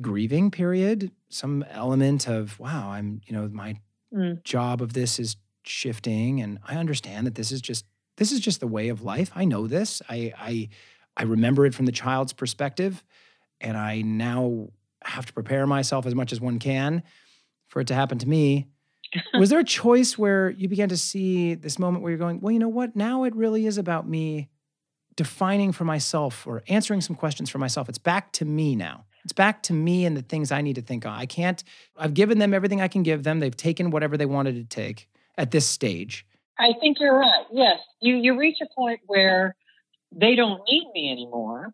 grieving 0.01 0.49
period, 0.49 1.11
some 1.29 1.63
element 1.69 2.27
of, 2.27 2.59
wow, 2.59 2.89
I'm, 2.89 3.21
you 3.27 3.33
know, 3.35 3.47
my 3.47 3.75
mm. 4.11 4.43
job 4.43 4.81
of 4.81 4.93
this 4.93 5.19
is 5.19 5.35
shifting. 5.61 6.41
And 6.41 6.57
I 6.67 6.77
understand 6.77 7.27
that 7.27 7.35
this 7.35 7.51
is 7.51 7.61
just, 7.61 7.85
this 8.17 8.31
is 8.31 8.39
just 8.39 8.59
the 8.59 8.65
way 8.65 8.89
of 8.89 9.03
life. 9.03 9.31
I 9.35 9.45
know 9.45 9.67
this. 9.67 10.01
I, 10.09 10.33
I, 10.35 10.69
I 11.15 11.23
remember 11.23 11.67
it 11.67 11.75
from 11.75 11.85
the 11.85 11.91
child's 11.91 12.33
perspective. 12.33 13.03
And 13.59 13.77
I 13.77 14.01
now 14.01 14.69
have 15.03 15.27
to 15.27 15.33
prepare 15.33 15.67
myself 15.67 16.07
as 16.07 16.15
much 16.15 16.31
as 16.31 16.41
one 16.41 16.57
can 16.57 17.03
for 17.67 17.81
it 17.81 17.87
to 17.87 17.93
happen 17.93 18.17
to 18.17 18.27
me 18.27 18.65
was 19.33 19.49
there 19.49 19.59
a 19.59 19.63
choice 19.63 20.17
where 20.17 20.49
you 20.51 20.67
began 20.67 20.89
to 20.89 20.97
see 20.97 21.53
this 21.55 21.77
moment 21.79 22.03
where 22.03 22.11
you're 22.11 22.19
going, 22.19 22.41
well, 22.41 22.51
you 22.51 22.59
know 22.59 22.69
what? 22.69 22.95
Now 22.95 23.23
it 23.23 23.35
really 23.35 23.65
is 23.65 23.77
about 23.77 24.07
me 24.07 24.49
defining 25.15 25.71
for 25.71 25.83
myself 25.83 26.47
or 26.47 26.63
answering 26.67 27.01
some 27.01 27.15
questions 27.15 27.49
for 27.49 27.57
myself. 27.57 27.89
It's 27.89 27.97
back 27.97 28.31
to 28.33 28.45
me 28.45 28.75
now. 28.75 29.05
It's 29.23 29.33
back 29.33 29.61
to 29.63 29.73
me 29.73 30.05
and 30.05 30.17
the 30.17 30.21
things 30.21 30.51
I 30.51 30.61
need 30.61 30.75
to 30.75 30.81
think 30.81 31.05
on. 31.05 31.13
I 31.13 31.25
can't, 31.25 31.63
I've 31.97 32.13
given 32.13 32.39
them 32.39 32.53
everything 32.53 32.81
I 32.81 32.87
can 32.87 33.03
give 33.03 33.23
them. 33.23 33.39
They've 33.39 33.55
taken 33.55 33.91
whatever 33.91 34.17
they 34.17 34.25
wanted 34.25 34.55
to 34.55 34.63
take 34.63 35.07
at 35.37 35.51
this 35.51 35.67
stage. 35.67 36.25
I 36.57 36.73
think 36.79 36.99
you're 36.99 37.17
right. 37.17 37.45
Yes. 37.51 37.79
You 37.99 38.15
you 38.15 38.37
reach 38.37 38.57
a 38.61 38.67
point 38.75 38.99
where 39.07 39.55
they 40.11 40.35
don't 40.35 40.61
need 40.69 40.91
me 40.93 41.11
anymore. 41.11 41.73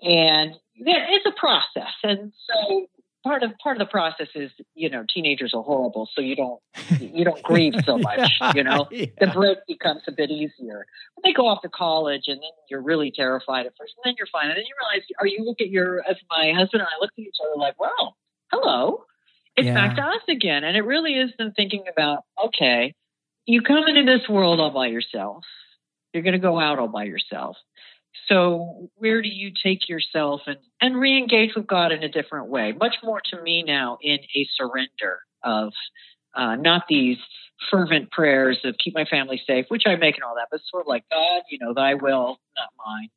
And 0.00 0.54
it's 0.76 1.26
a 1.26 1.32
process. 1.38 1.92
And 2.02 2.32
so 2.46 2.86
part 3.24 3.42
of 3.42 3.50
part 3.62 3.80
of 3.80 3.86
the 3.86 3.90
process 3.90 4.28
is 4.34 4.50
you 4.74 4.88
know 4.88 5.04
teenagers 5.12 5.52
are 5.54 5.62
horrible 5.62 6.08
so 6.14 6.20
you 6.20 6.36
don't 6.36 6.60
you 7.00 7.24
don't 7.24 7.42
grieve 7.42 7.74
so 7.84 7.98
much 7.98 8.30
you 8.54 8.62
know? 8.62 8.86
Yeah. 8.94 9.06
the 9.18 9.26
break 9.28 9.58
becomes 9.66 10.02
a 10.06 10.12
bit 10.12 10.30
easier. 10.30 10.86
They 11.24 11.32
go 11.32 11.48
off 11.48 11.62
to 11.62 11.68
college 11.68 12.24
and 12.28 12.36
then 12.36 12.50
you're 12.70 12.82
really 12.82 13.10
terrified 13.10 13.66
at 13.66 13.72
first 13.78 13.94
and 13.96 14.10
then 14.10 14.14
you're 14.18 14.28
fine 14.30 14.48
and 14.48 14.56
then 14.56 14.64
you 14.64 14.74
realize 14.80 15.06
are 15.18 15.26
you 15.26 15.44
look 15.44 15.60
at 15.60 15.70
your 15.70 16.00
as 16.08 16.16
my 16.30 16.52
husband 16.54 16.82
and 16.82 16.88
i 16.88 17.00
look 17.00 17.10
at 17.18 17.22
each 17.22 17.36
other 17.42 17.58
like 17.58 17.80
wow 17.80 18.14
hello. 18.52 19.04
It's 19.56 19.66
yeah. 19.66 19.74
back 19.74 19.96
to 19.96 20.02
us 20.02 20.22
again 20.28 20.64
and 20.64 20.76
it 20.76 20.82
really 20.82 21.14
is 21.14 21.30
then 21.38 21.52
thinking 21.56 21.84
about 21.90 22.24
okay 22.44 22.94
you 23.46 23.62
come 23.62 23.84
into 23.88 24.04
this 24.04 24.28
world 24.28 24.60
all 24.60 24.70
by 24.70 24.86
yourself. 24.86 25.44
You're 26.12 26.22
going 26.22 26.34
to 26.34 26.38
go 26.38 26.60
out 26.60 26.78
all 26.78 26.88
by 26.88 27.04
yourself 27.04 27.56
so 28.28 28.90
where 28.96 29.22
do 29.22 29.28
you 29.28 29.52
take 29.62 29.88
yourself 29.88 30.42
and, 30.46 30.58
and 30.80 30.96
re-engage 30.96 31.50
with 31.54 31.66
God 31.66 31.92
in 31.92 32.02
a 32.02 32.08
different 32.08 32.48
way? 32.48 32.72
Much 32.72 32.96
more 33.02 33.20
to 33.32 33.42
me 33.42 33.62
now 33.62 33.98
in 34.02 34.18
a 34.34 34.46
surrender 34.56 35.18
of 35.42 35.72
uh, 36.34 36.56
not 36.56 36.84
these 36.88 37.18
fervent 37.70 38.10
prayers 38.10 38.58
of 38.64 38.74
keep 38.82 38.94
my 38.94 39.04
family 39.04 39.40
safe, 39.46 39.66
which 39.68 39.84
I 39.86 39.96
make 39.96 40.16
and 40.16 40.24
all 40.24 40.34
that, 40.36 40.48
but 40.50 40.60
sort 40.70 40.82
of 40.82 40.88
like 40.88 41.04
God, 41.10 41.42
you 41.50 41.58
know, 41.60 41.74
thy 41.74 41.94
will, 41.94 42.38
not 42.56 42.68
mine. 42.84 43.08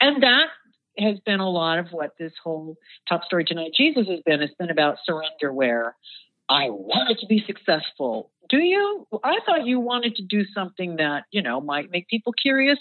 And 0.00 0.22
that 0.22 0.46
has 0.98 1.18
been 1.20 1.40
a 1.40 1.48
lot 1.48 1.78
of 1.78 1.88
what 1.90 2.12
this 2.18 2.32
whole 2.42 2.76
top 3.08 3.24
story 3.24 3.44
tonight 3.44 3.72
Jesus 3.76 4.06
has 4.08 4.20
been. 4.24 4.42
It's 4.42 4.54
been 4.54 4.70
about 4.70 4.98
surrender 5.04 5.52
where 5.52 5.96
I 6.50 6.68
wanted 6.68 7.18
to 7.20 7.26
be 7.26 7.42
successful. 7.46 8.32
Do 8.48 8.58
you? 8.58 9.06
I 9.22 9.38
thought 9.46 9.64
you 9.64 9.78
wanted 9.78 10.16
to 10.16 10.22
do 10.22 10.44
something 10.52 10.96
that, 10.96 11.24
you 11.30 11.40
know, 11.40 11.60
might 11.60 11.92
make 11.92 12.08
people 12.08 12.32
curious 12.32 12.78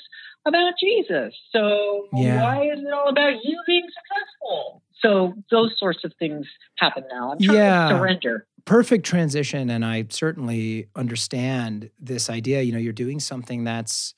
about 0.47 0.73
Jesus. 0.79 1.35
So 1.51 2.07
yeah. 2.11 2.41
why 2.41 2.63
is 2.65 2.79
it 2.79 2.91
all 2.91 3.07
about 3.07 3.33
you 3.43 3.61
being 3.67 3.85
successful? 3.85 4.81
So 5.01 5.35
those 5.51 5.77
sorts 5.77 6.03
of 6.03 6.13
things 6.17 6.47
happen 6.79 7.03
now. 7.11 7.33
I'm 7.33 7.39
trying 7.39 7.57
yeah. 7.57 7.89
to 7.89 7.97
surrender. 7.97 8.47
Perfect 8.65 9.05
transition. 9.05 9.69
And 9.69 9.85
I 9.85 10.05
certainly 10.09 10.87
understand 10.95 11.91
this 11.99 12.29
idea. 12.29 12.63
You 12.63 12.71
know, 12.71 12.79
you're 12.79 12.91
doing 12.91 13.19
something 13.19 13.63
that's 13.63 14.15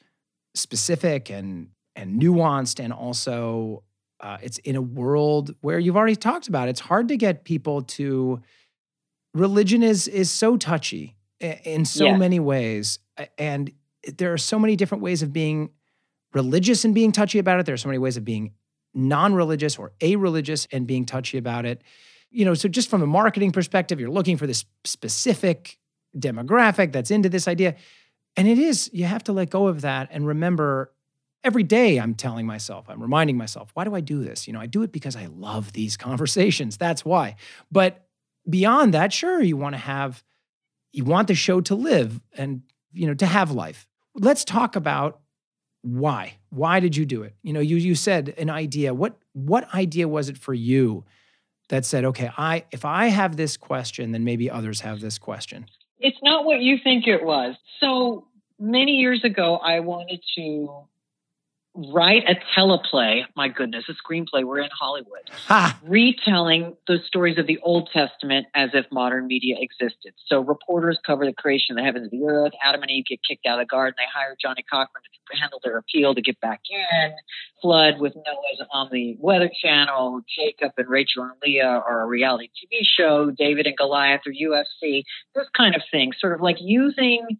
specific 0.55 1.29
and 1.29 1.67
and 1.97 2.21
nuanced 2.21 2.81
and 2.81 2.93
also 2.93 3.83
uh, 4.21 4.37
it's 4.41 4.59
in 4.59 4.77
a 4.77 4.81
world 4.81 5.53
where 5.61 5.79
you've 5.79 5.97
already 5.97 6.15
talked 6.15 6.47
about 6.47 6.67
it. 6.67 6.71
it's 6.71 6.79
hard 6.79 7.09
to 7.09 7.17
get 7.17 7.43
people 7.43 7.81
to 7.81 8.41
religion 9.33 9.83
is 9.83 10.07
is 10.07 10.29
so 10.29 10.57
touchy 10.57 11.15
in 11.39 11.85
so 11.85 12.05
yes. 12.05 12.19
many 12.19 12.39
ways 12.39 12.99
and 13.37 13.71
there 14.17 14.33
are 14.33 14.37
so 14.37 14.59
many 14.59 14.75
different 14.75 15.03
ways 15.03 15.21
of 15.21 15.33
being 15.33 15.69
religious 16.33 16.85
and 16.85 16.93
being 16.93 17.11
touchy 17.11 17.39
about 17.39 17.59
it 17.59 17.65
there 17.65 17.73
are 17.73 17.77
so 17.77 17.89
many 17.89 17.97
ways 17.97 18.17
of 18.17 18.25
being 18.25 18.53
non-religious 18.93 19.77
or 19.77 19.93
a-religious 20.01 20.67
and 20.71 20.85
being 20.85 21.05
touchy 21.05 21.37
about 21.37 21.65
it 21.65 21.81
you 22.29 22.45
know 22.45 22.53
so 22.53 22.67
just 22.67 22.89
from 22.89 23.01
a 23.01 23.07
marketing 23.07 23.51
perspective 23.51 23.99
you're 23.99 24.09
looking 24.09 24.37
for 24.37 24.47
this 24.47 24.65
specific 24.83 25.79
demographic 26.17 26.91
that's 26.91 27.11
into 27.11 27.29
this 27.29 27.47
idea 27.47 27.75
and 28.35 28.47
it 28.47 28.59
is 28.59 28.89
you 28.93 29.05
have 29.05 29.23
to 29.23 29.31
let 29.31 29.49
go 29.49 29.67
of 29.67 29.81
that 29.81 30.09
and 30.11 30.27
remember 30.27 30.91
every 31.43 31.63
day 31.63 31.99
I'm 31.99 32.13
telling 32.13 32.45
myself, 32.45 32.85
I'm 32.89 33.01
reminding 33.01 33.37
myself, 33.37 33.71
why 33.73 33.83
do 33.83 33.95
I 33.95 34.01
do 34.01 34.23
this? 34.23 34.47
You 34.47 34.53
know, 34.53 34.59
I 34.59 34.67
do 34.67 34.83
it 34.83 34.91
because 34.91 35.15
I 35.15 35.27
love 35.27 35.73
these 35.73 35.97
conversations. 35.97 36.77
That's 36.77 37.03
why. 37.03 37.35
But 37.71 38.07
beyond 38.49 38.93
that, 38.93 39.13
sure, 39.13 39.41
you 39.41 39.57
want 39.57 39.73
to 39.73 39.79
have, 39.79 40.23
you 40.91 41.03
want 41.03 41.27
the 41.27 41.35
show 41.35 41.61
to 41.61 41.75
live 41.75 42.19
and, 42.37 42.61
you 42.93 43.07
know, 43.07 43.13
to 43.13 43.25
have 43.25 43.51
life. 43.51 43.87
Let's 44.15 44.43
talk 44.43 44.75
about 44.75 45.21
why. 45.81 46.37
Why 46.49 46.79
did 46.79 46.95
you 46.95 47.05
do 47.05 47.23
it? 47.23 47.35
You 47.41 47.53
know, 47.53 47.59
you 47.59 47.77
you 47.77 47.95
said 47.95 48.33
an 48.37 48.49
idea. 48.49 48.93
What 48.93 49.17
what 49.33 49.73
idea 49.73 50.07
was 50.07 50.29
it 50.29 50.37
for 50.37 50.53
you 50.53 51.05
that 51.69 51.85
said, 51.85 52.05
okay, 52.05 52.29
I 52.37 52.65
if 52.71 52.85
I 52.85 53.07
have 53.07 53.35
this 53.35 53.57
question, 53.57 54.11
then 54.11 54.23
maybe 54.23 54.49
others 54.49 54.81
have 54.81 54.99
this 54.99 55.17
question? 55.17 55.65
It's 55.99 56.17
not 56.21 56.45
what 56.45 56.59
you 56.59 56.77
think 56.83 57.07
it 57.07 57.23
was. 57.23 57.55
So 57.79 58.27
many 58.59 58.93
years 58.93 59.23
ago, 59.23 59.57
I 59.57 59.79
wanted 59.79 60.21
to 60.37 60.85
write 61.73 62.23
a 62.27 62.35
teleplay. 62.57 63.23
My 63.35 63.47
goodness, 63.47 63.85
a 63.87 63.93
screenplay. 63.93 64.43
We're 64.43 64.59
in 64.59 64.69
Hollywood, 64.77 65.29
ha. 65.31 65.79
retelling 65.83 66.75
the 66.87 66.97
stories 67.05 67.37
of 67.37 67.47
the 67.47 67.59
Old 67.59 67.89
Testament 67.93 68.47
as 68.55 68.71
if 68.73 68.85
modern 68.91 69.27
media 69.27 69.55
existed. 69.59 70.13
So 70.27 70.41
reporters 70.41 70.99
cover 71.05 71.25
the 71.25 71.33
creation 71.33 71.77
of 71.77 71.81
the 71.81 71.85
heavens 71.85 72.09
and 72.11 72.21
the 72.21 72.25
earth. 72.25 72.51
Adam 72.63 72.81
and 72.81 72.91
Eve 72.91 73.05
get 73.09 73.19
kicked 73.27 73.45
out 73.45 73.59
of 73.59 73.67
the 73.67 73.69
garden. 73.69 73.95
They 73.97 74.03
hire 74.13 74.35
Johnnie 74.41 74.65
Cochran 74.69 75.03
to 75.03 75.37
handle 75.37 75.59
their 75.63 75.77
appeal 75.77 76.13
to 76.13 76.21
get 76.21 76.39
back 76.41 76.61
in. 76.69 77.11
Flood 77.61 77.99
with 77.99 78.15
Noah's 78.15 78.67
on 78.73 78.89
the 78.91 79.15
Weather 79.19 79.49
Channel. 79.61 80.21
Jacob 80.35 80.73
and 80.77 80.89
Rachel 80.89 81.23
and 81.23 81.33
Leah 81.43 81.81
are 81.87 82.01
a 82.01 82.05
reality 82.05 82.49
TV 82.49 82.79
show. 82.83 83.31
David 83.31 83.65
and 83.65 83.77
Goliath 83.77 84.21
or 84.25 84.33
UFC. 84.33 85.03
This 85.35 85.47
kind 85.55 85.75
of 85.75 85.81
thing, 85.91 86.11
sort 86.19 86.33
of 86.33 86.41
like 86.41 86.57
using 86.59 87.39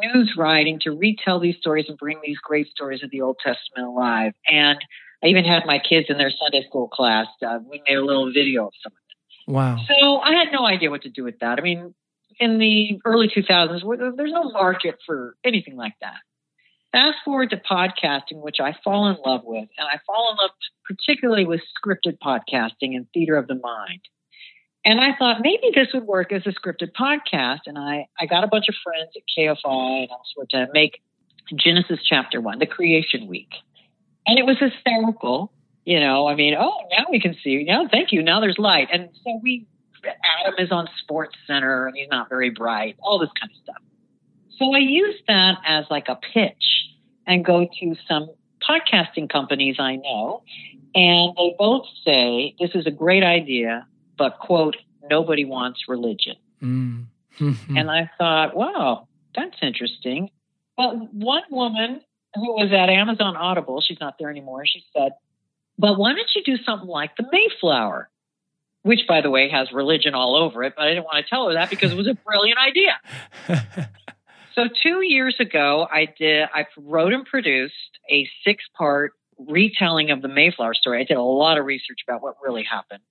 news 0.00 0.34
writing 0.36 0.78
to 0.82 0.90
retell 0.90 1.40
these 1.40 1.56
stories 1.56 1.86
and 1.88 1.98
bring 1.98 2.20
these 2.22 2.38
great 2.38 2.68
stories 2.68 3.02
of 3.02 3.10
the 3.10 3.22
Old 3.22 3.38
Testament 3.44 3.86
alive. 3.86 4.32
And 4.50 4.78
I 5.22 5.28
even 5.28 5.44
had 5.44 5.66
my 5.66 5.78
kids 5.78 6.06
in 6.08 6.18
their 6.18 6.30
Sunday 6.30 6.66
school 6.66 6.88
class. 6.88 7.26
Uh, 7.44 7.58
we 7.68 7.82
made 7.88 7.96
a 7.96 8.04
little 8.04 8.32
video 8.32 8.66
of 8.66 8.72
some 8.82 8.92
of 8.92 8.98
it. 8.98 9.52
Wow. 9.52 9.76
So 9.88 10.18
I 10.18 10.32
had 10.32 10.52
no 10.52 10.66
idea 10.66 10.90
what 10.90 11.02
to 11.02 11.10
do 11.10 11.24
with 11.24 11.38
that. 11.40 11.58
I 11.58 11.62
mean, 11.62 11.94
in 12.38 12.58
the 12.58 13.00
early 13.04 13.28
2000s, 13.28 13.82
there's 14.16 14.32
no 14.32 14.50
market 14.50 14.96
for 15.06 15.34
anything 15.44 15.76
like 15.76 15.94
that. 16.00 16.16
Fast 16.92 17.18
forward 17.24 17.50
to 17.50 17.56
podcasting, 17.56 18.40
which 18.40 18.60
I 18.60 18.74
fall 18.82 19.08
in 19.08 19.16
love 19.24 19.42
with, 19.44 19.68
and 19.76 19.86
I 19.86 19.98
fall 20.06 20.30
in 20.30 20.36
love 20.36 20.50
particularly 20.86 21.44
with 21.44 21.60
scripted 21.76 22.18
podcasting 22.18 22.96
and 22.96 23.06
theater 23.12 23.36
of 23.36 23.46
the 23.46 23.56
mind. 23.56 24.00
And 24.88 25.02
I 25.02 25.14
thought 25.18 25.42
maybe 25.42 25.70
this 25.74 25.88
would 25.92 26.04
work 26.04 26.32
as 26.32 26.46
a 26.46 26.48
scripted 26.48 26.92
podcast. 26.98 27.66
And 27.66 27.76
I, 27.76 28.06
I 28.18 28.24
got 28.24 28.42
a 28.42 28.46
bunch 28.46 28.70
of 28.70 28.74
friends 28.82 29.10
at 29.14 29.22
KFI 29.38 30.04
and 30.04 30.08
elsewhere 30.10 30.46
to 30.52 30.72
make 30.72 31.02
Genesis 31.54 31.98
chapter 32.02 32.40
one, 32.40 32.58
the 32.58 32.64
creation 32.64 33.26
week. 33.26 33.50
And 34.26 34.38
it 34.38 34.46
was 34.46 34.56
hysterical. 34.58 35.52
You 35.84 36.00
know, 36.00 36.26
I 36.26 36.34
mean, 36.36 36.54
oh, 36.58 36.72
now 36.90 37.04
we 37.10 37.20
can 37.20 37.36
see. 37.44 37.64
Now, 37.64 37.86
thank 37.86 38.12
you. 38.12 38.22
Now 38.22 38.40
there's 38.40 38.56
light. 38.56 38.88
And 38.90 39.10
so 39.24 39.38
we, 39.42 39.66
Adam 40.06 40.54
is 40.56 40.72
on 40.72 40.88
Sports 41.02 41.36
Center 41.46 41.86
and 41.86 41.94
he's 41.94 42.08
not 42.08 42.30
very 42.30 42.48
bright, 42.48 42.96
all 43.00 43.18
this 43.18 43.30
kind 43.38 43.52
of 43.52 43.62
stuff. 43.62 43.82
So 44.58 44.74
I 44.74 44.78
used 44.78 45.22
that 45.28 45.56
as 45.66 45.84
like 45.90 46.08
a 46.08 46.16
pitch 46.32 46.64
and 47.26 47.44
go 47.44 47.68
to 47.80 47.94
some 48.08 48.30
podcasting 48.66 49.28
companies 49.28 49.76
I 49.78 49.96
know. 49.96 50.44
And 50.94 51.36
they 51.36 51.54
both 51.58 51.84
say, 52.06 52.54
this 52.58 52.70
is 52.74 52.86
a 52.86 52.90
great 52.90 53.22
idea 53.22 53.86
but 54.18 54.38
quote, 54.38 54.76
nobody 55.08 55.44
wants 55.44 55.84
religion. 55.88 56.36
Mm. 56.62 57.06
and 57.40 57.90
I 57.90 58.10
thought, 58.18 58.56
wow, 58.56 59.08
that's 59.34 59.56
interesting. 59.62 60.30
Well, 60.76 61.08
one 61.12 61.44
woman 61.50 62.00
who 62.34 62.52
was 62.52 62.70
at 62.72 62.90
Amazon 62.90 63.36
Audible, 63.36 63.80
she's 63.80 64.00
not 64.00 64.16
there 64.18 64.30
anymore, 64.30 64.66
she 64.66 64.82
said, 64.92 65.12
but 65.78 65.98
why 65.98 66.12
don't 66.14 66.28
you 66.34 66.42
do 66.44 66.62
something 66.64 66.88
like 66.88 67.16
the 67.16 67.24
Mayflower? 67.30 68.10
Which, 68.82 69.00
by 69.08 69.20
the 69.20 69.30
way, 69.30 69.48
has 69.50 69.72
religion 69.72 70.14
all 70.14 70.36
over 70.36 70.64
it, 70.64 70.74
but 70.76 70.84
I 70.84 70.88
didn't 70.90 71.04
want 71.04 71.24
to 71.24 71.28
tell 71.28 71.48
her 71.48 71.54
that 71.54 71.70
because 71.70 71.92
it 71.92 71.96
was 71.96 72.08
a 72.08 72.14
brilliant 72.14 72.58
idea. 72.58 73.88
so 74.54 74.64
two 74.82 75.02
years 75.02 75.36
ago, 75.40 75.86
I 75.90 76.06
did. 76.18 76.48
I 76.52 76.66
wrote 76.76 77.12
and 77.12 77.24
produced 77.24 77.74
a 78.10 78.28
six-part 78.44 79.12
retelling 79.38 80.10
of 80.10 80.22
the 80.22 80.28
Mayflower 80.28 80.74
story. 80.74 81.00
I 81.00 81.04
did 81.04 81.16
a 81.16 81.22
lot 81.22 81.58
of 81.58 81.66
research 81.66 82.00
about 82.06 82.22
what 82.22 82.36
really 82.42 82.64
happened, 82.64 83.02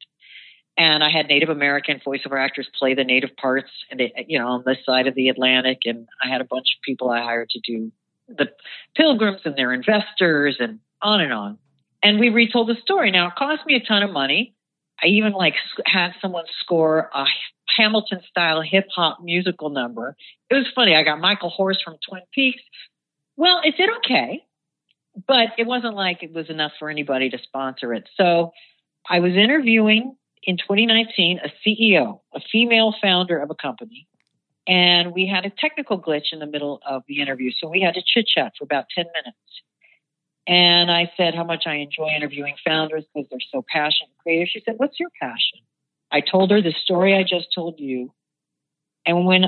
and 0.77 1.03
I 1.03 1.09
had 1.09 1.27
Native 1.27 1.49
American 1.49 1.99
voiceover 2.05 2.39
actors 2.39 2.69
play 2.77 2.93
the 2.93 3.03
native 3.03 3.35
parts, 3.35 3.69
and 3.89 4.01
you 4.27 4.37
know, 4.37 4.47
on 4.47 4.63
this 4.65 4.77
side 4.85 5.07
of 5.07 5.15
the 5.15 5.29
Atlantic. 5.29 5.79
And 5.85 6.07
I 6.23 6.29
had 6.29 6.41
a 6.41 6.45
bunch 6.45 6.67
of 6.77 6.81
people 6.83 7.09
I 7.09 7.21
hired 7.21 7.49
to 7.49 7.59
do 7.59 7.91
the 8.27 8.49
pilgrims 8.95 9.41
and 9.45 9.55
their 9.55 9.73
investors, 9.73 10.57
and 10.59 10.79
on 11.01 11.21
and 11.21 11.33
on. 11.33 11.57
And 12.03 12.19
we 12.19 12.29
retold 12.29 12.69
the 12.69 12.75
story. 12.81 13.11
Now 13.11 13.27
it 13.27 13.35
cost 13.35 13.65
me 13.65 13.75
a 13.75 13.85
ton 13.85 14.03
of 14.03 14.11
money. 14.11 14.53
I 15.03 15.07
even 15.07 15.33
like 15.33 15.55
had 15.85 16.11
someone 16.21 16.45
score 16.61 17.09
a 17.13 17.25
Hamilton 17.75 18.21
style 18.29 18.61
hip 18.61 18.87
hop 18.95 19.19
musical 19.21 19.69
number. 19.69 20.15
It 20.49 20.55
was 20.55 20.67
funny. 20.75 20.95
I 20.95 21.03
got 21.03 21.19
Michael 21.19 21.49
Horse 21.49 21.81
from 21.83 21.97
Twin 22.07 22.21
Peaks. 22.33 22.61
Well, 23.35 23.61
it 23.63 23.75
did 23.77 23.89
okay, 23.97 24.43
but 25.27 25.49
it 25.57 25.67
wasn't 25.67 25.95
like 25.95 26.23
it 26.23 26.33
was 26.33 26.49
enough 26.49 26.71
for 26.79 26.89
anybody 26.89 27.29
to 27.29 27.37
sponsor 27.39 27.93
it. 27.93 28.09
So 28.15 28.51
I 29.07 29.19
was 29.19 29.33
interviewing 29.33 30.15
in 30.43 30.57
2019 30.57 31.39
a 31.43 31.49
CEO, 31.65 32.21
a 32.33 32.39
female 32.51 32.93
founder 33.01 33.39
of 33.39 33.49
a 33.49 33.55
company, 33.55 34.07
and 34.67 35.13
we 35.13 35.27
had 35.27 35.45
a 35.45 35.49
technical 35.49 35.99
glitch 35.99 36.33
in 36.33 36.39
the 36.39 36.45
middle 36.45 36.81
of 36.87 37.03
the 37.07 37.21
interview. 37.21 37.51
So 37.57 37.69
we 37.69 37.81
had 37.81 37.93
to 37.93 38.01
chit 38.05 38.27
chat 38.27 38.53
for 38.57 38.65
about 38.65 38.85
10 38.93 39.05
minutes. 39.05 39.37
And 40.45 40.91
I 40.91 41.11
said 41.17 41.35
how 41.35 41.43
much 41.43 41.63
I 41.65 41.75
enjoy 41.75 42.09
interviewing 42.15 42.55
founders 42.65 43.03
because 43.13 43.29
they're 43.29 43.39
so 43.51 43.63
passionate 43.67 44.09
and 44.09 44.17
creative. 44.23 44.47
She 44.51 44.61
said, 44.65 44.75
What's 44.77 44.99
your 44.99 45.09
passion? 45.21 45.59
I 46.11 46.21
told 46.21 46.51
her 46.51 46.61
the 46.61 46.73
story 46.83 47.15
I 47.15 47.23
just 47.23 47.47
told 47.53 47.79
you. 47.79 48.13
And 49.05 49.25
when 49.25 49.45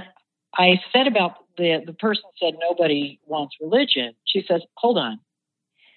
I 0.56 0.80
said 0.94 1.08
about 1.08 1.36
the, 1.58 1.82
the 1.86 1.94
person 1.94 2.24
said 2.42 2.56
nobody 2.62 3.20
wants 3.26 3.56
religion, 3.62 4.14
she 4.26 4.44
says, 4.48 4.62
Hold 4.76 4.98
on. 4.98 5.20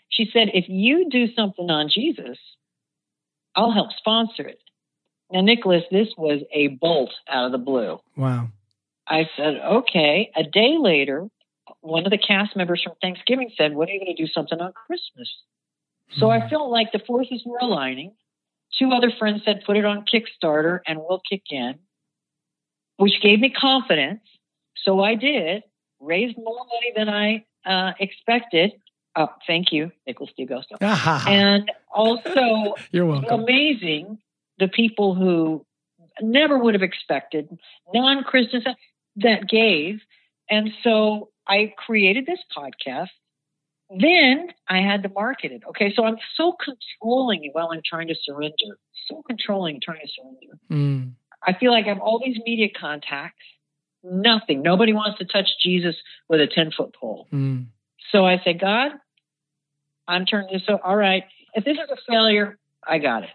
She 0.09 0.29
said, 0.33 0.51
If 0.55 0.67
you 0.69 1.09
do 1.11 1.33
something 1.35 1.69
on 1.69 1.89
Jesus, 1.93 2.39
I'll 3.57 3.73
help 3.73 3.91
sponsor 3.99 4.47
it. 4.47 4.61
Now, 5.33 5.41
Nicholas, 5.41 5.83
this 5.91 6.09
was 6.19 6.43
a 6.53 6.69
bolt 6.69 7.13
out 7.29 7.47
of 7.47 7.53
the 7.53 7.59
blue. 7.59 7.99
Wow. 8.17 8.49
I 9.09 9.29
said, 9.37 9.59
okay. 9.65 10.31
A 10.37 10.43
day 10.43 10.77
later, 10.79 11.29
one 11.81 12.05
of 12.05 12.11
the 12.11 12.19
cast 12.19 12.55
members 12.55 12.83
from 12.83 12.95
Thanksgiving 13.01 13.51
said, 13.57 13.75
What 13.75 13.89
are 13.89 13.93
you 13.93 14.01
going 14.01 14.15
to 14.15 14.23
do 14.23 14.31
something 14.31 14.61
on 14.61 14.73
Christmas? 14.73 15.31
So 16.19 16.29
I 16.29 16.41
hmm. 16.41 16.49
felt 16.49 16.71
like 16.71 16.93
the 16.93 16.99
forces 16.99 17.43
were 17.47 17.59
aligning. 17.61 18.13
Two 18.79 18.91
other 18.93 19.11
friends 19.19 19.43
said, 19.45 19.63
Put 19.67 19.77
it 19.77 19.85
on 19.87 20.05
Kickstarter 20.05 20.81
and 20.87 20.99
we'll 20.99 21.23
kick 21.29 21.43
in, 21.51 21.79
which 22.99 23.21
gave 23.23 23.41
me 23.41 23.51
confidence. 23.51 24.21
So 24.85 25.01
I 25.01 25.15
did, 25.15 25.63
raised 26.01 26.37
more 26.37 26.67
money 26.67 26.93
than 26.95 27.09
I 27.09 27.47
uh, 27.65 27.93
expected. 28.01 28.73
Oh, 29.17 29.29
thank 29.47 29.73
you, 29.73 29.93
Nicholas 30.07 30.31
DiAgosto. 30.39 30.77
and 31.27 31.71
also, 31.95 32.75
You're 32.91 33.07
welcome. 33.07 33.41
amazing 33.41 34.19
the 34.63 34.69
people 34.69 35.17
who 35.17 35.67
never 36.21 36.57
would 36.57 36.75
have 36.75 36.83
expected, 36.83 37.49
non 37.93 38.23
Christians 38.23 38.65
that 39.17 39.49
gave. 39.49 40.01
And 40.49 40.71
so 40.85 41.31
I 41.49 41.75
created 41.77 42.27
this 42.27 42.39
podcast. 42.57 43.09
Then 43.91 44.49
I 44.69 44.79
had 44.79 45.03
to 45.03 45.09
market 45.09 45.51
it. 45.51 45.63
Okay, 45.71 45.93
so 45.95 46.05
I'm 46.05 46.17
so 46.37 46.55
controlling 46.65 47.51
while 47.53 47.71
I'm 47.73 47.83
trying 47.85 48.07
to 48.09 48.15
surrender. 48.25 48.79
So 49.09 49.23
controlling, 49.27 49.81
trying 49.83 50.01
to 50.01 50.09
surrender. 50.09 50.59
Mm. 50.71 51.13
I 51.45 51.59
feel 51.59 51.73
like 51.73 51.87
I 51.87 51.89
have 51.89 51.99
all 51.99 52.21
these 52.25 52.39
media 52.47 52.69
contacts, 52.79 53.43
nothing. 54.05 54.63
Nobody 54.63 54.93
wants 54.93 55.19
to 55.19 55.25
touch 55.25 55.49
Jesus 55.61 55.97
with 56.29 56.41
a 56.41 56.47
10 56.47 56.71
foot 56.71 56.95
pole. 56.95 57.27
Mm. 57.33 57.67
So 58.13 58.25
I 58.25 58.41
say, 58.45 58.55
God, 58.55 58.93
I'm 60.07 60.25
turning 60.25 60.53
this. 60.53 60.63
So, 60.67 60.79
all 60.83 60.97
right, 60.97 61.25
if 61.55 61.65
this 61.65 61.77
is 61.77 61.91
a 61.91 61.97
failure, 62.09 62.59
I 62.87 62.99
got 62.99 63.25
it. 63.25 63.31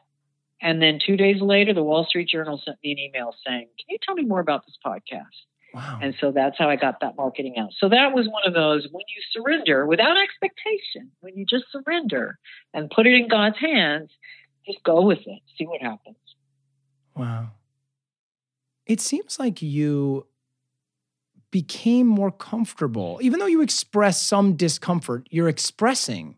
And 0.62 0.82
then 0.82 0.99
two 1.05 1.18
days 1.18 1.41
later, 1.41 1.74
the 1.74 1.84
Wall 1.84 2.05
Street 2.05 2.28
Journal 2.28 2.62
sent 2.64 2.78
me 2.84 2.91
an 2.91 2.99
email 2.99 3.34
saying, 3.45 3.68
Can 3.80 3.86
you 3.89 3.97
tell 4.01 4.16
me 4.16 4.24
more 4.24 4.39
about 4.39 4.66
this 4.66 4.78
podcast? 4.86 5.26
Wow. 5.74 5.99
And 6.01 6.16
so 6.20 6.32
that's 6.32 6.58
how 6.58 6.70
I 6.70 6.76
got 6.76 7.01
that 7.01 7.16
marketing 7.18 7.55
out. 7.60 7.70
So 7.78 7.89
that 7.89 8.14
was 8.14 8.28
one 8.28 8.43
of 8.45 8.53
those 8.53 8.88
when 8.91 9.03
you 9.16 9.22
surrender 9.32 9.86
without 9.86 10.16
expectation, 10.18 11.12
when 11.20 11.36
you 11.36 11.45
just 11.45 11.66
surrender 11.72 12.39
and 12.74 12.89
put 12.89 13.05
it 13.05 13.14
in 13.14 13.28
God's 13.28 13.60
hands, 13.60 14.10
just 14.66 14.82
go 14.84 15.01
with 15.01 15.20
it, 15.20 15.41
see 15.58 15.66
what 15.66 15.82
happens. 15.82 16.18
Wow. 17.16 17.51
It 18.86 19.01
seems 19.01 19.38
like 19.38 19.62
you 19.62 20.26
became 21.51 22.08
more 22.08 22.32
comfortable. 22.32 23.20
Even 23.22 23.39
though 23.39 23.45
you 23.45 23.62
express 23.62 24.22
some 24.22 24.55
discomfort, 24.55 25.28
you're 25.30 25.49
expressing 25.49 26.38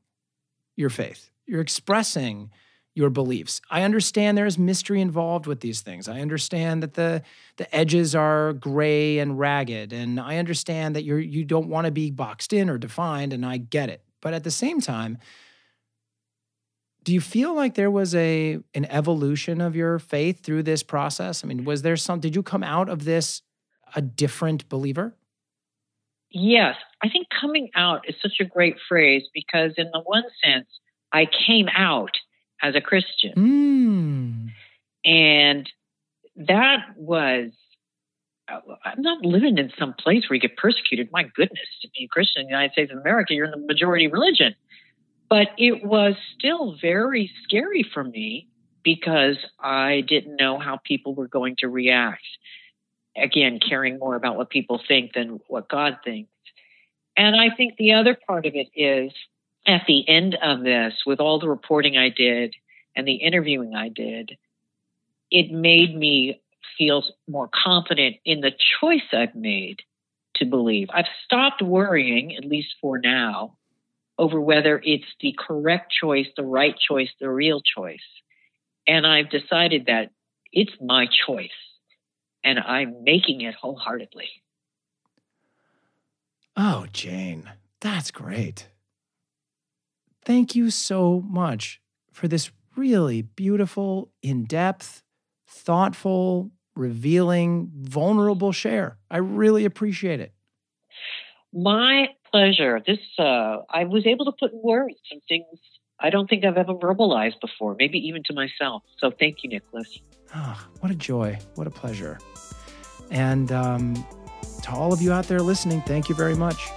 your 0.76 0.90
faith. 0.90 1.30
You're 1.46 1.62
expressing 1.62 2.52
your 3.00 3.10
beliefs. 3.10 3.62
I 3.72 3.84
understand 3.84 4.38
there 4.38 4.46
is 4.46 4.60
mystery 4.60 5.00
involved 5.00 5.48
with 5.48 5.62
these 5.62 5.80
things. 5.80 6.10
I 6.10 6.20
understand 6.20 6.84
that 6.84 6.96
the 6.96 7.24
the 7.56 7.74
edges 7.74 8.14
are 8.14 8.52
gray 8.54 9.20
and 9.20 9.40
ragged 9.40 9.94
and 9.94 10.20
I 10.20 10.38
understand 10.38 10.98
that 10.98 11.06
you're 11.06 11.20
you 11.20 11.46
don't 11.46 11.70
want 11.70 11.86
to 11.86 11.92
be 11.92 12.12
boxed 12.12 12.52
in 12.52 12.70
or 12.70 12.78
defined 12.78 13.32
and 13.32 13.46
I 13.46 13.56
get 13.56 13.90
it. 13.90 14.04
But 14.22 14.34
at 14.34 14.44
the 14.44 14.52
same 14.52 14.82
time, 14.82 15.18
do 17.04 17.14
you 17.14 17.22
feel 17.22 17.56
like 17.56 17.76
there 17.76 17.90
was 17.90 18.14
a 18.14 18.60
an 18.74 18.86
evolution 18.86 19.62
of 19.62 19.78
your 19.78 19.98
faith 19.98 20.44
through 20.44 20.64
this 20.64 20.84
process? 20.84 21.44
I 21.44 21.48
mean, 21.48 21.64
was 21.64 21.82
there 21.82 21.96
some 21.96 22.20
did 22.20 22.36
you 22.36 22.44
come 22.44 22.64
out 22.64 22.90
of 22.90 23.06
this 23.06 23.42
a 23.96 24.02
different 24.02 24.68
believer? 24.68 25.16
Yes, 26.32 26.76
I 27.02 27.08
think 27.08 27.28
coming 27.42 27.70
out 27.76 28.10
is 28.10 28.16
such 28.22 28.42
a 28.42 28.46
great 28.46 28.76
phrase 28.90 29.24
because 29.34 29.72
in 29.78 29.90
the 29.94 30.02
one 30.02 30.26
sense 30.44 30.68
I 31.14 31.28
came 31.48 31.70
out 31.70 32.12
as 32.62 32.76
a 32.76 32.82
Christian. 32.82 33.34
Mm. 33.36 34.50
And 35.06 35.70
that 36.36 36.86
was, 36.98 37.52
I'm 38.48 39.02
not 39.02 39.24
living 39.24 39.58
in 39.58 39.72
some 39.78 39.94
place 39.94 40.30
where 40.30 40.36
you 40.36 40.42
get 40.42 40.58
persecuted. 40.58 41.10
My 41.12 41.24
goodness, 41.24 41.68
to 41.82 41.90
be 41.90 42.06
a 42.06 42.08
Christian 42.08 42.42
in 42.42 42.48
the 42.48 42.52
United 42.52 42.74
States 42.74 42.92
of 42.92 42.98
America, 42.98 43.34
you're 43.34 43.46
in 43.46 43.52
the 43.52 43.58
majority 43.58 44.08
religion. 44.08 44.56
But 45.30 45.50
it 45.58 45.86
was 45.86 46.16
still 46.38 46.76
very 46.82 47.32
scary 47.44 47.86
for 47.94 48.04
me 48.04 48.48
because 48.84 49.38
I 49.60 50.02
didn't 50.08 50.38
know 50.38 50.58
how 50.58 50.80
people 50.84 51.14
were 51.14 51.28
going 51.28 51.56
to 51.60 51.68
react. 51.68 52.24
Again, 53.16 53.60
caring 53.60 54.00
more 54.00 54.16
about 54.16 54.38
what 54.38 54.50
people 54.50 54.82
think 54.88 55.14
than 55.14 55.40
what 55.48 55.70
God 55.70 55.98
thinks. 56.04 56.32
And 57.16 57.36
I 57.40 57.54
think 57.56 57.76
the 57.78 57.94
other 57.94 58.18
part 58.28 58.46
of 58.46 58.54
it 58.56 58.70
is 58.76 59.12
at 59.68 59.84
the 59.88 60.08
end 60.08 60.38
of 60.42 60.64
this, 60.64 60.94
with 61.06 61.20
all 61.20 61.40
the 61.40 61.50
reporting 61.50 61.98
I 61.98 62.10
did 62.10 62.56
and 62.96 63.08
the 63.08 63.16
interviewing 63.16 63.76
I 63.76 63.90
did, 63.90 64.38
it 65.32 65.52
made 65.52 65.96
me 65.96 66.42
feel 66.78 67.04
more 67.28 67.50
confident 67.54 68.18
in 68.26 68.42
the 68.42 68.52
choice 68.80 69.04
I've 69.12 69.36
made 69.36 69.82
to 70.36 70.46
believe. 70.46 70.88
I've 70.94 71.06
stopped 71.26 71.62
worrying, 71.62 72.36
at 72.36 72.46
least 72.46 72.70
for 72.82 73.00
now, 73.00 73.58
over 74.18 74.40
whether 74.40 74.82
it's 74.84 75.06
the 75.22 75.36
correct 75.38 75.92
choice, 75.92 76.28
the 76.36 76.44
right 76.44 76.76
choice, 76.78 77.10
the 77.20 77.30
real 77.30 77.62
choice. 77.62 78.00
And 78.88 79.06
I've 79.06 79.30
decided 79.30 79.86
that 79.86 80.12
it's 80.52 80.72
my 80.82 81.06
choice 81.28 81.50
and 82.44 82.60
I'm 82.60 83.04
making 83.04 83.42
it 83.42 83.56
wholeheartedly. 83.56 84.30
Oh, 86.56 86.88
Jane, 86.92 87.52
that's 87.82 88.12
great. 88.12 88.68
Thank 90.30 90.54
you 90.54 90.70
so 90.70 91.24
much 91.28 91.82
for 92.12 92.28
this 92.28 92.52
really 92.78 93.24
beautiful, 93.24 94.12
in 94.22 94.44
depth, 94.44 95.02
thoughtful, 95.48 96.52
revealing, 96.76 97.72
vulnerable 97.76 98.52
share. 98.52 99.00
I 99.10 99.18
really 99.18 99.66
appreciate 99.66 100.20
it. 100.20 100.32
My 101.52 102.10
pleasure. 102.32 102.80
This, 102.86 103.00
uh, 103.18 103.64
I 103.72 103.86
was 103.86 104.06
able 104.06 104.26
to 104.26 104.32
put 104.40 104.54
in 104.54 104.62
words 104.64 104.94
some 105.10 105.20
things 105.28 105.48
I 106.00 106.12
don't 106.12 106.30
think 106.30 106.46
I've 106.46 106.58
ever 106.58 106.76
verbalized 106.76 107.42
before, 107.42 107.76
maybe 107.80 107.98
even 107.98 108.22
to 108.26 108.34
myself. 108.34 108.84
So 109.00 109.10
thank 109.10 109.38
you, 109.44 109.50
Nicholas. 109.50 109.98
Oh, 110.36 110.64
what 110.82 110.92
a 110.92 110.96
joy. 110.96 111.40
What 111.56 111.66
a 111.66 111.72
pleasure. 111.72 112.20
And 113.10 113.52
um, 113.52 113.96
to 114.62 114.70
all 114.70 114.94
of 114.94 115.02
you 115.02 115.12
out 115.12 115.28
there 115.28 115.40
listening, 115.40 115.82
thank 115.88 116.08
you 116.08 116.14
very 116.14 116.36
much. 116.36 116.70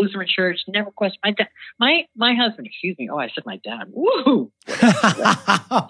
Lutheran 0.00 0.26
church, 0.28 0.58
never 0.68 0.90
questioned 0.90 1.20
my 1.24 1.32
dad. 1.32 1.48
My 1.78 2.06
my 2.16 2.34
husband, 2.34 2.66
excuse 2.66 2.96
me. 2.98 3.08
Oh, 3.10 3.18
I 3.18 3.28
said 3.34 3.44
my 3.46 3.60
dad. 3.62 3.88
Woo! 3.92 4.50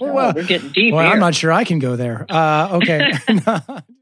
well, 0.01 0.33
we're 0.35 0.45
getting 0.45 0.71
deep. 0.71 0.95
Well, 0.95 1.05
here. 1.05 1.13
I'm 1.13 1.21
not 1.21 1.35
sure 1.35 1.53
I 1.53 1.65
can 1.65 1.79
go 1.79 1.97
there. 1.97 2.27
Uh, 2.29 2.81
okay. 2.83 3.13